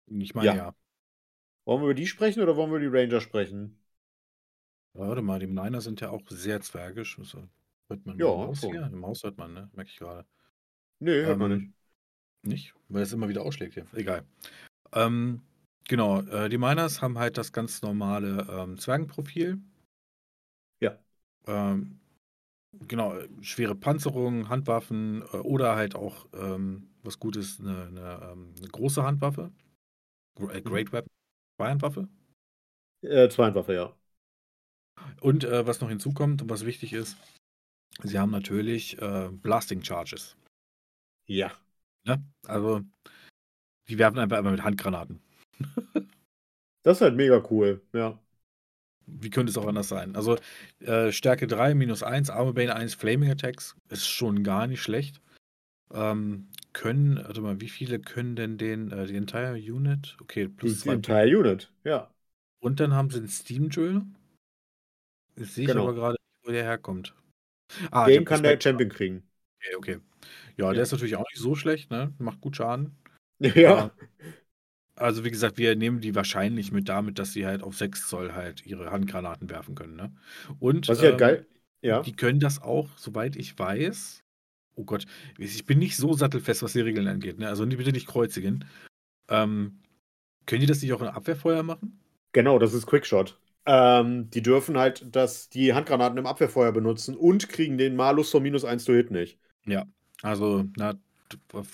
Ich 0.06 0.34
meine 0.34 0.54
Ja. 0.54 0.56
ja. 0.56 0.74
Wollen 1.66 1.82
wir 1.82 1.84
über 1.90 1.94
die 1.94 2.08
sprechen 2.08 2.42
oder 2.42 2.56
wollen 2.56 2.72
wir 2.72 2.78
über 2.80 2.98
die 2.98 3.04
Ranger 3.12 3.20
sprechen? 3.20 3.78
Warte 4.92 5.22
mal, 5.22 5.38
die 5.40 5.46
Miner 5.46 5.80
sind 5.80 6.00
ja 6.00 6.10
auch 6.10 6.22
sehr 6.28 6.60
zwergisch. 6.60 7.18
Also, 7.18 7.48
hört 7.88 8.04
man 8.06 8.18
Ja, 8.18 8.26
Maus 8.36 8.60
schon. 8.60 8.70
hier? 8.70 8.84
Eine 8.84 8.96
Maus 8.96 9.22
hört 9.22 9.38
man, 9.38 9.52
ne? 9.54 9.70
Merke 9.74 9.90
ich 9.90 9.98
gerade. 9.98 10.26
Nee, 11.00 11.22
hört 11.24 11.38
man 11.38 11.50
Ähm, 11.50 11.58
nicht. 11.58 11.72
Nicht? 12.42 12.74
Weil 12.88 13.02
es 13.02 13.12
immer 13.12 13.28
wieder 13.28 13.42
ausschlägt 13.42 13.74
hier. 13.74 13.86
Egal. 13.94 14.24
Ähm, 14.92 15.42
genau, 15.88 16.22
äh, 16.22 16.48
die 16.48 16.58
Miners 16.58 17.02
haben 17.02 17.18
halt 17.18 17.38
das 17.38 17.52
ganz 17.52 17.82
normale 17.82 18.46
ähm, 18.50 18.78
Zwergenprofil. 18.78 19.60
Ähm, 21.48 21.98
genau, 22.86 23.18
schwere 23.40 23.74
Panzerung, 23.74 24.48
Handwaffen 24.48 25.22
äh, 25.32 25.38
oder 25.38 25.76
halt 25.76 25.94
auch, 25.94 26.26
ähm, 26.34 26.90
was 27.02 27.18
gut 27.18 27.36
ist, 27.36 27.60
eine, 27.60 27.86
eine, 27.86 28.30
ähm, 28.32 28.54
eine 28.58 28.68
große 28.68 29.02
Handwaffe. 29.02 29.50
Äh, 30.38 30.60
Great 30.62 30.92
Weapon. 30.92 31.10
Zweihandwaffe. 31.58 32.08
Äh, 33.02 33.28
Zweihandwaffe, 33.28 33.74
ja. 33.74 33.96
Und 35.20 35.44
äh, 35.44 35.66
was 35.66 35.80
noch 35.80 35.88
hinzukommt 35.88 36.42
und 36.42 36.50
was 36.50 36.66
wichtig 36.66 36.92
ist, 36.92 37.16
sie 38.02 38.18
haben 38.18 38.30
natürlich 38.30 39.00
äh, 39.00 39.28
Blasting 39.30 39.82
Charges. 39.82 40.36
Ja. 41.26 41.52
Ne? 42.04 42.22
Also, 42.46 42.82
die 43.88 43.98
werfen 43.98 44.18
einfach 44.18 44.38
immer 44.38 44.50
mit 44.52 44.62
Handgranaten. 44.62 45.20
Das 46.84 46.98
ist 46.98 47.00
halt 47.02 47.16
mega 47.16 47.44
cool, 47.50 47.82
ja. 47.92 48.18
Wie 49.20 49.30
könnte 49.30 49.50
es 49.50 49.58
auch 49.58 49.66
anders 49.66 49.88
sein? 49.88 50.14
Also, 50.16 50.36
äh, 50.80 51.12
Stärke 51.12 51.46
3, 51.46 51.74
minus 51.74 52.02
1, 52.02 52.30
Armor 52.30 52.54
Bane 52.54 52.74
1, 52.74 52.94
Flaming 52.94 53.30
Attacks 53.30 53.76
ist 53.88 54.06
schon 54.06 54.42
gar 54.44 54.66
nicht 54.66 54.82
schlecht. 54.82 55.20
Ähm, 55.92 56.48
können, 56.74 57.16
warte 57.16 57.40
mal, 57.40 57.60
wie 57.60 57.68
viele 57.68 57.98
können 57.98 58.36
denn 58.36 58.58
den, 58.58 58.90
äh, 58.92 59.06
die 59.06 59.16
Entire 59.16 59.54
Unit? 59.54 60.16
Okay, 60.20 60.46
Die, 60.46 60.48
plus 60.48 60.72
die 60.74 60.78
2. 60.80 60.92
Entire 60.94 61.38
Unit, 61.38 61.72
ja. 61.84 62.10
Und 62.60 62.80
dann 62.80 62.92
haben 62.92 63.10
sie 63.10 63.18
einen 63.18 63.28
Steam 63.28 63.70
Drill. 63.70 64.02
Jetzt 65.36 65.54
sehe 65.54 65.64
ich 65.64 65.70
Genau. 65.70 65.84
aber 65.84 65.94
gerade 65.94 66.12
nicht, 66.14 66.46
wo 66.48 66.50
der 66.52 66.64
herkommt. 66.64 67.14
Ah, 67.90 68.06
Den 68.06 68.24
kann 68.24 68.42
der 68.42 68.60
Champion 68.60 68.90
kriegen. 68.90 69.22
Okay, 69.60 69.74
okay. 69.76 69.98
Ja, 70.56 70.66
Ja. 70.66 70.72
der 70.74 70.82
ist 70.82 70.92
natürlich 70.92 71.16
auch 71.16 71.24
nicht 71.32 71.38
so 71.40 71.54
schlecht, 71.54 71.90
ne? 71.90 72.12
Macht 72.18 72.40
gut 72.40 72.56
Schaden. 72.56 72.96
Ja. 73.40 73.92
Also, 74.98 75.24
wie 75.24 75.30
gesagt, 75.30 75.58
wir 75.58 75.76
nehmen 75.76 76.00
die 76.00 76.14
wahrscheinlich 76.14 76.72
mit 76.72 76.88
damit, 76.88 77.18
dass 77.18 77.32
sie 77.32 77.46
halt 77.46 77.62
auf 77.62 77.76
6 77.76 78.08
Zoll 78.08 78.32
halt 78.32 78.66
ihre 78.66 78.90
Handgranaten 78.90 79.48
werfen 79.48 79.74
können, 79.74 79.96
ne? 79.96 80.12
Und 80.58 80.88
Was 80.88 81.02
ähm, 81.02 81.16
geil. 81.16 81.46
Ja. 81.80 82.02
die 82.02 82.16
können 82.16 82.40
das 82.40 82.60
auch, 82.60 82.88
soweit 82.96 83.36
ich 83.36 83.56
weiß. 83.56 84.24
Oh 84.74 84.84
Gott, 84.84 85.06
ich 85.38 85.64
bin 85.64 85.78
nicht 85.78 85.96
so 85.96 86.12
sattelfest, 86.12 86.62
was 86.62 86.72
die 86.72 86.80
Regeln 86.80 87.06
angeht, 87.06 87.38
ne? 87.38 87.48
Also 87.48 87.64
bitte 87.66 87.92
nicht 87.92 88.08
kreuzigen. 88.08 88.64
Ähm, 89.28 89.78
können 90.46 90.60
die 90.60 90.66
das 90.66 90.82
nicht 90.82 90.92
auch 90.92 91.02
in 91.02 91.08
Abwehrfeuer 91.08 91.62
machen? 91.62 92.00
Genau, 92.32 92.58
das 92.58 92.74
ist 92.74 92.86
Quickshot. 92.86 93.38
Ähm, 93.66 94.30
die 94.30 94.42
dürfen 94.42 94.78
halt 94.78 95.04
das, 95.14 95.50
die 95.50 95.74
Handgranaten 95.74 96.18
im 96.18 96.26
Abwehrfeuer 96.26 96.72
benutzen 96.72 97.16
und 97.16 97.48
kriegen 97.48 97.78
den 97.78 97.96
Malus 97.96 98.30
von 98.30 98.42
minus 98.42 98.64
1 98.64 98.84
to 98.84 98.92
Hit 98.94 99.10
nicht. 99.10 99.38
Also, 100.22 100.64
na, 100.76 100.94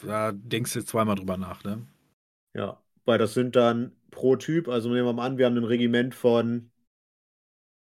da 0.03 0.33
denkst 0.33 0.73
du 0.73 0.85
zweimal 0.85 1.17
drüber 1.17 1.37
nach, 1.37 1.65
ne? 1.65 1.87
Ja. 2.53 2.84
Weil 3.05 3.19
das 3.19 3.35
sind 3.35 3.57
dann 3.57 3.97
pro 4.11 4.37
Typ, 4.37 4.69
also 4.69 4.89
nehmen 4.89 5.07
wir 5.07 5.13
mal 5.13 5.27
an, 5.27 5.39
wir 5.39 5.47
haben 5.47 5.57
ein 5.57 5.65
Regiment 5.65 6.15
von. 6.15 6.71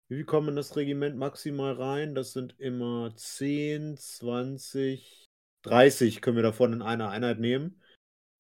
Wie 0.09 0.25
kommen 0.25 0.49
in 0.51 0.57
das 0.57 0.77
Regiment 0.77 1.17
maximal 1.17 1.73
rein? 1.73 2.15
Das 2.15 2.33
sind 2.33 2.59
immer 2.59 3.15
10, 3.17 3.97
20, 3.97 5.29
30 5.63 6.21
können 6.21 6.37
wir 6.37 6.43
davon 6.43 6.73
in 6.73 6.83
einer 6.83 7.11
Einheit 7.11 7.39
nehmen. 7.39 7.81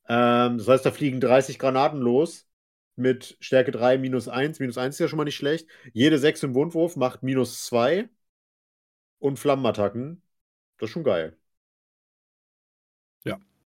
Ähm, 0.09 0.59
das 0.59 0.68
heißt, 0.68 0.87
da 0.87 0.91
fliegen 0.91 1.20
30 1.20 1.59
Granaten 1.59 2.01
los 2.01 2.47
mit 2.97 3.37
Stärke 3.41 3.72
3 3.72 3.99
minus 3.99 4.29
1. 4.29 4.61
Minus 4.61 4.79
1 4.79 4.97
ist 4.97 4.99
ja 4.99 5.09
schon 5.09 5.16
mal 5.16 5.25
nicht 5.25 5.37
schlecht. 5.37 5.68
Jede 5.93 6.18
6 6.18 6.43
im 6.43 6.55
Wundwurf 6.55 6.97
macht 6.97 7.22
minus 7.22 7.64
2. 7.66 8.09
Und 9.18 9.39
Flammenattacken. 9.39 10.22
Das 10.79 10.89
ist 10.89 10.93
schon 10.93 11.05
geil. 11.05 11.37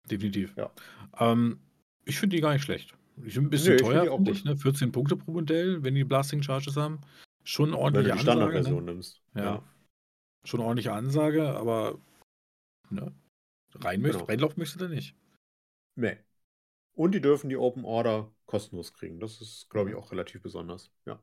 Definitiv. 0.10 0.56
Ja. 0.58 0.72
Ähm, 1.20 1.60
ich 2.06 2.20
finde 2.20 2.36
die 2.36 2.42
gar 2.42 2.54
nicht 2.54 2.64
schlecht. 2.64 2.94
Die 3.18 3.30
sind 3.30 3.46
ein 3.46 3.50
bisschen 3.50 3.76
ich 3.76 3.82
find 3.82 3.92
teuer, 3.94 4.04
finde 4.16 4.32
gut. 4.32 4.38
ich, 4.40 4.46
ne? 4.46 4.58
14 4.58 4.92
Punkte 4.92 5.16
pro 5.16 5.32
Modell, 5.32 5.84
wenn 5.84 5.96
die 5.96 6.04
Blasting 6.04 6.44
Charges 6.44 6.76
haben. 6.76 7.00
Schon 7.44 7.74
eine 7.74 7.98
Wenn 7.98 8.04
du 8.06 8.14
die. 8.14 8.20
Standardversion 8.20 8.86
Ne? 8.86 8.92
nimmst. 8.94 9.22
Ja. 9.36 9.64
Schon 10.44 10.60
eine 10.60 10.68
ordentliche 10.68 10.94
Ansage, 10.94 11.50
aber 11.50 12.00
ne? 12.90 13.14
rein 13.76 14.02
möcht, 14.02 14.14
Genau. 14.16 14.26
reinlaufen 14.26 14.60
möchtest 14.60 14.82
du 14.82 14.88
da 14.88 14.94
nicht. 14.94 15.16
Nee. 15.96 16.18
Und 16.94 17.14
die 17.14 17.22
dürfen 17.22 17.50
die 17.50 17.58
Open 17.58 17.86
Order 17.86 18.32
kostenlos 18.46 18.94
kriegen. 18.94 19.20
Das 19.20 19.42
ist, 19.42 19.70
glaube 19.70 19.90
ich, 19.90 19.96
auch 19.96 20.12
relativ 20.12 20.42
besonders. 20.42 20.92
Ja. 21.06 21.22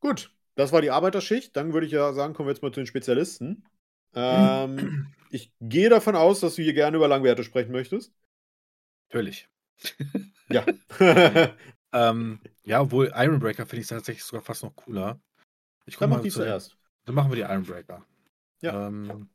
Gut, 0.00 0.34
das 0.54 0.72
war 0.72 0.80
die 0.82 0.90
Arbeiterschicht. 0.90 1.56
Dann 1.56 1.72
würde 1.72 1.86
ich 1.86 1.92
ja 1.92 2.12
sagen, 2.12 2.34
kommen 2.34 2.48
wir 2.48 2.52
jetzt 2.52 2.62
mal 2.62 2.72
zu 2.72 2.80
den 2.80 2.86
Spezialisten. 2.86 3.64
Ähm, 4.14 5.06
ich 5.30 5.50
gehe 5.62 5.88
davon 5.88 6.16
aus, 6.16 6.40
dass 6.40 6.56
du 6.56 6.62
hier 6.62 6.74
gerne 6.74 6.98
über 6.98 7.08
Langwerte 7.08 7.44
sprechen 7.44 7.72
möchtest. 7.72 8.12
Natürlich. 9.12 9.48
Ja. 10.48 10.64
Ähm, 11.94 12.40
ja, 12.64 12.80
obwohl 12.80 13.12
Ironbreaker 13.14 13.66
finde 13.66 13.82
ich 13.82 13.88
tatsächlich 13.88 14.24
sogar 14.24 14.40
fast 14.42 14.62
noch 14.62 14.74
cooler. 14.74 15.20
Ich 15.84 15.98
Dann 15.98 16.08
mach 16.08 16.16
mal 16.16 16.22
die 16.22 16.30
zuerst. 16.30 16.76
Dann 17.04 17.14
machen 17.14 17.30
wir 17.30 17.36
die 17.36 17.42
Ironbreaker. 17.42 18.02
Ja. 18.62 18.86
Ähm, 18.86 19.28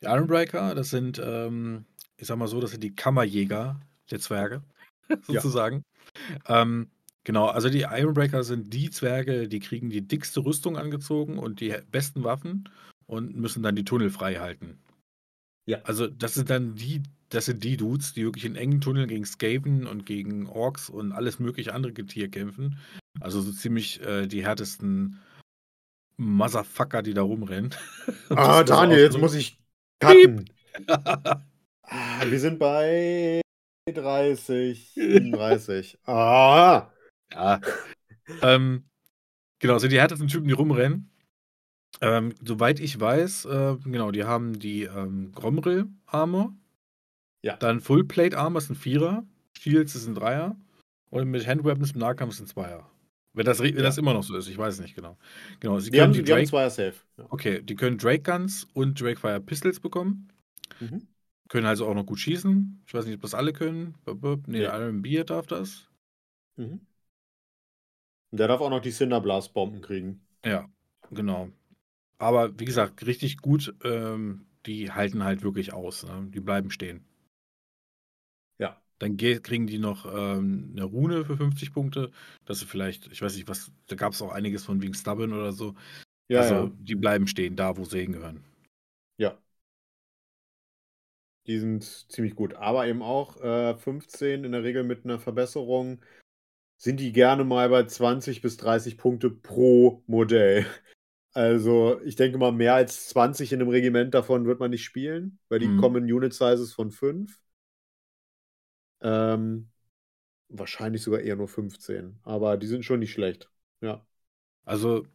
die 0.00 0.06
Ironbreaker, 0.06 0.74
das 0.74 0.90
sind, 0.90 1.20
ähm, 1.22 1.84
ich 2.16 2.28
sag 2.28 2.38
mal 2.38 2.48
so, 2.48 2.60
das 2.60 2.70
sind 2.70 2.82
die 2.82 2.94
Kammerjäger 2.94 3.78
der 4.10 4.20
Zwerge, 4.20 4.62
sozusagen. 5.22 5.84
Ähm, 6.46 6.90
genau, 7.24 7.46
also 7.46 7.68
die 7.68 7.82
Ironbreaker 7.82 8.42
sind 8.42 8.72
die 8.72 8.88
Zwerge, 8.90 9.48
die 9.48 9.60
kriegen 9.60 9.90
die 9.90 10.08
dickste 10.08 10.40
Rüstung 10.40 10.78
angezogen 10.78 11.38
und 11.38 11.60
die 11.60 11.76
besten 11.90 12.24
Waffen 12.24 12.70
und 13.06 13.36
müssen 13.36 13.62
dann 13.62 13.76
die 13.76 13.84
Tunnel 13.84 14.10
frei 14.10 14.36
halten. 14.36 14.78
Ja. 15.66 15.82
Also 15.82 16.06
das 16.06 16.32
sind 16.32 16.48
dann 16.48 16.74
die, 16.76 17.02
das 17.30 17.46
sind 17.46 17.62
die 17.64 17.76
Dudes, 17.76 18.14
die 18.14 18.24
wirklich 18.24 18.44
in 18.44 18.56
engen 18.56 18.80
Tunneln 18.80 19.08
gegen 19.08 19.24
Skaven 19.24 19.86
und 19.86 20.06
gegen 20.06 20.46
Orks 20.46 20.88
und 20.88 21.12
alles 21.12 21.38
mögliche 21.38 21.74
andere 21.74 21.92
Getier 21.92 22.30
kämpfen. 22.30 22.78
Also 23.20 23.40
so 23.40 23.52
ziemlich 23.52 24.00
äh, 24.02 24.26
die 24.26 24.44
härtesten 24.44 25.20
Motherfucker, 26.16 27.02
die 27.02 27.14
da 27.14 27.22
rumrennen. 27.22 27.74
Ah, 28.30 28.62
Daniel, 28.64 29.00
jetzt 29.00 29.18
muss 29.18 29.34
ich 29.34 29.58
cutten. 30.00 30.50
Ah, 31.90 32.20
wir 32.26 32.38
sind 32.38 32.58
bei 32.58 33.40
30, 33.90 34.92
37. 34.94 35.98
Ah, 36.06 36.92
Ja. 37.32 37.60
ähm, 38.42 38.84
genau, 39.58 39.78
sind 39.78 39.90
die 39.92 39.98
härtesten 39.98 40.28
Typen, 40.28 40.48
die 40.48 40.52
rumrennen. 40.54 41.10
Ähm, 42.02 42.34
soweit 42.44 42.78
ich 42.80 43.00
weiß, 43.00 43.46
äh, 43.46 43.76
genau, 43.84 44.10
die 44.10 44.24
haben 44.24 44.58
die 44.58 44.82
ähm, 44.82 45.32
Gromrill-Armor. 45.32 46.54
Ja. 47.42 47.56
Dann 47.56 47.80
Full-Plate-Armor 47.80 48.58
ist 48.60 48.70
ein 48.70 48.74
Vierer. 48.76 49.24
Shields 49.58 49.94
ist 49.94 50.06
ein 50.06 50.14
Dreier. 50.14 50.56
Und 51.10 51.28
mit 51.28 51.46
Handweapons 51.46 51.92
im 51.92 52.00
Nahkampf 52.00 52.34
ist 52.34 52.40
ein 52.40 52.46
Zweier. 52.46 52.88
Wenn 53.32 53.46
das, 53.46 53.60
wenn 53.60 53.76
Ja. 53.76 53.82
das 53.82 53.98
immer 53.98 54.14
noch 54.14 54.22
so 54.24 54.36
ist, 54.36 54.48
ich 54.48 54.58
weiß 54.58 54.80
nicht 54.80 54.94
genau. 54.94 55.16
Genau, 55.60 55.78
sie 55.78 55.90
die 55.90 56.00
haben, 56.00 56.12
die 56.12 56.22
die 56.22 56.32
haben 56.32 56.38
Drake, 56.38 56.50
Zweier 56.50 56.70
Safe. 56.70 56.94
Ja. 57.16 57.26
okay, 57.30 57.62
die 57.62 57.76
können 57.76 57.98
Drake 57.98 58.22
Guns 58.22 58.66
und 58.74 59.00
Drake 59.00 59.18
Fire 59.20 59.40
Pistols 59.40 59.80
bekommen. 59.80 60.28
Mhm. 60.80 61.06
Können 61.48 61.66
also 61.66 61.86
auch 61.86 61.94
noch 61.94 62.04
gut 62.04 62.18
schießen. 62.18 62.82
Ich 62.86 62.92
weiß 62.92 63.06
nicht, 63.06 63.14
ob 63.14 63.22
das 63.22 63.34
alle 63.34 63.52
können. 63.52 63.94
Nee, 64.46 64.58
der 64.58 64.78
Iron 64.78 65.02
Beer 65.02 65.24
darf 65.24 65.46
das. 65.46 65.88
Mhm. 66.56 66.80
Und 68.30 68.38
der 68.40 68.48
darf 68.48 68.60
auch 68.60 68.70
noch 68.70 68.80
die 68.80 68.90
Cinderblast-Bomben 68.90 69.80
kriegen. 69.80 70.20
Ja, 70.44 70.68
genau. 71.10 71.48
Aber 72.18 72.58
wie 72.58 72.64
gesagt, 72.64 73.06
richtig 73.06 73.38
gut, 73.38 73.74
ähm, 73.84 74.46
die 74.66 74.90
halten 74.90 75.24
halt 75.24 75.42
wirklich 75.42 75.72
aus. 75.72 76.04
Ne? 76.04 76.28
Die 76.34 76.40
bleiben 76.40 76.70
stehen. 76.70 77.04
Dann 78.98 79.16
ge- 79.16 79.40
kriegen 79.40 79.66
die 79.66 79.78
noch 79.78 80.06
ähm, 80.06 80.70
eine 80.72 80.84
Rune 80.84 81.24
für 81.24 81.36
50 81.36 81.72
Punkte. 81.72 82.10
Dass 82.46 82.60
sie 82.60 82.66
vielleicht, 82.66 83.06
ich 83.12 83.22
weiß 83.22 83.36
nicht, 83.36 83.48
was, 83.48 83.70
da 83.86 83.96
gab 83.96 84.12
es 84.12 84.22
auch 84.22 84.32
einiges 84.32 84.64
von 84.64 84.82
wegen 84.82 84.94
Stubborn 84.94 85.32
oder 85.32 85.52
so. 85.52 85.74
Ja, 86.28 86.40
also 86.40 86.54
ja. 86.54 86.70
die 86.78 86.94
bleiben 86.94 87.26
stehen, 87.26 87.56
da 87.56 87.76
wo 87.76 87.84
sie 87.84 88.00
hingehören. 88.00 88.44
Ja. 89.18 89.38
Die 91.46 91.58
sind 91.58 91.84
ziemlich 92.12 92.34
gut. 92.34 92.54
Aber 92.54 92.86
eben 92.86 93.02
auch 93.02 93.40
äh, 93.40 93.76
15 93.76 94.44
in 94.44 94.52
der 94.52 94.64
Regel 94.64 94.84
mit 94.84 95.04
einer 95.04 95.18
Verbesserung 95.18 96.00
sind 96.76 97.00
die 97.00 97.12
gerne 97.12 97.44
mal 97.44 97.68
bei 97.70 97.84
20 97.84 98.42
bis 98.42 98.56
30 98.58 98.98
Punkte 98.98 99.30
pro 99.30 100.02
Modell. 100.06 100.66
Also 101.32 102.00
ich 102.04 102.16
denke 102.16 102.38
mal, 102.38 102.52
mehr 102.52 102.74
als 102.74 103.08
20 103.08 103.52
in 103.52 103.60
einem 103.60 103.70
Regiment 103.70 104.14
davon 104.14 104.46
wird 104.46 104.60
man 104.60 104.70
nicht 104.70 104.84
spielen, 104.84 105.38
weil 105.48 105.60
die 105.60 105.68
Mhm. 105.68 105.80
kommen 105.80 106.04
in 106.08 106.12
Unit 106.12 106.34
Sizes 106.34 106.72
von 106.72 106.90
5. 106.90 107.40
Ähm, 109.00 109.70
wahrscheinlich 110.48 111.02
sogar 111.02 111.20
eher 111.20 111.36
nur 111.36 111.48
15. 111.48 112.18
Aber 112.24 112.56
die 112.56 112.66
sind 112.66 112.84
schon 112.84 113.00
nicht 113.00 113.12
schlecht. 113.12 113.50
Ja. 113.80 114.04
Also, 114.64 115.06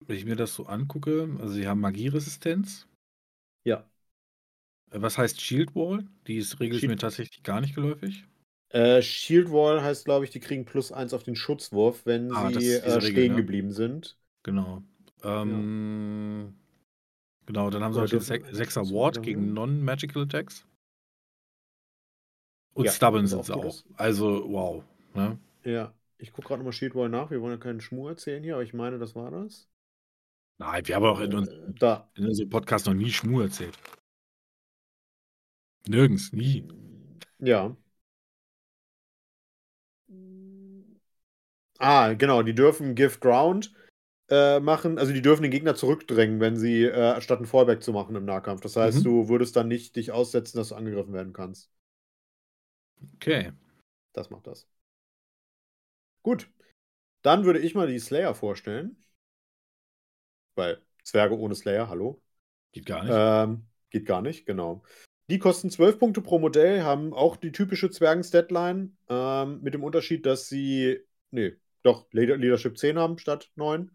wenn 0.00 0.16
ich 0.16 0.24
mir 0.24 0.36
das 0.36 0.54
so 0.54 0.66
angucke, 0.66 1.28
also 1.40 1.54
sie 1.54 1.66
haben 1.66 1.80
Magieresistenz. 1.80 2.86
Ja. 3.64 3.88
Äh, 4.90 5.00
Was 5.02 5.18
heißt 5.18 5.40
Shield 5.40 5.74
Wall? 5.74 6.04
Die 6.26 6.36
ist 6.36 6.60
regelt 6.60 6.82
mir 6.84 6.96
tatsächlich 6.96 7.42
gar 7.42 7.60
nicht 7.60 7.74
geläufig. 7.74 8.24
Äh, 8.70 9.00
Shield 9.00 9.50
Wall 9.50 9.82
heißt, 9.82 10.04
glaube 10.04 10.24
ich, 10.24 10.30
die 10.30 10.40
kriegen 10.40 10.64
plus 10.64 10.92
1 10.92 11.14
auf 11.14 11.22
den 11.22 11.36
Schutzwurf, 11.36 12.04
wenn 12.04 12.30
Ah, 12.32 12.50
sie 12.50 12.72
äh, 12.72 12.92
Regel, 12.92 13.10
stehen 13.10 13.32
ne? 13.32 13.36
geblieben 13.36 13.70
sind. 13.72 14.18
Genau. 14.42 14.82
Ähm, 15.22 16.54
Genau, 17.46 17.70
dann 17.70 17.82
haben 17.84 17.92
sie 17.94 18.00
noch 18.00 18.08
den 18.08 18.18
dürfen- 18.18 18.44
Sech- 18.44 18.54
Sechser 18.54 18.80
dazu 18.82 18.94
Ward 18.94 19.14
sagen? 19.14 19.24
gegen 19.24 19.54
Non-Magical 19.54 20.22
Attacks. 20.24 20.66
Und 22.76 22.84
Ja, 22.84 22.92
Stubborn 22.92 23.26
sind 23.26 23.42
sie 23.46 23.54
auch. 23.54 23.64
ist. 23.64 23.86
Also, 23.96 24.44
wow. 24.52 24.84
Ne? 25.14 25.38
Ja. 25.64 25.94
Ich 26.18 26.30
gucke 26.32 26.48
gerade 26.48 26.58
nochmal 26.60 26.72
Shield 26.74 26.94
Wall 26.94 27.08
nach. 27.08 27.30
Wir 27.30 27.40
wollen 27.40 27.52
ja 27.54 27.58
keinen 27.58 27.80
Schmuh 27.80 28.08
erzählen 28.08 28.42
hier, 28.42 28.54
aber 28.54 28.62
ich 28.62 28.74
meine, 28.74 28.98
das 28.98 29.14
war 29.14 29.30
das. 29.30 29.66
Nein, 30.58 30.86
wir 30.86 30.94
haben 30.94 31.04
auch 31.04 31.20
in, 31.20 31.34
uns, 31.34 31.48
Äh, 31.48 31.96
in 32.16 32.26
unserem 32.26 32.50
Podcast 32.50 32.86
noch 32.86 32.92
nie 32.94 33.10
Schmur 33.10 33.44
erzählt. 33.44 33.78
Nirgends, 35.88 36.32
nie. 36.34 36.68
Ja. 37.38 37.74
Ah, 41.78 42.12
genau, 42.14 42.42
die 42.42 42.54
dürfen 42.54 42.94
Give 42.94 43.18
Ground 43.20 43.72
äh, 44.28 44.60
machen, 44.60 44.98
also 44.98 45.12
die 45.12 45.22
dürfen 45.22 45.42
den 45.42 45.50
Gegner 45.50 45.74
zurückdrängen, 45.74 46.40
wenn 46.40 46.56
sie, 46.56 46.84
äh, 46.84 47.20
statt 47.20 47.38
einen 47.38 47.46
Fallback 47.46 47.82
zu 47.82 47.92
machen 47.92 48.16
im 48.16 48.24
Nahkampf. 48.26 48.60
Das 48.60 48.76
heißt, 48.76 49.00
Mhm. 49.00 49.04
du 49.04 49.28
würdest 49.28 49.56
dann 49.56 49.68
nicht 49.68 49.96
dich 49.96 50.12
aussetzen, 50.12 50.58
dass 50.58 50.70
du 50.70 50.74
angegriffen 50.74 51.12
werden 51.14 51.32
kannst. 51.32 51.70
Okay. 53.14 53.52
Das 54.12 54.30
macht 54.30 54.46
das. 54.46 54.68
Gut. 56.22 56.50
Dann 57.22 57.44
würde 57.44 57.58
ich 57.58 57.74
mal 57.74 57.86
die 57.86 57.98
Slayer 57.98 58.34
vorstellen. 58.34 59.02
Weil 60.54 60.80
Zwerge 61.02 61.38
ohne 61.38 61.54
Slayer, 61.54 61.88
hallo. 61.88 62.22
Geht 62.72 62.86
gar 62.86 63.04
nicht. 63.04 63.12
Ähm, 63.14 63.66
geht 63.90 64.06
gar 64.06 64.22
nicht, 64.22 64.46
genau. 64.46 64.82
Die 65.28 65.38
kosten 65.38 65.70
12 65.70 65.98
Punkte 65.98 66.20
pro 66.20 66.38
Modell, 66.38 66.82
haben 66.82 67.12
auch 67.12 67.36
die 67.36 67.52
typische 67.52 67.90
Zwergen-Statline, 67.90 68.92
ähm, 69.08 69.60
mit 69.60 69.74
dem 69.74 69.82
Unterschied, 69.82 70.24
dass 70.24 70.48
sie, 70.48 71.00
nee, 71.30 71.56
doch, 71.82 72.06
Leader 72.12 72.36
Leadership 72.36 72.78
10 72.78 72.98
haben 72.98 73.18
statt 73.18 73.50
9. 73.56 73.90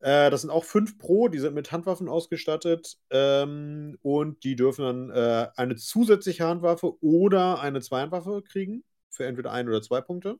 Äh, 0.00 0.30
das 0.30 0.42
sind 0.42 0.50
auch 0.50 0.64
5 0.64 0.98
pro, 0.98 1.28
die 1.28 1.38
sind 1.38 1.54
mit 1.54 1.72
Handwaffen 1.72 2.08
ausgestattet 2.08 2.98
ähm, 3.10 3.98
und 4.02 4.44
die 4.44 4.56
dürfen 4.56 4.84
dann 4.84 5.10
äh, 5.10 5.48
eine 5.56 5.76
zusätzliche 5.76 6.46
Handwaffe 6.46 7.02
oder 7.02 7.60
eine 7.60 7.80
Zweihandwaffe 7.80 8.42
kriegen, 8.42 8.84
für 9.10 9.26
entweder 9.26 9.52
ein 9.52 9.68
oder 9.68 9.82
zwei 9.82 10.00
Punkte. 10.00 10.38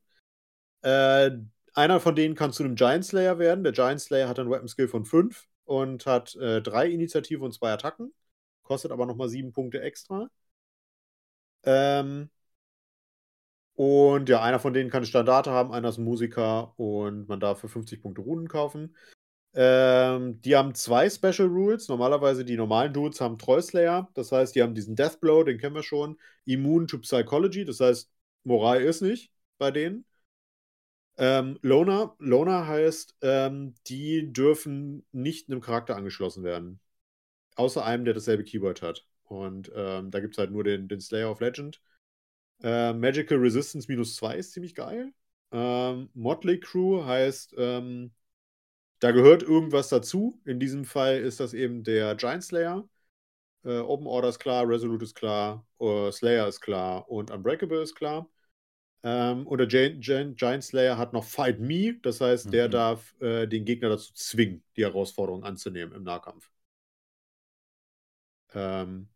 Äh, 0.82 1.32
einer 1.74 2.00
von 2.00 2.16
denen 2.16 2.34
kann 2.34 2.52
zu 2.52 2.64
einem 2.64 2.76
Giant 2.76 3.04
Slayer 3.04 3.38
werden. 3.38 3.64
Der 3.64 3.72
Giant 3.72 4.00
Slayer 4.00 4.28
hat 4.28 4.38
einen 4.38 4.50
Weapon 4.50 4.68
Skill 4.68 4.88
von 4.88 5.04
5 5.04 5.46
und 5.64 6.06
hat 6.06 6.34
äh, 6.36 6.62
drei 6.62 6.88
Initiative 6.88 7.44
und 7.44 7.52
zwei 7.52 7.72
Attacken. 7.72 8.12
Kostet 8.62 8.92
aber 8.92 9.06
nochmal 9.06 9.28
7 9.28 9.52
Punkte 9.52 9.80
extra. 9.82 10.28
Ähm, 11.64 12.30
und 13.74 14.28
ja, 14.28 14.42
einer 14.42 14.58
von 14.58 14.72
denen 14.72 14.90
kann 14.90 14.98
eine 14.98 15.06
Standarte 15.06 15.52
haben, 15.52 15.72
einer 15.72 15.90
ist 15.90 15.98
ein 15.98 16.04
Musiker 16.04 16.78
und 16.78 17.28
man 17.28 17.38
darf 17.38 17.60
für 17.60 17.68
50 17.68 18.02
Punkte 18.02 18.22
Runen 18.22 18.48
kaufen. 18.48 18.96
Ähm, 19.54 20.40
die 20.42 20.56
haben 20.56 20.74
zwei 20.74 21.08
Special 21.10 21.48
Rules. 21.48 21.88
Normalerweise 21.88 22.44
die 22.44 22.56
normalen 22.56 22.92
Dudes 22.92 23.20
haben 23.20 23.38
Treuslayer. 23.38 24.08
Das 24.14 24.32
heißt, 24.32 24.54
die 24.54 24.62
haben 24.62 24.74
diesen 24.74 24.96
Deathblow, 24.96 25.44
den 25.44 25.58
kennen 25.58 25.74
wir 25.74 25.82
schon. 25.82 26.18
Immune 26.44 26.86
to 26.86 26.98
Psychology. 26.98 27.64
Das 27.64 27.80
heißt, 27.80 28.10
Moral 28.44 28.82
ist 28.82 29.00
nicht 29.02 29.32
bei 29.58 29.70
denen. 29.70 30.04
Ähm, 31.16 31.58
Loner, 31.62 32.14
Loner 32.20 32.66
heißt, 32.68 33.16
ähm, 33.22 33.74
die 33.88 34.32
dürfen 34.32 35.04
nicht 35.10 35.50
einem 35.50 35.60
Charakter 35.60 35.96
angeschlossen 35.96 36.44
werden. 36.44 36.80
Außer 37.56 37.84
einem, 37.84 38.04
der 38.04 38.14
dasselbe 38.14 38.44
Keyword 38.44 38.82
hat. 38.82 39.06
Und 39.24 39.70
ähm, 39.74 40.10
da 40.10 40.20
gibt 40.20 40.34
es 40.34 40.38
halt 40.38 40.52
nur 40.52 40.64
den, 40.64 40.88
den 40.88 41.00
Slayer 41.00 41.30
of 41.30 41.40
Legend. 41.40 41.82
Äh, 42.62 42.92
Magical 42.92 43.38
Resistance 43.38 43.88
minus 43.88 44.16
2 44.16 44.36
ist 44.36 44.52
ziemlich 44.52 44.74
geil. 44.74 45.12
Ähm, 45.52 46.10
Motley 46.14 46.60
Crew 46.60 47.04
heißt, 47.04 47.54
ähm, 47.58 48.12
da 49.00 49.12
gehört 49.12 49.42
irgendwas 49.42 49.88
dazu. 49.88 50.40
In 50.44 50.60
diesem 50.60 50.84
Fall 50.84 51.18
ist 51.18 51.40
das 51.40 51.54
eben 51.54 51.84
der 51.84 52.14
Giant 52.16 52.44
Slayer. 52.44 52.88
Äh, 53.64 53.78
Open 53.80 54.06
Order 54.06 54.28
ist 54.30 54.38
klar, 54.40 54.68
Resolute 54.68 55.04
ist 55.04 55.14
klar, 55.14 55.66
äh, 55.80 56.12
Slayer 56.12 56.48
ist 56.48 56.60
klar 56.60 57.10
und 57.10 57.30
Unbreakable 57.30 57.82
ist 57.82 57.94
klar. 57.96 58.28
Ähm, 59.04 59.46
und 59.46 59.58
der 59.58 59.68
Giant, 59.68 60.02
Giant, 60.04 60.38
Giant 60.38 60.64
Slayer 60.64 60.98
hat 60.98 61.12
noch 61.12 61.24
Fight 61.24 61.60
Me, 61.60 61.94
das 62.02 62.20
heißt, 62.20 62.52
der 62.52 62.68
Mhm. 62.68 62.72
darf 62.72 63.14
äh, 63.20 63.46
den 63.46 63.64
Gegner 63.64 63.90
dazu 63.90 64.12
zwingen, 64.14 64.64
die 64.76 64.84
Herausforderung 64.84 65.44
anzunehmen 65.44 65.94
im 65.94 66.04
Nahkampf. 66.04 66.50
Ähm, 68.54 69.08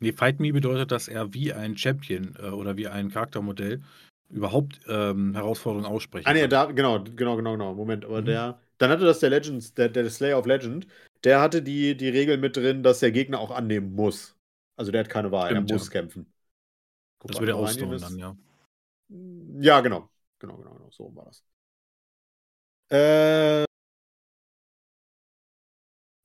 Nee, 0.00 0.12
Fight 0.12 0.38
Me 0.40 0.52
bedeutet, 0.52 0.92
dass 0.92 1.08
er 1.08 1.32
wie 1.34 1.52
ein 1.52 1.76
Champion 1.76 2.36
äh, 2.38 2.48
oder 2.50 2.76
wie 2.76 2.88
ein 2.88 3.10
Charaktermodell 3.10 3.82
überhaupt 4.30 4.80
ähm, 4.88 5.34
Herausforderungen 5.34 5.86
aussprechen 5.86 6.28
ah, 6.28 6.32
nee, 6.32 6.48
da, 6.48 6.66
genau, 6.66 7.02
genau, 7.02 7.36
genau, 7.36 7.52
genau. 7.52 7.74
Moment, 7.74 8.04
aber 8.04 8.20
Mhm. 8.22 8.26
der, 8.26 8.60
dann 8.78 8.90
hatte 8.90 9.04
das 9.04 9.20
der 9.20 9.30
Legends, 9.30 9.74
der, 9.74 9.88
der 9.88 10.08
Slayer 10.10 10.38
of 10.38 10.46
Legend, 10.46 10.86
der 11.22 11.40
hatte 11.40 11.62
die, 11.62 11.96
die 11.96 12.08
Regel 12.08 12.38
mit 12.38 12.56
drin, 12.56 12.82
dass 12.82 13.00
der 13.00 13.12
Gegner 13.12 13.38
auch 13.38 13.50
annehmen 13.50 13.94
muss. 13.94 14.36
Also 14.76 14.90
der 14.90 15.00
hat 15.00 15.08
keine 15.08 15.30
Wahl, 15.30 15.50
Stimmt, 15.50 15.70
er 15.70 15.76
muss 15.76 15.86
ja. 15.86 15.92
kämpfen. 15.92 16.32
Guck 17.18 17.30
Das 17.30 17.40
würde 17.40 17.52
er 17.52 17.58
ausdauern 17.58 18.00
dann, 18.00 18.18
ja. 18.18 18.36
Ja, 19.60 19.80
genau. 19.80 20.10
Genau, 20.40 20.56
genau, 20.56 20.74
genau. 20.74 20.90
So 20.90 21.14
war 21.14 21.26
das. 21.26 21.44
Äh, 22.90 23.64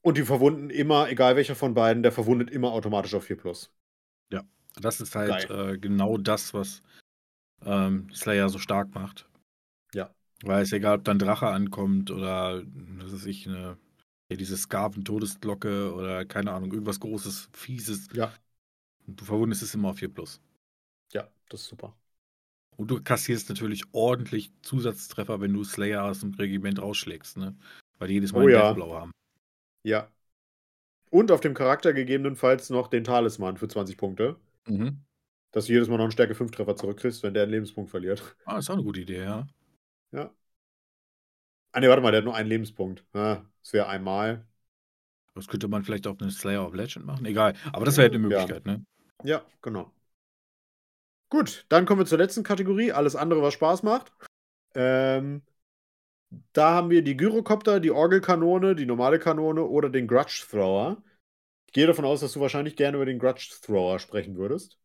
und 0.01 0.17
die 0.17 0.23
verwunden 0.23 0.69
immer, 0.69 1.09
egal 1.09 1.35
welcher 1.35 1.55
von 1.55 1.73
beiden, 1.73 2.01
der 2.03 2.11
verwundet 2.11 2.49
immer 2.49 2.71
automatisch 2.71 3.13
auf 3.13 3.25
4 3.25 3.37
Plus. 3.37 3.71
Das 4.81 5.01
ist 5.01 5.15
halt 5.15 5.49
äh, 5.49 5.77
genau 5.77 6.17
das, 6.17 6.53
was 6.53 6.81
ähm, 7.65 8.09
Slayer 8.13 8.49
so 8.49 8.59
stark 8.59 8.93
macht. 8.93 9.27
Ja. 9.93 10.13
Weil 10.43 10.63
es 10.63 10.71
egal, 10.71 10.97
ob 10.97 11.03
dann 11.03 11.19
Drache 11.19 11.47
ankommt 11.47 12.11
oder 12.11 12.63
was 12.97 13.13
weiß 13.13 13.25
ich, 13.25 13.47
eine, 13.47 13.77
ja, 14.29 14.37
diese 14.37 14.57
Skaven-Todesglocke 14.57 15.93
oder 15.93 16.25
keine 16.25 16.51
Ahnung, 16.53 16.71
irgendwas 16.71 16.99
Großes, 16.99 17.49
Fieses. 17.53 18.07
Ja, 18.13 18.31
Du 19.07 19.25
verwundest 19.25 19.63
es 19.63 19.73
immer 19.73 19.89
auf 19.89 19.97
4 19.97 20.13
Plus. 20.13 20.39
ja, 21.13 21.27
das 21.49 21.61
ist 21.61 21.67
super. 21.69 21.95
Und 22.77 22.89
du 22.91 23.01
kassierst 23.01 23.49
natürlich 23.49 23.83
ordentlich 23.91 24.51
Zusatztreffer, 24.61 25.41
wenn 25.41 25.51
du 25.53 25.63
Slayer 25.63 26.03
aus 26.03 26.21
dem 26.21 26.33
Regiment 26.35 26.81
rausschlägst, 26.81 27.37
ne? 27.37 27.57
Weil 27.97 28.07
die 28.07 28.13
jedes 28.15 28.31
Mal 28.31 28.43
Oh 28.43 28.47
ja. 28.47 28.67
Deathblow 28.73 28.93
haben. 28.93 29.11
Ja. 29.83 30.09
Und 31.09 31.31
auf 31.31 31.41
dem 31.41 31.53
Charakter 31.55 31.91
gegebenenfalls 31.93 32.69
noch 32.69 32.87
den 32.87 33.03
Talisman 33.03 33.57
für 33.57 33.67
20 33.67 33.97
Punkte. 33.97 34.39
Mhm. 34.67 35.03
Dass 35.51 35.65
du 35.65 35.73
jedes 35.73 35.87
Mal 35.87 35.97
noch 35.97 36.03
einen 36.03 36.11
Stärke 36.11 36.35
5 36.35 36.51
Treffer 36.51 36.75
zurückkriegst, 36.75 37.23
wenn 37.23 37.33
der 37.33 37.43
einen 37.43 37.51
Lebenspunkt 37.51 37.89
verliert. 37.89 38.35
Ah, 38.45 38.59
ist 38.59 38.69
auch 38.69 38.75
eine 38.75 38.83
gute 38.83 39.01
Idee, 39.01 39.23
ja. 39.23 39.47
Ja. 40.11 40.31
Ah, 41.71 41.79
ne, 41.79 41.89
warte 41.89 42.01
mal, 42.01 42.11
der 42.11 42.19
hat 42.19 42.25
nur 42.25 42.35
einen 42.35 42.49
Lebenspunkt. 42.49 43.05
Ah, 43.13 43.43
das 43.61 43.73
wäre 43.73 43.87
einmal. 43.87 44.45
Das 45.35 45.47
könnte 45.47 45.67
man 45.67 45.83
vielleicht 45.83 46.07
auf 46.07 46.19
eine 46.19 46.31
Slayer 46.31 46.65
of 46.65 46.73
Legend 46.73 47.05
machen. 47.05 47.25
Egal. 47.25 47.53
Aber 47.71 47.85
das 47.85 47.97
wäre 47.97 48.05
halt 48.09 48.15
eine 48.15 48.23
Ja. 48.23 48.29
Möglichkeit, 48.29 48.65
ne? 48.65 48.83
Ja, 49.23 49.43
genau. 49.61 49.91
Gut, 51.29 51.65
dann 51.69 51.85
kommen 51.85 52.01
wir 52.01 52.05
zur 52.05 52.17
letzten 52.17 52.43
Kategorie. 52.43 52.91
Alles 52.91 53.15
andere, 53.15 53.41
was 53.41 53.53
Spaß 53.53 53.83
macht. 53.83 54.11
Ähm, 54.73 55.43
da 56.53 56.71
haben 56.71 56.89
wir 56.89 57.01
die 57.03 57.17
Gyrocopter, 57.17 57.79
die 57.79 57.91
Orgelkanone, 57.91 58.75
die 58.75 58.85
normale 58.85 59.19
Kanone 59.19 59.63
oder 59.63 59.89
den 59.89 60.07
Grudge 60.07 60.45
Thrower. 60.49 61.01
Ich 61.67 61.73
gehe 61.73 61.87
davon 61.87 62.05
aus, 62.05 62.21
dass 62.21 62.33
du 62.33 62.39
wahrscheinlich 62.39 62.75
gerne 62.75 62.97
über 62.97 63.05
den 63.05 63.19
Grudge 63.19 63.49
Thrower 63.61 63.99
sprechen 63.99 64.35
würdest. 64.37 64.79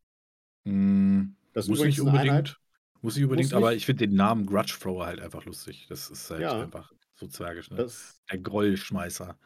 Mm, 0.64 1.34
Das 1.52 1.68
muss 1.68 1.82
nicht 1.82 2.00
eine 2.00 2.08
unbedingt. 2.10 2.30
Einheit. 2.30 2.56
Muss 3.02 3.16
nicht 3.16 3.24
unbedingt, 3.24 3.50
Muss 3.50 3.54
aber 3.56 3.70
nicht. 3.70 3.78
ich 3.78 3.86
finde 3.86 4.06
den 4.06 4.16
Namen 4.16 4.46
Grudge 4.46 4.76
Thrower 4.80 5.06
halt 5.06 5.20
einfach 5.20 5.44
lustig. 5.44 5.86
Das 5.88 6.10
ist 6.10 6.30
halt 6.30 6.40
Ja. 6.40 6.62
einfach 6.62 6.90
so 7.16 7.26
zwergisch, 7.26 7.70
ne? 7.70 7.76
Das, 7.76 8.20
der 8.30 8.38
Grollschmeißer. 8.38 9.36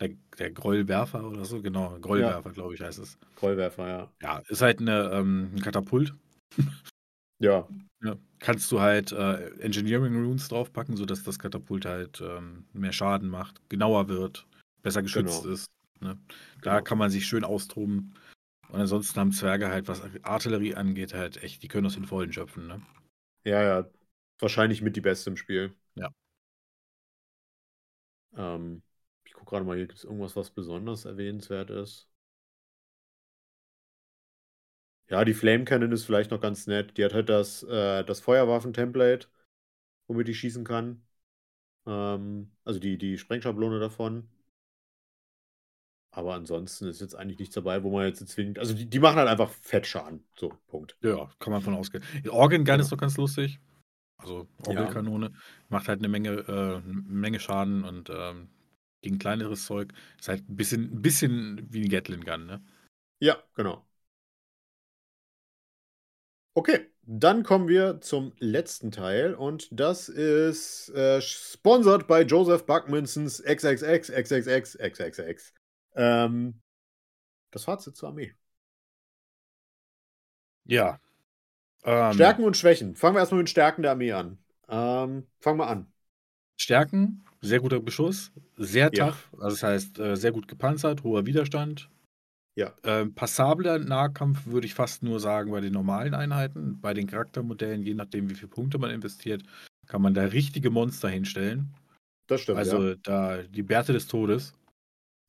Der, 0.00 0.10
der 0.38 0.50
Grollwerfer 0.50 1.22
oder 1.24 1.44
so, 1.44 1.62
genau. 1.62 1.96
Grollwerfer, 2.00 2.50
glaube 2.50 2.74
ich, 2.74 2.80
heißt 2.80 2.98
es. 2.98 3.16
Grollwerfer, 3.36 3.86
ja. 3.88 4.12
Ja, 4.22 4.42
ist 4.48 4.62
halt 4.62 4.80
eine, 4.80 5.10
ähm, 5.12 5.50
ein 5.54 5.60
Katapult. 5.60 6.14
Ja, 7.38 7.68
Ja. 8.02 8.16
Kannst 8.38 8.70
du 8.72 8.80
halt 8.80 9.12
äh, 9.12 9.50
Engineering 9.60 10.14
Runes 10.24 10.48
draufpacken, 10.48 10.96
sodass 10.96 11.22
das 11.22 11.38
Katapult 11.38 11.84
halt 11.86 12.20
ähm, 12.20 12.64
mehr 12.72 12.92
Schaden 12.92 13.28
macht, 13.28 13.60
genauer 13.70 14.08
wird, 14.08 14.46
besser 14.82 15.02
geschützt 15.02 15.42
Genau. 15.42 15.54
ist. 15.54 15.66
Ne? 16.00 16.18
Da 16.62 16.72
Genau. 16.74 16.84
kann 16.84 16.98
man 16.98 17.10
sich 17.10 17.26
schön 17.26 17.44
austoben. 17.44 18.14
Und 18.68 18.80
ansonsten 18.80 19.18
haben 19.20 19.32
Zwerge 19.32 19.68
halt, 19.68 19.88
was 19.88 20.02
Artillerie 20.22 20.74
angeht, 20.74 21.14
halt 21.14 21.42
echt, 21.42 21.62
die 21.62 21.68
können 21.68 21.86
aus 21.86 21.94
den 21.94 22.06
Vollen 22.06 22.32
schöpfen, 22.32 22.66
ne? 22.66 22.82
Ja, 23.44 23.62
ja. 23.62 23.90
Wahrscheinlich 24.38 24.82
mit 24.82 24.96
die 24.96 25.00
Beste 25.00 25.30
im 25.30 25.36
Spiel. 25.36 25.74
Ja. 25.94 26.10
Ähm, 28.36 28.82
ich 29.24 29.32
gucke 29.34 29.50
gerade 29.50 29.64
mal, 29.64 29.76
hier 29.76 29.86
gibt 29.88 29.98
es 29.98 30.04
irgendwas, 30.04 30.36
was 30.36 30.50
besonders 30.50 31.04
erwähnenswert 31.04 31.70
ist. 31.70 32.08
Ja, 35.08 35.24
die 35.24 35.34
Flame 35.34 35.64
Cannon 35.64 35.92
ist 35.92 36.04
vielleicht 36.04 36.30
noch 36.30 36.40
ganz 36.40 36.66
nett. 36.66 36.96
Die 36.96 37.04
hat 37.04 37.12
halt 37.14 37.28
das, 37.28 37.62
äh, 37.64 38.04
das 38.04 38.20
Feuerwaffen-Template, 38.20 39.28
womit 40.08 40.28
die 40.28 40.34
schießen 40.34 40.64
kann. 40.64 41.02
Ähm, 41.86 42.52
also 42.64 42.80
die, 42.80 42.98
die 42.98 43.18
Sprengschablone 43.18 43.80
davon. 43.80 44.28
Aber 46.14 46.34
ansonsten 46.34 46.86
ist 46.86 47.00
jetzt 47.00 47.16
eigentlich 47.16 47.40
nichts 47.40 47.56
dabei, 47.56 47.82
wo 47.82 47.90
man 47.90 48.06
jetzt 48.06 48.26
zwingend. 48.28 48.60
Also 48.60 48.72
die, 48.72 48.86
die 48.86 49.00
machen 49.00 49.16
halt 49.16 49.28
einfach 49.28 49.50
Fettschaden. 49.50 50.24
So, 50.36 50.56
Punkt. 50.68 50.96
Ja, 51.02 51.28
kann 51.40 51.52
man 51.52 51.60
von 51.60 51.74
ausgehen. 51.74 52.04
Organ 52.30 52.58
Gun 52.58 52.64
genau. 52.64 52.80
ist 52.82 52.92
doch 52.92 52.98
ganz 52.98 53.16
lustig. 53.16 53.58
Also 54.18 54.46
Orgelkanone. 54.64 55.26
Ja. 55.26 55.38
Macht 55.70 55.88
halt 55.88 55.98
eine 55.98 56.08
Menge, 56.08 56.30
äh, 56.30 56.76
eine 56.76 56.82
Menge 56.84 57.40
Schaden 57.40 57.82
und 57.82 58.10
ähm, 58.10 58.48
gegen 59.02 59.18
kleineres 59.18 59.66
Zeug. 59.66 59.92
Ist 60.18 60.28
halt 60.28 60.48
ein 60.48 60.56
bisschen, 60.56 60.84
ein 60.84 61.02
bisschen 61.02 61.66
wie 61.72 61.82
ein 61.82 61.90
Gatling 61.90 62.24
Gun, 62.24 62.46
ne? 62.46 62.64
Ja, 63.20 63.42
genau. 63.54 63.84
Okay, 66.56 66.88
dann 67.02 67.42
kommen 67.42 67.66
wir 67.66 68.00
zum 68.00 68.32
letzten 68.38 68.92
Teil 68.92 69.34
und 69.34 69.68
das 69.72 70.08
ist 70.08 70.90
äh, 70.90 71.20
sponsored 71.20 72.06
bei 72.06 72.22
Joseph 72.22 72.66
Buckminsons 72.66 73.42
XXX, 73.42 74.12
XXX, 74.12 74.78
XXX. 74.78 75.52
Ähm, 75.94 76.60
das 77.50 77.64
Fazit 77.64 77.96
zur 77.96 78.08
Armee. 78.10 78.34
Ja. 80.64 81.00
Ähm, 81.84 82.14
Stärken 82.14 82.44
und 82.44 82.56
Schwächen. 82.56 82.96
Fangen 82.96 83.16
wir 83.16 83.20
erstmal 83.20 83.38
mit 83.38 83.48
den 83.48 83.52
Stärken 83.52 83.82
der 83.82 83.92
Armee 83.92 84.12
an. 84.12 84.38
Ähm, 84.68 85.26
fangen 85.40 85.58
wir 85.58 85.68
an. 85.68 85.92
Stärken, 86.56 87.24
sehr 87.40 87.60
guter 87.60 87.80
Beschuss, 87.80 88.32
sehr 88.56 88.90
tough, 88.90 89.28
ja. 89.32 89.38
also 89.40 89.56
das 89.56 89.62
heißt 89.62 89.98
äh, 89.98 90.16
sehr 90.16 90.30
gut 90.30 90.46
gepanzert, 90.46 91.02
hoher 91.02 91.26
Widerstand, 91.26 91.90
ja. 92.56 92.72
Ähm, 92.84 93.14
passabler 93.14 93.78
Nahkampf 93.78 94.46
würde 94.46 94.66
ich 94.66 94.74
fast 94.74 95.02
nur 95.02 95.18
sagen 95.18 95.50
bei 95.50 95.60
den 95.60 95.72
normalen 95.72 96.14
Einheiten. 96.14 96.80
Bei 96.80 96.94
den 96.94 97.08
Charaktermodellen, 97.08 97.82
je 97.82 97.94
nachdem, 97.94 98.30
wie 98.30 98.34
viele 98.34 98.48
Punkte 98.48 98.78
man 98.78 98.90
investiert, 98.90 99.42
kann 99.86 100.02
man 100.02 100.14
da 100.14 100.22
richtige 100.22 100.70
Monster 100.70 101.08
hinstellen. 101.08 101.74
Das 102.26 102.40
stimmt. 102.40 102.58
Also 102.58 102.90
ja. 102.90 102.94
da 103.02 103.42
die 103.42 103.62
Bärte 103.62 103.92
des 103.92 104.06
Todes. 104.06 104.54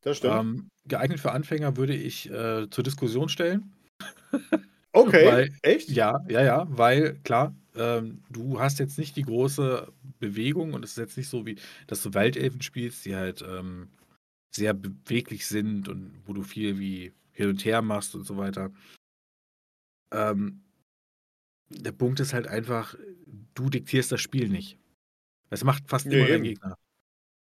Das 0.06 0.18
stimmt. 0.18 0.36
Ähm, 0.36 0.70
geeignet 0.88 1.20
für 1.20 1.32
Anfänger 1.32 1.78
würde 1.78 1.96
ich 1.96 2.30
äh, 2.30 2.70
zur 2.70 2.84
Diskussion 2.84 3.28
stellen. 3.28 3.74
Okay, 4.98 5.26
weil, 5.26 5.54
echt? 5.62 5.90
Ja, 5.90 6.24
ja, 6.30 6.42
ja, 6.42 6.66
weil 6.70 7.16
klar, 7.26 7.54
ähm, 7.76 8.24
du 8.30 8.62
hast 8.62 8.80
jetzt 8.80 8.98
nicht 8.98 9.18
die 9.18 9.24
große 9.24 9.92
Bewegung 10.20 10.74
und 10.74 10.86
es 10.86 10.92
ist 10.92 10.98
jetzt 10.98 11.18
nicht 11.18 11.28
so 11.28 11.46
wie, 11.46 11.58
dass 11.88 12.02
du 12.02 12.14
Waldelfen 12.14 12.62
spielst, 12.62 13.04
die 13.04 13.14
halt 13.14 13.42
ähm, 13.42 13.90
sehr 14.56 14.74
beweglich 14.74 15.48
sind 15.48 15.90
und 15.90 16.22
wo 16.26 16.32
du 16.32 16.44
viel 16.44 16.80
wie 16.80 17.12
hin 17.34 17.50
und 17.50 17.66
her 17.66 17.82
machst 17.82 18.16
und 18.16 18.26
so 18.26 18.38
weiter. 18.38 18.72
Ähm, 20.14 20.64
der 21.68 21.92
Punkt 21.92 22.22
ist 22.22 22.34
halt 22.34 22.48
einfach, 22.48 22.96
du 23.54 23.70
diktierst 23.70 24.14
das 24.14 24.22
Spiel 24.22 24.48
nicht. 24.48 24.80
Es 25.50 25.66
macht 25.66 25.90
fast 25.90 26.06
nee, 26.06 26.20
immer 26.20 26.28
dein 26.30 26.44
Gegner. 26.44 26.78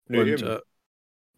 Nee, 0.07 0.33
und 0.33 0.41
äh, 0.41 0.59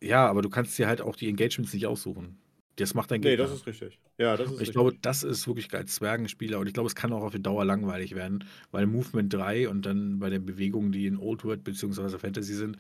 ja, 0.01 0.27
aber 0.27 0.41
du 0.41 0.49
kannst 0.49 0.77
dir 0.77 0.87
halt 0.87 1.01
auch 1.01 1.15
die 1.15 1.29
Engagements 1.29 1.73
nicht 1.73 1.87
aussuchen. 1.87 2.37
Das 2.75 2.93
macht 2.93 3.11
dein 3.11 3.21
Gegner. 3.21 3.43
Nee, 3.43 3.49
das 3.49 3.59
ist 3.59 3.67
richtig. 3.67 3.99
Ja, 4.17 4.37
das 4.37 4.47
ist 4.47 4.53
ich 4.53 4.59
richtig. 4.61 4.73
glaube, 4.73 4.95
das 5.01 5.23
ist 5.23 5.47
wirklich 5.47 5.73
als 5.73 5.95
Zwergenspieler 5.95 6.59
und 6.59 6.67
ich 6.67 6.73
glaube, 6.73 6.87
es 6.87 6.95
kann 6.95 7.11
auch 7.11 7.23
auf 7.23 7.33
die 7.33 7.43
Dauer 7.43 7.65
langweilig 7.65 8.15
werden, 8.15 8.45
weil 8.71 8.85
Movement 8.85 9.33
3 9.33 9.67
und 9.67 9.85
dann 9.85 10.19
bei 10.19 10.29
den 10.29 10.45
Bewegungen, 10.45 10.91
die 10.91 11.05
in 11.05 11.17
Old 11.17 11.43
World 11.43 11.63
bzw. 11.63 12.17
Fantasy 12.17 12.53
sind, 12.53 12.77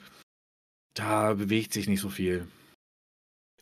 da 0.93 1.33
bewegt 1.33 1.73
sich 1.73 1.87
nicht 1.87 2.01
so 2.01 2.09
viel. 2.09 2.47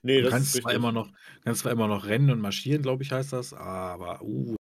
Nee, 0.03 0.21
du 0.21 0.29
kannst 0.29 0.53
zwar 0.53 0.73
immer 0.73 0.91
noch, 0.91 1.11
kannst 1.43 1.61
zwar 1.61 1.71
immer 1.71 1.87
noch 1.87 2.05
rennen 2.05 2.29
und 2.29 2.39
marschieren, 2.39 2.83
glaube 2.83 3.03
ich, 3.03 3.11
heißt 3.11 3.33
das, 3.33 3.53
aber 3.53 4.21
uh, 4.21 4.55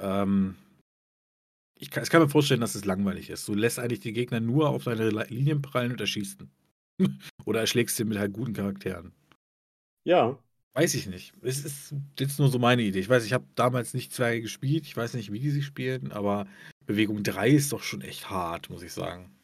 ähm, 0.00 0.56
ich 1.78 1.90
kann, 1.90 2.02
ich 2.02 2.10
kann, 2.10 2.22
mir 2.22 2.28
vorstellen, 2.28 2.60
dass 2.60 2.74
es 2.74 2.84
langweilig 2.84 3.30
ist. 3.30 3.46
Du 3.46 3.54
lässt 3.54 3.78
eigentlich 3.78 4.00
die 4.00 4.12
Gegner 4.12 4.40
nur 4.40 4.68
auf 4.68 4.84
deine 4.84 5.10
Linien 5.10 5.62
prallen 5.62 5.92
und 5.92 6.00
erschießen. 6.00 6.50
Oder 7.48 7.60
erschlägst 7.60 7.96
sie 7.96 8.04
mit 8.04 8.18
halt 8.18 8.34
guten 8.34 8.52
Charakteren. 8.52 9.12
Ja. 10.04 10.38
Weiß 10.74 10.92
ich 10.92 11.06
nicht. 11.06 11.32
Es 11.40 11.64
ist 11.64 11.94
jetzt 12.18 12.38
nur 12.38 12.48
so 12.48 12.58
meine 12.58 12.82
Idee. 12.82 12.98
Ich 13.00 13.08
weiß, 13.08 13.24
ich 13.24 13.32
habe 13.32 13.46
damals 13.54 13.94
nicht 13.94 14.12
Zwerge 14.12 14.42
gespielt. 14.42 14.84
Ich 14.84 14.94
weiß 14.94 15.14
nicht, 15.14 15.32
wie 15.32 15.38
die 15.38 15.48
sie 15.48 15.62
spielen, 15.62 16.12
aber 16.12 16.46
Bewegung 16.84 17.22
3 17.22 17.48
ist 17.48 17.72
doch 17.72 17.82
schon 17.82 18.02
echt 18.02 18.28
hart, 18.28 18.68
muss 18.68 18.82
ich 18.82 18.92
sagen. 18.92 19.34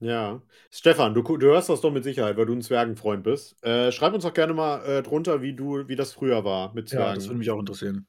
Ja. 0.00 0.40
Stefan, 0.70 1.12
du, 1.12 1.20
du 1.22 1.46
hörst 1.48 1.68
das 1.68 1.82
doch 1.82 1.92
mit 1.92 2.04
Sicherheit, 2.04 2.38
weil 2.38 2.46
du 2.46 2.54
ein 2.54 2.62
Zwergenfreund 2.62 3.22
bist. 3.22 3.62
Äh, 3.62 3.92
schreib 3.92 4.14
uns 4.14 4.24
doch 4.24 4.32
gerne 4.32 4.54
mal 4.54 4.82
äh, 4.86 5.02
drunter, 5.02 5.42
wie 5.42 5.52
du, 5.52 5.86
wie 5.88 5.96
das 5.96 6.14
früher 6.14 6.46
war 6.46 6.72
mit 6.72 6.88
Zwergen. 6.88 7.08
Ja, 7.08 7.14
das 7.16 7.26
würde 7.26 7.38
mich 7.38 7.50
auch 7.50 7.60
interessieren. 7.60 8.06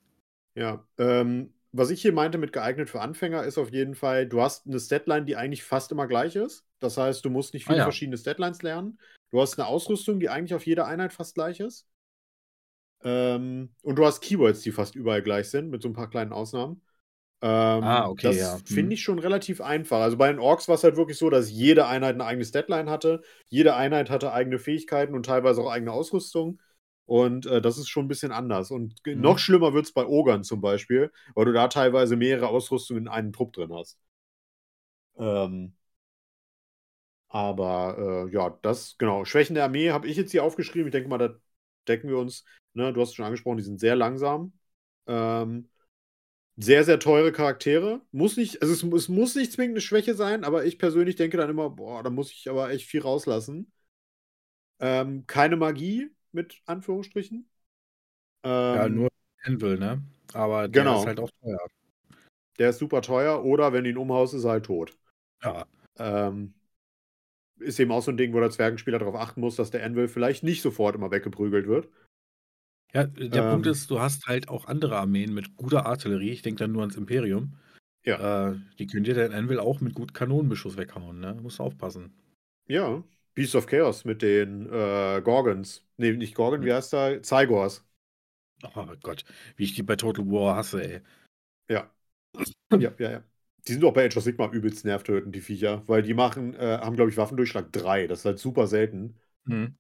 Ja. 0.56 0.88
Ähm, 0.98 1.54
was 1.76 1.89
ich 1.89 2.01
hier 2.01 2.13
meinte 2.13 2.38
mit 2.38 2.53
geeignet 2.53 2.89
für 2.89 3.01
Anfänger, 3.01 3.43
ist 3.43 3.57
auf 3.57 3.71
jeden 3.71 3.95
Fall, 3.95 4.28
du 4.28 4.41
hast 4.41 4.67
eine 4.67 4.80
Statline, 4.80 5.26
die 5.26 5.36
eigentlich 5.36 5.63
fast 5.63 5.91
immer 5.91 6.07
gleich 6.07 6.36
ist. 6.36 6.65
Das 6.80 6.97
heißt, 6.97 7.26
du 7.26 7.32
musst 7.32 7.53
nicht 7.53 7.65
viele 7.65 7.78
ah, 7.78 7.80
ja. 7.80 7.84
verschiedene 7.84 8.17
Statlines 8.17 8.61
lernen. 8.61 8.99
Du 9.32 9.41
hast 9.41 9.57
eine 9.57 9.67
Ausrüstung, 9.67 10.19
die 10.19 10.30
eigentlich 10.30 10.53
auf 10.53 10.67
jeder 10.67 10.86
Einheit 10.86 11.13
fast 11.13 11.34
gleich 11.34 11.59
ist. 11.59 11.88
Ähm, 13.03 13.74
und 13.82 13.95
du 13.95 14.05
hast 14.05 14.21
Keywords, 14.21 14.61
die 14.61 14.71
fast 14.71 14.95
überall 14.95 15.24
gleich 15.24 15.49
sind, 15.49 15.71
mit 15.71 15.82
so 15.82 15.89
ein 15.89 15.93
paar 15.93 16.09
kleinen 16.11 16.32
Ausnahmen. 16.32 16.82
Ähm, 17.41 17.84
ah, 17.84 18.07
okay, 18.07 18.28
das 18.28 18.38
ja. 18.38 18.57
finde 18.65 18.84
hm. 18.84 18.91
ich 18.91 19.01
schon 19.01 19.19
relativ 19.19 19.59
einfach. 19.59 19.99
Also 19.99 20.15
bei 20.15 20.28
den 20.28 20.39
Orks 20.39 20.67
war 20.67 20.76
es 20.76 20.84
halt 20.84 20.95
wirklich 20.95 21.17
so, 21.17 21.32
dass 21.32 21.49
jede 21.49 21.88
Einheit 21.88 22.13
eine 22.13 22.26
eigene 22.26 22.45
Deadline 22.45 22.89
hatte. 22.89 23.21
Jede 23.49 23.76
Einheit 23.76 24.11
hatte 24.11 24.32
eigene 24.32 24.59
Fähigkeiten 24.59 25.15
und 25.15 25.26
teilweise 25.26 25.61
auch 25.61 25.71
eigene 25.71 25.91
Ausrüstung. 25.91 26.61
Und 27.06 27.45
äh, 27.45 27.62
das 27.62 27.78
ist 27.78 27.89
schon 27.89 28.06
ein 28.06 28.08
bisschen 28.08 28.32
anders. 28.32 28.72
Und 28.72 28.95
mhm. 29.06 29.22
noch 29.22 29.39
schlimmer 29.39 29.74
wird 29.74 29.86
es 29.86 29.93
bei 29.93 30.06
Ogern 30.06 30.43
zum 30.43 30.62
Beispiel, 30.62 31.12
weil 31.36 31.45
du 31.45 31.54
da 31.54 31.68
teilweise 31.68 32.16
mehrere 32.16 32.47
Ausrüstungen 32.47 33.04
in 33.04 33.08
einem 33.10 33.34
Trupp 33.34 33.54
drin 33.54 33.74
hast. 33.74 33.99
Ähm, 35.18 35.74
aber 37.30 38.28
äh, 38.30 38.34
ja, 38.34 38.58
das, 38.62 38.97
genau. 38.97 39.26
Schwächen 39.26 39.56
der 39.56 39.66
Armee 39.66 39.91
habe 39.91 40.08
ich 40.08 40.18
jetzt 40.18 40.32
hier 40.32 40.43
aufgeschrieben. 40.43 40.88
Ich 40.88 40.91
denke 40.91 41.10
mal, 41.10 41.18
da 41.18 41.36
decken 41.88 42.10
wir 42.10 42.18
uns. 42.18 42.45
Ne? 42.74 42.93
Du 42.93 43.01
hast 43.01 43.10
es 43.10 43.16
schon 43.16 43.26
angesprochen, 43.26 43.58
die 43.58 43.64
sind 43.64 43.80
sehr 43.80 43.95
langsam. 43.95 44.54
Ähm, 45.08 45.70
sehr, 46.58 46.84
sehr 46.84 46.99
teure 46.99 47.32
Charaktere. 47.32 48.01
Muss 48.12 48.38
nicht, 48.38 48.62
also 48.62 48.74
es, 48.74 48.84
es, 48.84 49.10
muss 49.10 49.36
nicht 49.36 49.51
zwingend 49.51 49.74
eine 49.76 49.82
Schwäche 49.82 50.14
sein, 50.16 50.43
aber 50.43 50.66
ich 50.66 50.78
persönlich 50.80 51.16
denke 51.16 51.38
dann 51.38 51.49
immer, 51.49 51.70
boah, 51.72 52.04
da 52.04 52.10
muss 52.10 52.32
ich 52.32 52.49
aber 52.49 52.70
echt 52.72 52.88
viel 52.88 53.01
rauslassen. 53.01 53.72
Ähm, 54.80 55.26
keine 55.28 55.56
Magie, 55.56 56.12
mit 56.34 56.61
Anführungsstrichen. 56.65 57.47
Ähm, 58.43 58.75
ja, 58.75 58.89
nur 58.89 59.09
Anvil, 59.43 59.77
ne? 59.77 60.01
Aber 60.34 60.67
der 60.67 60.84
genau. 60.84 60.99
ist 60.99 61.07
halt 61.07 61.19
auch 61.19 61.29
teuer. 61.41 61.59
Der 62.59 62.69
ist 62.69 62.79
super 62.79 63.01
teuer, 63.01 63.43
oder 63.43 63.73
wenn 63.73 63.84
du 63.84 63.89
ihn 63.89 63.97
umhaust, 63.97 64.34
ist 64.34 64.43
er 64.43 64.51
halt 64.51 64.65
tot. 64.65 64.97
Ja. 65.41 65.65
Ähm, 65.97 66.53
ist 67.59 67.79
eben 67.79 67.91
auch 67.91 68.01
so 68.01 68.11
ein 68.11 68.17
Ding, 68.17 68.34
wo 68.34 68.39
der 68.39 68.49
Zwergenspieler 68.49 68.99
darauf 68.99 69.15
achten 69.15 69.41
muss, 69.41 69.55
dass 69.55 69.71
der 69.71 69.86
Anvil 69.86 70.07
vielleicht 70.07 70.43
nicht 70.43 70.61
sofort 70.61 70.95
immer 70.95 71.11
weggeprügelt 71.11 71.67
wird. 71.67 71.89
Ja, 72.93 73.05
der 73.05 73.43
ähm, 73.43 73.51
Punkt 73.51 73.67
ist, 73.67 73.89
du 73.89 73.99
hast 73.99 74.27
halt 74.27 74.49
auch 74.49 74.65
andere 74.65 74.97
Armeen 74.97 75.34
mit 75.34 75.55
guter 75.55 75.86
Artillerie. 75.86 76.31
Ich 76.31 76.41
denke 76.43 76.59
dann 76.59 76.71
nur 76.71 76.81
ans 76.81 76.95
Imperium. 76.95 77.57
Ja. 78.05 78.51
Äh, 78.51 78.59
die 78.77 78.88
können 78.88 79.03
dir 79.03 79.15
den 79.15 79.34
Anvil 79.34 79.59
auch 79.59 79.81
mit 79.81 79.95
gut 79.95 80.13
Kanonenbeschuss 80.13 80.77
weghauen, 80.77 81.19
ne? 81.19 81.34
Musst 81.41 81.59
du 81.59 81.63
aufpassen. 81.63 82.13
Ja. 82.67 83.03
Beast 83.34 83.55
of 83.55 83.65
Chaos 83.65 84.05
mit 84.05 84.21
den 84.21 84.67
äh, 84.67 85.21
Gorgons. 85.23 85.86
Ne, 85.97 86.13
nicht 86.13 86.36
Gorgon, 86.36 86.63
wie 86.63 86.73
heißt 86.73 86.93
der? 86.93 87.23
Zygors. 87.23 87.86
Oh 88.75 88.86
Gott, 89.01 89.25
wie 89.57 89.65
ich 89.65 89.73
die 89.73 89.84
bei 89.84 89.95
Total 89.95 90.25
War 90.25 90.55
hasse, 90.55 90.84
ey. 90.84 91.01
Ja. 91.69 91.91
ja, 92.71 92.91
ja, 92.97 93.11
ja. 93.11 93.23
Die 93.67 93.73
sind 93.73 93.84
auch 93.84 93.93
bei 93.93 94.05
Age 94.05 94.17
of 94.17 94.23
Sigma 94.23 94.49
übelst 94.51 94.86
nervtötend, 94.86 95.34
die 95.36 95.41
Viecher, 95.41 95.84
weil 95.88 96.01
die 96.01 96.13
machen, 96.13 96.53
äh, 96.55 96.79
haben, 96.81 96.95
glaube 96.95 97.11
ich, 97.11 97.17
Waffendurchschlag 97.17 97.71
3. 97.71 98.07
Das 98.07 98.19
ist 98.19 98.25
halt 98.25 98.39
super 98.39 98.67
selten. 98.67 99.15
Mhm. 99.45 99.75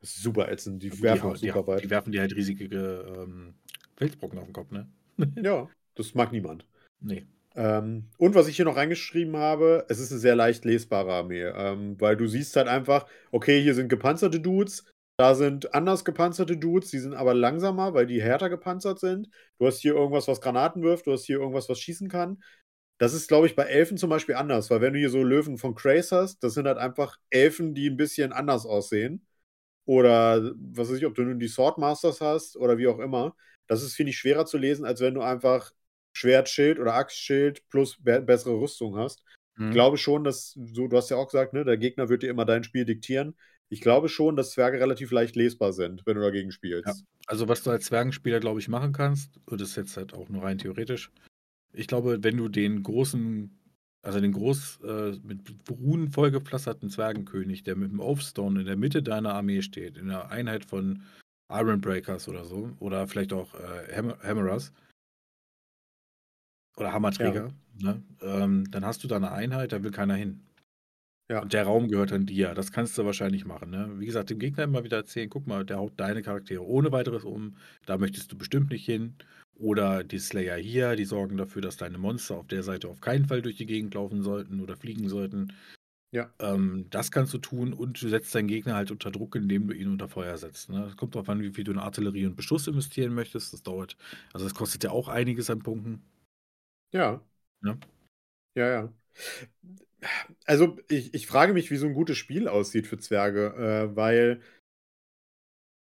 Das 0.00 0.10
ist 0.10 0.22
super 0.22 0.50
ätzend. 0.50 0.82
Die 0.82 1.02
werfen 1.02 1.34
die, 1.34 1.48
super 1.48 1.62
die, 1.62 1.66
weit. 1.66 1.84
Die 1.84 1.90
werfen 1.90 2.12
die 2.12 2.20
halt 2.20 2.34
riesige 2.34 2.64
ähm, 2.64 3.54
Felsbrocken 3.96 4.38
auf 4.38 4.44
den 4.46 4.52
Kopf, 4.52 4.70
ne? 4.70 4.88
ja, 5.42 5.68
das 5.94 6.14
mag 6.14 6.32
niemand. 6.32 6.66
Nee. 7.00 7.26
Ähm, 7.56 8.10
und 8.18 8.34
was 8.34 8.48
ich 8.48 8.56
hier 8.56 8.66
noch 8.66 8.76
reingeschrieben 8.76 9.36
habe, 9.36 9.86
es 9.88 9.98
ist 9.98 10.12
eine 10.12 10.20
sehr 10.20 10.36
leicht 10.36 10.64
lesbare 10.66 11.12
Armee, 11.12 11.42
ähm, 11.42 11.98
weil 11.98 12.16
du 12.16 12.26
siehst 12.26 12.54
halt 12.56 12.68
einfach, 12.68 13.06
okay, 13.32 13.62
hier 13.62 13.74
sind 13.74 13.88
gepanzerte 13.88 14.40
Dudes, 14.40 14.84
da 15.18 15.34
sind 15.34 15.74
anders 15.74 16.04
gepanzerte 16.04 16.58
Dudes, 16.58 16.90
die 16.90 16.98
sind 16.98 17.14
aber 17.14 17.32
langsamer, 17.32 17.94
weil 17.94 18.06
die 18.06 18.22
härter 18.22 18.50
gepanzert 18.50 19.00
sind. 19.00 19.30
Du 19.58 19.66
hast 19.66 19.80
hier 19.80 19.94
irgendwas, 19.94 20.28
was 20.28 20.42
Granaten 20.42 20.82
wirft, 20.82 21.06
du 21.06 21.12
hast 21.12 21.24
hier 21.24 21.38
irgendwas, 21.38 21.70
was 21.70 21.80
schießen 21.80 22.08
kann. 22.10 22.42
Das 22.98 23.14
ist, 23.14 23.28
glaube 23.28 23.46
ich, 23.46 23.56
bei 23.56 23.64
Elfen 23.64 23.96
zum 23.96 24.10
Beispiel 24.10 24.34
anders, 24.34 24.70
weil 24.70 24.80
wenn 24.82 24.92
du 24.92 24.98
hier 24.98 25.10
so 25.10 25.22
Löwen 25.22 25.58
von 25.58 25.74
Crace 25.74 26.12
hast, 26.12 26.42
das 26.42 26.54
sind 26.54 26.66
halt 26.66 26.78
einfach 26.78 27.18
Elfen, 27.30 27.74
die 27.74 27.88
ein 27.88 27.96
bisschen 27.96 28.32
anders 28.32 28.66
aussehen. 28.66 29.26
Oder 29.86 30.52
was 30.56 30.90
weiß 30.90 30.98
ich, 30.98 31.06
ob 31.06 31.14
du 31.14 31.22
nun 31.22 31.38
die 31.38 31.48
Swordmasters 31.48 32.20
hast 32.20 32.56
oder 32.56 32.78
wie 32.78 32.88
auch 32.88 32.98
immer. 32.98 33.36
Das 33.68 33.82
ist, 33.82 33.94
finde 33.94 34.10
ich, 34.10 34.18
schwerer 34.18 34.46
zu 34.46 34.58
lesen, 34.58 34.84
als 34.84 35.00
wenn 35.00 35.14
du 35.14 35.22
einfach 35.22 35.72
Schwertschild 36.16 36.78
oder 36.78 36.94
Axtschild 36.94 37.68
plus 37.68 37.98
be 38.02 38.20
bessere 38.22 38.58
Rüstung 38.58 38.96
hast. 38.96 39.22
Mhm. 39.56 39.68
Ich 39.68 39.74
glaube 39.74 39.98
schon, 39.98 40.24
dass, 40.24 40.52
so, 40.52 40.88
du 40.88 40.96
hast 40.96 41.10
ja 41.10 41.16
auch 41.18 41.26
gesagt, 41.26 41.52
ne, 41.52 41.64
der 41.64 41.76
Gegner 41.76 42.08
wird 42.08 42.22
dir 42.22 42.30
immer 42.30 42.46
dein 42.46 42.64
Spiel 42.64 42.84
diktieren. 42.84 43.34
Ich 43.68 43.80
glaube 43.80 44.08
schon, 44.08 44.36
dass 44.36 44.52
Zwerge 44.52 44.80
relativ 44.80 45.10
leicht 45.10 45.36
lesbar 45.36 45.72
sind, 45.72 46.06
wenn 46.06 46.16
du 46.16 46.22
dagegen 46.22 46.52
spielst. 46.52 46.86
Ja. 46.86 46.94
Also, 47.26 47.48
was 47.48 47.62
du 47.62 47.70
als 47.70 47.86
Zwergenspieler, 47.86 48.40
glaube 48.40 48.60
ich, 48.60 48.68
machen 48.68 48.92
kannst, 48.92 49.40
und 49.46 49.60
das 49.60 49.70
ist 49.70 49.76
jetzt 49.76 49.96
halt 49.96 50.14
auch 50.14 50.28
nur 50.28 50.44
rein 50.44 50.58
theoretisch. 50.58 51.10
Ich 51.72 51.88
glaube, 51.88 52.22
wenn 52.22 52.36
du 52.36 52.48
den 52.48 52.82
großen, 52.82 53.50
also 54.02 54.20
den 54.20 54.32
groß 54.32 54.80
äh, 54.84 55.18
mit 55.22 55.40
Runen 55.68 56.10
vollgepflasterten 56.10 56.88
Zwergenkönig, 56.88 57.64
der 57.64 57.76
mit 57.76 57.90
dem 57.90 58.00
Oathstone 58.00 58.60
in 58.60 58.66
der 58.66 58.76
Mitte 58.76 59.02
deiner 59.02 59.34
Armee 59.34 59.62
steht, 59.62 59.98
in 59.98 60.08
der 60.08 60.30
Einheit 60.30 60.64
von 60.64 61.02
Ironbreakers 61.50 62.28
oder 62.28 62.44
so, 62.44 62.70
oder 62.78 63.06
vielleicht 63.08 63.32
auch 63.32 63.52
äh, 63.54 63.94
Hammerers 64.22 64.72
oder 66.76 66.92
Hammerträger, 66.92 67.52
ja. 67.80 67.92
ne? 67.92 68.02
ähm, 68.22 68.70
dann 68.70 68.84
hast 68.84 69.02
du 69.02 69.08
da 69.08 69.16
eine 69.16 69.32
Einheit, 69.32 69.72
da 69.72 69.82
will 69.82 69.90
keiner 69.90 70.14
hin. 70.14 70.42
Ja. 71.28 71.42
Und 71.42 71.52
der 71.52 71.64
Raum 71.64 71.88
gehört 71.88 72.12
dann 72.12 72.26
dir. 72.26 72.54
Das 72.54 72.70
kannst 72.70 72.96
du 72.96 73.04
wahrscheinlich 73.04 73.44
machen. 73.44 73.70
Ne? 73.70 73.90
Wie 73.98 74.06
gesagt, 74.06 74.30
dem 74.30 74.38
Gegner 74.38 74.64
immer 74.64 74.84
wieder 74.84 74.98
erzählen, 74.98 75.28
guck 75.28 75.46
mal, 75.46 75.64
der 75.64 75.78
haut 75.78 75.94
deine 75.96 76.22
Charaktere 76.22 76.64
ohne 76.64 76.92
weiteres 76.92 77.24
um. 77.24 77.56
Da 77.84 77.98
möchtest 77.98 78.30
du 78.30 78.38
bestimmt 78.38 78.70
nicht 78.70 78.84
hin. 78.84 79.16
Oder 79.58 80.04
die 80.04 80.18
Slayer 80.18 80.56
hier, 80.56 80.94
die 80.96 81.04
sorgen 81.04 81.36
dafür, 81.36 81.62
dass 81.62 81.78
deine 81.78 81.98
Monster 81.98 82.36
auf 82.36 82.46
der 82.46 82.62
Seite 82.62 82.88
auf 82.88 83.00
keinen 83.00 83.24
Fall 83.24 83.42
durch 83.42 83.56
die 83.56 83.66
Gegend 83.66 83.94
laufen 83.94 84.22
sollten 84.22 84.60
oder 84.60 84.76
fliegen 84.76 85.08
sollten. 85.08 85.52
Ja. 86.12 86.30
Ähm, 86.38 86.86
das 86.90 87.10
kannst 87.10 87.34
du 87.34 87.38
tun 87.38 87.72
und 87.72 88.00
du 88.00 88.08
setzt 88.08 88.34
deinen 88.34 88.48
Gegner 88.48 88.74
halt 88.74 88.90
unter 88.90 89.10
Druck, 89.10 89.34
indem 89.34 89.66
du 89.66 89.74
ihn 89.74 89.88
unter 89.88 90.08
Feuer 90.08 90.36
setzt. 90.36 90.68
Ne? 90.68 90.84
Es 90.84 90.96
kommt 90.96 91.14
darauf 91.14 91.28
an, 91.28 91.40
wie 91.40 91.50
viel 91.50 91.64
du 91.64 91.72
in 91.72 91.78
Artillerie 91.78 92.26
und 92.26 92.36
Beschuss 92.36 92.68
investieren 92.68 93.14
möchtest. 93.14 93.52
Das 93.52 93.62
dauert, 93.62 93.96
also 94.32 94.46
das 94.46 94.54
kostet 94.54 94.84
ja 94.84 94.90
auch 94.90 95.08
einiges 95.08 95.50
an 95.50 95.58
Punkten. 95.58 96.02
Ja. 96.96 97.20
Ja, 97.62 97.78
ja. 98.54 98.70
ja. 98.70 98.92
Also, 100.46 100.78
ich, 100.88 101.14
ich 101.14 101.26
frage 101.26 101.52
mich, 101.52 101.70
wie 101.70 101.76
so 101.76 101.86
ein 101.86 101.94
gutes 101.94 102.16
Spiel 102.16 102.48
aussieht 102.48 102.86
für 102.86 102.98
Zwerge, 102.98 103.54
äh, 103.56 103.96
weil 103.96 104.40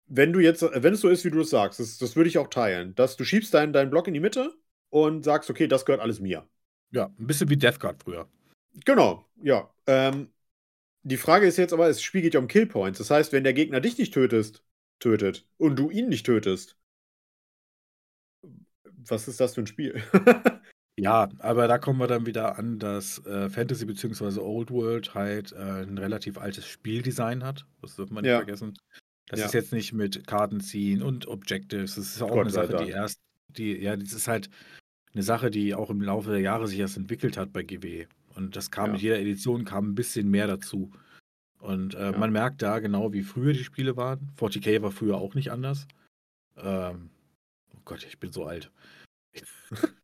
wenn 0.07 0.33
du 0.33 0.41
jetzt, 0.41 0.63
wenn 0.63 0.95
es 0.95 1.01
so 1.01 1.09
ist, 1.09 1.25
wie 1.25 1.31
du 1.31 1.41
es 1.41 1.51
sagst, 1.51 1.81
das, 1.81 1.99
das 1.99 2.17
würde 2.17 2.29
ich 2.29 2.39
auch 2.39 2.49
teilen, 2.49 2.95
dass 2.95 3.17
du 3.17 3.25
schiebst 3.25 3.55
deinen, 3.55 3.73
deinen 3.73 3.91
Block 3.91 4.07
in 4.07 4.15
die 4.15 4.21
Mitte 4.21 4.55
und 4.91 5.25
sagst, 5.25 5.49
okay, 5.49 5.67
das 5.67 5.87
gehört 5.87 6.03
alles 6.03 6.21
mir. 6.21 6.47
Ja, 6.91 7.07
ein 7.19 7.27
bisschen 7.27 7.49
wie 7.49 7.57
Death 7.57 7.81
Guard 7.81 8.03
früher. 8.03 8.29
Genau, 8.85 9.27
ja. 9.43 9.73
Ähm, 9.87 10.31
die 11.03 11.17
Frage 11.17 11.47
ist 11.47 11.57
jetzt 11.57 11.73
aber, 11.73 11.89
das 11.89 12.03
Spiel 12.03 12.23
geht 12.23 12.35
ja 12.35 12.41
um 12.41 12.49
Killpoints. 12.49 12.99
Das 12.99 13.11
heißt, 13.11 13.33
wenn 13.33 13.45
der 13.45 13.55
Gegner 13.55 13.81
dich 13.81 13.99
nicht 13.99 14.13
tötest, 14.13 14.63
tötet 15.01 15.47
und 15.57 15.77
du 15.77 15.91
ihn 15.91 16.11
nicht 16.11 16.27
tötest, 16.27 16.77
was 18.85 19.29
ist 19.29 19.41
das 19.41 19.55
für 19.55 19.63
ein 19.63 19.67
Spiel? 19.67 20.03
Ja, 20.99 21.31
aber 21.39 21.69
da 21.69 21.79
kommen 21.79 21.99
wir 21.99 22.07
dann 22.07 22.27
wieder 22.27 22.59
an, 22.59 22.79
dass 22.79 23.25
äh, 23.25 23.49
Fantasy 23.49 23.87
bzw. 23.87 24.41
Old 24.41 24.71
World 24.71 25.15
halt 25.15 25.53
äh, 25.53 25.83
ein 25.83 25.97
relativ 25.97 26.37
altes 26.39 26.67
Spieldesign 26.67 27.43
hat. 27.45 27.67
Das 27.81 27.97
dürfen 27.97 28.15
wir 28.15 28.23
nicht 28.23 28.31
Ja. 28.31 28.39
vergessen. 28.39 28.75
Das 29.29 29.41
ist 29.41 29.55
jetzt 29.55 29.73
nicht 29.73 29.95
mit 29.95 30.27
Karten 30.27 30.61
ziehen 30.61 31.01
und 31.03 31.27
Objectives. 31.27 31.95
Das 31.95 32.05
ist 32.07 32.21
ja 32.21 32.27
auch 32.27 32.37
eine 32.37 32.51
Sache, 32.51 32.77
die 32.85 32.91
erst, 32.91 33.21
die, 33.49 33.79
ja, 33.79 33.97
das 33.97 34.13
ist 34.13 34.29
halt 34.29 34.51
eine 35.15 35.23
Sache, 35.23 35.51
die 35.51 35.75
auch 35.75 35.89
im 35.89 36.03
Laufe 36.03 36.31
der 36.31 36.41
Jahre 36.41 36.67
sich 36.69 36.79
erst 36.79 36.99
entwickelt 36.99 37.39
hat 37.39 37.53
bei 37.53 37.63
GW. 37.63 38.07
Und 38.35 38.57
das 38.57 38.71
kam 38.71 38.93
mit 38.93 39.01
jeder 39.01 39.19
Edition 39.19 39.65
kam 39.65 39.91
ein 39.91 39.95
bisschen 39.95 40.31
mehr 40.31 40.47
dazu. 40.47 40.91
Und 41.59 41.95
äh, 41.95 42.11
Ja. 42.11 42.19
man 42.19 42.33
merkt 42.33 42.61
da 42.61 42.79
genau, 42.81 43.13
wie 43.15 43.23
früher 43.23 43.55
die 43.55 43.65
Spiele 43.65 43.97
waren. 43.97 44.33
40k 44.37 44.83
war 44.83 44.91
früher 44.91 45.17
auch 45.17 45.35
nicht 45.35 45.51
anders. 45.51 45.87
Ähm, 46.59 47.09
oh 47.75 47.81
Gott, 47.87 48.05
ich 48.05 48.19
bin 48.19 48.33
so 48.33 48.45
alt. 48.45 48.71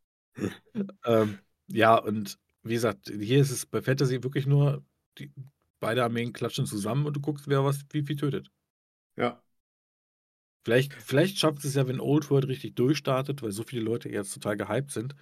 ähm, 1.05 1.39
ja, 1.67 1.95
und 1.95 2.37
wie 2.63 2.73
gesagt, 2.73 3.09
hier 3.09 3.39
ist 3.39 3.51
es 3.51 3.65
bei 3.65 3.81
Fantasy 3.81 4.23
wirklich 4.23 4.45
nur, 4.45 4.83
die, 5.17 5.31
beide 5.79 6.03
Armeen 6.03 6.33
klatschen 6.33 6.65
zusammen 6.65 7.05
und 7.05 7.15
du 7.15 7.21
guckst, 7.21 7.47
wer 7.47 7.63
was 7.63 7.85
wie 7.91 8.03
viel 8.03 8.15
tötet. 8.15 8.51
Ja. 9.15 9.41
Vielleicht, 10.65 10.93
vielleicht 10.93 11.37
schafft 11.37 11.63
es 11.63 11.75
ja, 11.75 11.87
wenn 11.87 11.99
Old 11.99 12.29
World 12.29 12.47
richtig 12.47 12.75
durchstartet, 12.75 13.41
weil 13.41 13.51
so 13.51 13.63
viele 13.63 13.81
Leute 13.81 14.09
jetzt 14.09 14.33
total 14.33 14.57
gehypt 14.57 14.91
sind, 14.91 15.15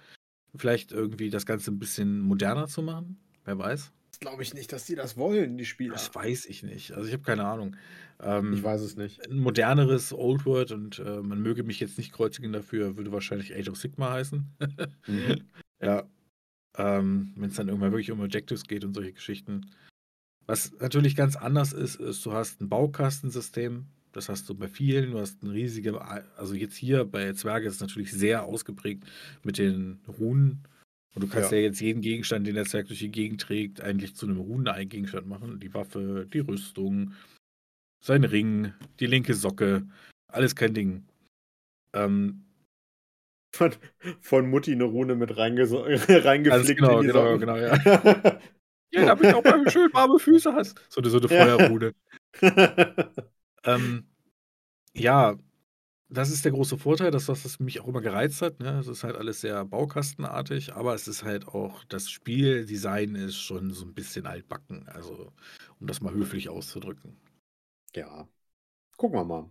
vielleicht 0.54 0.92
irgendwie 0.92 1.30
das 1.30 1.46
Ganze 1.46 1.70
ein 1.70 1.78
bisschen 1.78 2.20
moderner 2.20 2.66
zu 2.66 2.82
machen. 2.82 3.20
Wer 3.44 3.58
weiß 3.58 3.92
glaube 4.20 4.42
ich 4.42 4.54
nicht, 4.54 4.72
dass 4.72 4.84
die 4.84 4.94
das 4.94 5.16
wollen, 5.16 5.58
die 5.58 5.64
Spieler. 5.64 5.94
Das 5.94 6.14
weiß 6.14 6.46
ich 6.46 6.62
nicht. 6.62 6.92
Also 6.92 7.06
ich 7.06 7.12
habe 7.12 7.22
keine 7.22 7.44
Ahnung. 7.44 7.76
Ähm, 8.20 8.52
ich 8.52 8.62
weiß 8.62 8.80
es 8.80 8.96
nicht. 8.96 9.28
Ein 9.28 9.38
moderneres 9.38 10.12
Old 10.12 10.44
World 10.44 10.72
und 10.72 10.98
äh, 10.98 11.20
man 11.22 11.40
möge 11.40 11.62
mich 11.62 11.80
jetzt 11.80 11.98
nicht 11.98 12.12
kreuzigen 12.12 12.52
dafür, 12.52 12.96
würde 12.96 13.12
wahrscheinlich 13.12 13.54
Age 13.54 13.68
of 13.68 13.76
Sigma 13.76 14.12
heißen. 14.12 14.46
mhm. 15.06 15.42
Ja. 15.80 16.04
Ähm, 16.76 17.32
Wenn 17.36 17.50
es 17.50 17.56
dann 17.56 17.68
irgendwann 17.68 17.92
wirklich 17.92 18.10
um 18.10 18.20
Objectives 18.20 18.64
geht 18.64 18.84
und 18.84 18.94
solche 18.94 19.12
Geschichten. 19.12 19.70
Was 20.46 20.72
natürlich 20.80 21.14
ganz 21.14 21.36
anders 21.36 21.72
ist, 21.72 21.96
ist, 21.96 22.24
du 22.24 22.32
hast 22.32 22.60
ein 22.60 22.68
Baukastensystem. 22.68 23.86
Das 24.12 24.28
hast 24.28 24.48
du 24.48 24.54
bei 24.54 24.66
vielen. 24.66 25.12
Du 25.12 25.18
hast 25.18 25.42
ein 25.42 25.50
riesiges, 25.50 25.94
also 26.36 26.54
jetzt 26.54 26.76
hier 26.76 27.04
bei 27.04 27.32
Zwerge 27.34 27.68
ist 27.68 27.74
es 27.74 27.80
natürlich 27.80 28.12
sehr 28.12 28.44
ausgeprägt 28.44 29.04
mit 29.44 29.58
den 29.58 30.00
Runen. 30.08 30.64
Und 31.14 31.22
du 31.22 31.28
kannst 31.28 31.50
ja. 31.50 31.58
ja 31.58 31.64
jetzt 31.64 31.80
jeden 31.80 32.02
Gegenstand, 32.02 32.46
den 32.46 32.54
der 32.54 32.64
Zwerg 32.64 32.86
durch 32.86 33.00
die 33.00 33.10
Gegend 33.10 33.40
trägt, 33.40 33.80
eigentlich 33.80 34.14
zu 34.14 34.26
einem 34.26 34.38
Rune-Gegenstand 34.38 35.26
machen. 35.26 35.58
Die 35.60 35.72
Waffe, 35.74 36.28
die 36.32 36.40
Rüstung, 36.40 37.14
sein 38.00 38.24
Ring, 38.24 38.72
die 39.00 39.06
linke 39.06 39.34
Socke, 39.34 39.86
alles 40.28 40.54
kein 40.54 40.74
Ding. 40.74 41.06
Ähm, 41.92 42.44
von, 43.54 43.72
von 44.20 44.50
Mutti 44.50 44.72
eine 44.72 44.84
Rune 44.84 45.14
mit 45.14 45.36
reingeflickt. 45.36 46.78
Genau, 46.78 47.00
genau, 47.00 47.38
genau, 47.38 47.56
ja. 47.56 47.76
ja, 48.92 49.06
damit 49.06 49.24
du 49.24 49.36
auch 49.36 49.44
mal 49.44 49.70
schön 49.70 49.92
warme 49.92 50.18
Füße 50.18 50.52
hast. 50.52 50.80
So 50.88 51.00
eine, 51.00 51.10
so 51.10 51.18
eine 51.18 51.28
Feuerrune. 51.28 51.94
ähm, 53.64 54.06
ja, 54.94 55.38
das 56.10 56.30
ist 56.30 56.44
der 56.44 56.52
große 56.52 56.78
Vorteil, 56.78 57.10
dass 57.10 57.26
das, 57.26 57.42
das 57.42 57.60
mich 57.60 57.80
auch 57.80 57.88
immer 57.88 58.00
gereizt 58.00 58.40
hat. 58.40 58.60
Ne? 58.60 58.78
Es 58.78 58.86
ist 58.86 59.04
halt 59.04 59.16
alles 59.16 59.40
sehr 59.40 59.64
baukastenartig, 59.64 60.74
aber 60.74 60.94
es 60.94 61.06
ist 61.06 61.22
halt 61.22 61.46
auch, 61.48 61.84
das 61.84 62.10
Spieldesign 62.10 63.14
ist 63.14 63.36
schon 63.36 63.70
so 63.72 63.84
ein 63.84 63.94
bisschen 63.94 64.26
altbacken. 64.26 64.88
Also, 64.88 65.32
um 65.80 65.86
das 65.86 66.00
mal 66.00 66.14
höflich 66.14 66.48
auszudrücken. 66.48 67.16
Ja, 67.94 68.26
gucken 68.96 69.18
wir 69.18 69.24
mal. 69.24 69.50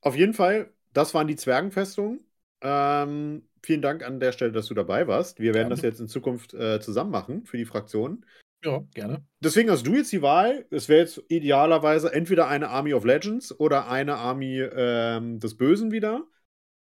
Auf 0.00 0.16
jeden 0.16 0.34
Fall, 0.34 0.72
das 0.92 1.12
waren 1.12 1.28
die 1.28 1.36
Zwergenfestungen. 1.36 2.20
Ähm, 2.62 3.46
vielen 3.62 3.82
Dank 3.82 4.04
an 4.04 4.20
der 4.20 4.32
Stelle, 4.32 4.52
dass 4.52 4.66
du 4.66 4.74
dabei 4.74 5.06
warst. 5.06 5.38
Wir 5.38 5.52
werden 5.52 5.68
ja. 5.68 5.74
das 5.74 5.82
jetzt 5.82 6.00
in 6.00 6.08
Zukunft 6.08 6.54
äh, 6.54 6.80
zusammen 6.80 7.10
machen 7.10 7.44
für 7.44 7.58
die 7.58 7.64
Fraktion. 7.66 8.24
Ja, 8.64 8.84
gerne. 8.94 9.24
Deswegen 9.40 9.70
hast 9.70 9.86
du 9.86 9.94
jetzt 9.94 10.12
die 10.12 10.22
Wahl. 10.22 10.66
Es 10.70 10.88
wäre 10.88 11.00
jetzt 11.00 11.22
idealerweise 11.28 12.12
entweder 12.12 12.46
eine 12.48 12.68
Army 12.68 12.94
of 12.94 13.04
Legends 13.04 13.58
oder 13.58 13.88
eine 13.88 14.16
Army 14.16 14.60
ähm, 14.60 15.40
des 15.40 15.56
Bösen 15.56 15.90
wieder. 15.90 16.24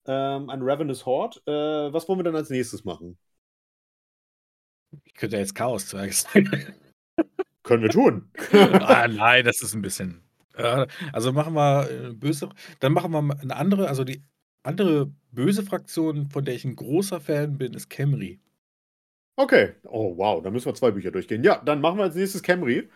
Ähm, 0.08 0.50
ein 0.50 0.62
Ravenous 0.62 1.06
Horde. 1.06 1.40
Äh, 1.46 1.94
was 1.94 2.08
wollen 2.08 2.20
wir 2.20 2.24
dann 2.24 2.36
als 2.36 2.50
nächstes 2.50 2.86
machen? 2.86 3.18
Ich 5.04 5.14
könnte 5.16 5.38
jetzt 5.38 5.56
Chaos 5.56 5.88
zeigen. 5.88 6.14
Können 7.64 7.84
wir 7.84 7.90
tun. 7.90 8.30
ah, 8.54 9.08
nein, 9.08 9.44
das 9.44 9.62
ist 9.62 9.74
ein 9.74 9.82
bisschen. 9.82 10.24
Äh, 10.54 10.88
also 11.12 11.34
machen 11.34 11.56
wir 11.56 11.90
äh, 11.90 12.14
böse. 12.14 12.50
Dann 12.80 12.94
machen 12.94 13.12
wir 13.12 13.40
eine 13.42 13.56
andere, 13.56 13.88
also 13.90 14.04
die 14.04 14.24
andere 14.64 15.12
böse 15.32 15.64
Fraktion, 15.64 16.30
von 16.30 16.46
der 16.46 16.56
ich 16.56 16.64
ein 16.64 16.76
großer 16.76 17.20
Fan 17.20 17.58
bin, 17.58 17.74
ist 17.74 17.90
Camry. 17.90 18.40
Okay. 19.36 19.74
Oh, 19.84 20.18
wow. 20.18 20.42
Dann 20.42 20.54
müssen 20.54 20.68
wir 20.68 20.76
zwei 20.76 20.92
Bücher 20.92 21.12
durchgehen. 21.12 21.44
Ja, 21.44 21.62
dann 21.64 21.82
machen 21.82 21.98
wir 21.98 22.04
als 22.04 22.16
nächstes 22.16 22.44
Camry. 22.44 22.90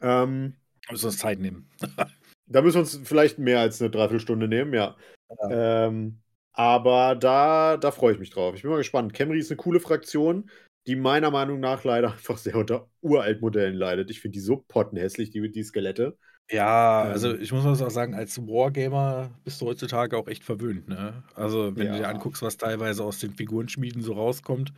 Ähm, 0.00 0.56
müssen 0.90 1.04
wir 1.04 1.08
uns 1.08 1.18
Zeit 1.18 1.40
nehmen. 1.40 1.68
da 2.46 2.62
müssen 2.62 2.76
wir 2.76 2.80
uns 2.80 3.00
vielleicht 3.04 3.38
mehr 3.38 3.60
als 3.60 3.80
eine 3.80 3.90
Dreiviertelstunde 3.90 4.48
nehmen, 4.48 4.74
ja. 4.74 4.96
ja. 5.28 5.86
Ähm, 5.86 6.20
aber 6.52 7.14
da, 7.14 7.76
da 7.76 7.90
freue 7.90 8.12
ich 8.12 8.18
mich 8.18 8.30
drauf. 8.30 8.54
Ich 8.54 8.62
bin 8.62 8.70
mal 8.70 8.78
gespannt. 8.78 9.14
Camry 9.14 9.38
ist 9.38 9.50
eine 9.50 9.56
coole 9.56 9.80
Fraktion, 9.80 10.50
die 10.86 10.96
meiner 10.96 11.30
Meinung 11.30 11.60
nach 11.60 11.84
leider 11.84 12.12
einfach 12.12 12.38
sehr 12.38 12.56
unter 12.56 12.88
Uraltmodellen 13.00 13.76
leidet. 13.76 14.10
Ich 14.10 14.20
finde 14.20 14.34
die 14.34 14.40
so 14.40 14.56
pottenhässlich, 14.56 15.30
die, 15.30 15.50
die 15.50 15.62
Skelette. 15.62 16.18
Ja, 16.50 17.06
ähm, 17.06 17.12
also 17.12 17.34
ich 17.34 17.52
muss 17.52 17.64
mal 17.64 17.90
sagen, 17.90 18.14
als 18.14 18.38
Wargamer 18.38 19.30
bist 19.44 19.60
du 19.60 19.66
heutzutage 19.66 20.16
auch 20.16 20.26
echt 20.26 20.42
verwöhnt, 20.42 20.88
ne? 20.88 21.22
Also, 21.34 21.76
wenn 21.76 21.86
ja. 21.86 21.92
du 21.92 21.98
dir 22.00 22.08
anguckst, 22.08 22.42
was 22.42 22.56
teilweise 22.56 23.04
aus 23.04 23.20
den 23.20 23.32
Figurenschmieden 23.32 24.02
so 24.02 24.14
rauskommt, 24.14 24.72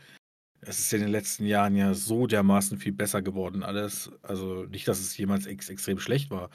es 0.65 0.79
ist 0.79 0.93
in 0.93 1.01
den 1.01 1.11
letzten 1.11 1.45
Jahren 1.45 1.75
ja 1.75 1.93
so 1.93 2.27
dermaßen 2.27 2.79
viel 2.79 2.93
besser 2.93 3.21
geworden 3.21 3.65
alles. 3.65 4.11
Also 4.23 4.65
nicht, 4.65 4.87
dass 4.87 5.01
es 5.01 5.17
jemals 5.17 5.47
ex 5.47 5.69
extrem 5.69 5.99
schlecht 5.99 6.31
war. 6.31 6.51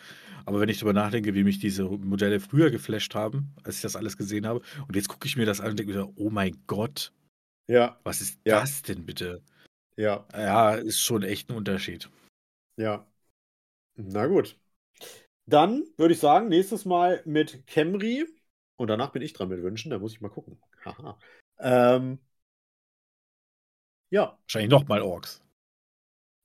Aber 0.46 0.62
wenn 0.62 0.70
ich 0.70 0.80
darüber 0.80 0.94
nachdenke, 0.94 1.34
wie 1.34 1.44
mich 1.44 1.60
diese 1.60 1.84
Modelle 1.84 2.40
früher 2.40 2.72
geflasht 2.72 3.16
haben, 3.16 3.54
als 3.64 3.76
ich 3.76 3.82
das 3.82 3.98
alles 3.98 4.18
gesehen 4.18 4.48
habe, 4.48 4.62
und 4.88 4.96
jetzt 4.96 5.10
gucke 5.10 5.28
ich 5.28 5.36
mir 5.36 5.46
das 5.46 5.60
an 5.60 5.72
und 5.72 5.80
denke 5.80 5.94
mir, 5.94 6.14
oh 6.16 6.30
mein 6.30 6.56
Gott, 6.68 7.12
ja. 7.68 8.00
was 8.04 8.22
ist 8.22 8.40
ja. 8.46 8.62
das 8.62 8.82
denn 8.82 9.06
bitte? 9.06 9.42
Ja. 9.98 10.26
Ja, 10.32 10.76
ist 10.76 11.02
schon 11.02 11.24
echt 11.24 11.50
ein 11.50 11.58
Unterschied. 11.58 12.10
Ja. 12.78 13.06
Na 13.96 14.28
gut. 14.28 14.58
Dann 15.48 15.84
würde 15.98 16.14
ich 16.14 16.20
sagen, 16.20 16.48
nächstes 16.48 16.86
Mal 16.86 17.22
mit 17.26 17.68
Camry 17.68 18.26
Und 18.78 18.88
danach 18.88 19.12
bin 19.12 19.22
ich 19.22 19.34
dran 19.34 19.50
mit 19.50 19.62
Wünschen, 19.62 19.92
da 19.92 20.00
muss 20.00 20.14
ich 20.14 20.22
mal 20.22 20.30
gucken. 20.30 20.62
Haha. 20.86 21.20
Ähm, 21.60 22.20
ja. 24.10 24.38
Wahrscheinlich 24.44 24.72
nochmal 24.72 25.02
Orks. 25.02 25.42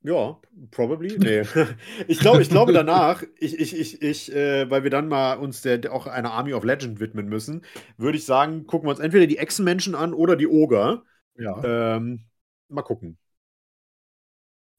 Ja, 0.03 0.41
probably. 0.71 1.17
Nee. 1.19 1.43
ich 2.09 2.19
glaube, 2.19 2.43
ich 2.43 2.49
glaube 2.49 2.73
danach, 2.73 3.23
ich, 3.39 3.59
ich, 3.59 3.79
ich, 3.79 4.03
ich, 4.03 4.35
äh, 4.35 4.69
weil 4.69 4.83
wir 4.83 4.91
dann 4.91 5.09
mal 5.09 5.35
uns 5.35 5.63
der, 5.63 5.93
auch 5.93 6.07
einer 6.07 6.33
Army 6.33 6.55
of 6.55 6.65
Legend 6.65 7.01
widmen 7.01 7.29
müssen, 7.29 7.65
würde 7.97 8.19
ich 8.19 8.25
sagen, 8.25 8.67
gucken 8.67 8.87
wir 8.87 8.91
uns 8.91 9.01
entweder 9.01 9.27
die 9.27 9.39
Echsenmenschen 9.39 9.95
an 9.95 10.13
oder 10.13 10.37
die 10.37 10.49
Oger. 10.49 11.05
Ja. 11.37 11.97
Ähm, 11.97 12.25
mal 12.69 12.83
gucken. 12.83 13.17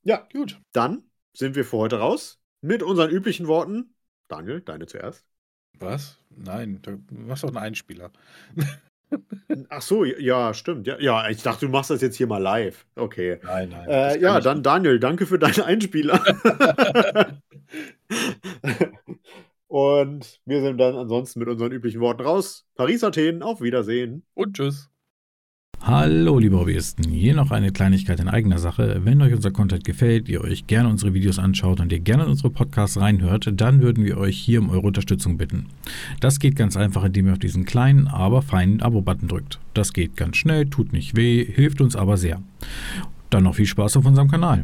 Ja, 0.04 0.28
gut. 0.34 0.60
Dann 0.74 1.04
sind 1.34 1.56
wir 1.56 1.64
für 1.64 1.78
heute 1.78 2.00
raus. 2.00 2.42
Mit 2.62 2.84
unseren 2.84 3.10
üblichen 3.10 3.48
Worten. 3.48 3.96
Daniel, 4.28 4.62
deine 4.62 4.86
zuerst. 4.86 5.26
Was? 5.80 6.18
Nein, 6.30 6.82
du 6.82 7.02
machst 7.10 7.44
doch 7.44 7.50
einen 7.50 7.58
Einspieler. 7.58 8.12
Ach 9.70 9.82
so, 9.82 10.04
ja, 10.04 10.54
stimmt. 10.54 10.88
Ja, 10.88 11.00
ja, 11.00 11.30
ich 11.30 11.42
dachte, 11.42 11.66
du 11.66 11.72
machst 11.72 11.90
das 11.90 12.02
jetzt 12.02 12.16
hier 12.16 12.28
mal 12.28 12.42
live. 12.42 12.86
Okay. 12.96 13.40
Nein, 13.44 13.70
nein. 13.70 13.90
Äh, 13.90 14.20
ja, 14.20 14.40
dann 14.40 14.64
Daniel, 14.64 15.00
danke 15.00 15.26
für 15.26 15.40
deinen 15.40 15.62
Einspieler. 15.62 16.24
Und 19.68 20.40
wir 20.46 20.62
sind 20.62 20.78
dann 20.78 20.96
ansonsten 20.96 21.40
mit 21.40 21.50
unseren 21.50 21.72
üblichen 21.72 22.00
Worten 22.00 22.22
raus. 22.22 22.68
Paris, 22.76 23.04
Athen, 23.04 23.42
auf 23.42 23.60
Wiedersehen. 23.62 24.24
Und 24.36 24.56
tschüss. 24.56 24.93
Hallo 25.86 26.40
liebe 26.40 26.58
Hobbyisten, 26.58 27.12
hier 27.12 27.36
noch 27.36 27.52
eine 27.52 27.74
Kleinigkeit 27.74 28.18
in 28.22 28.30
eigener 28.30 28.58
Sache. 28.58 29.02
Wenn 29.04 29.22
euch 29.22 29.34
unser 29.34 29.52
Content 29.52 29.84
gefällt, 29.84 30.30
ihr 30.30 30.40
euch 30.40 30.66
gerne 30.66 30.88
unsere 30.88 31.14
Videos 31.14 31.40
anschaut 31.40 31.82
und 31.82 31.92
ihr 31.92 32.00
gerne 32.00 32.24
in 32.24 32.30
unsere 32.30 32.52
Podcasts 32.52 32.98
reinhört, 32.98 33.52
dann 33.54 33.82
würden 33.82 34.06
wir 34.06 34.18
euch 34.18 34.38
hier 34.38 34.62
um 34.62 34.70
eure 34.70 34.88
Unterstützung 34.88 35.36
bitten. 35.36 35.66
Das 36.22 36.40
geht 36.40 36.56
ganz 36.56 36.78
einfach, 36.78 37.04
indem 37.04 37.28
ihr 37.28 37.34
auf 37.34 37.40
diesen 37.40 37.66
kleinen, 37.66 38.08
aber 38.08 38.42
feinen 38.42 38.82
Abo-Button 38.82 39.28
drückt. 39.28 39.60
Das 39.74 39.92
geht 39.92 40.16
ganz 40.16 40.38
schnell, 40.38 40.68
tut 40.68 40.94
nicht 40.94 41.18
weh, 41.18 41.44
hilft 41.44 41.82
uns 41.82 41.98
aber 41.98 42.16
sehr. 42.16 42.42
Dann 43.30 43.44
noch 43.44 43.56
viel 43.56 43.66
Spaß 43.66 43.98
auf 43.98 44.06
unserem 44.06 44.30
Kanal. 44.32 44.64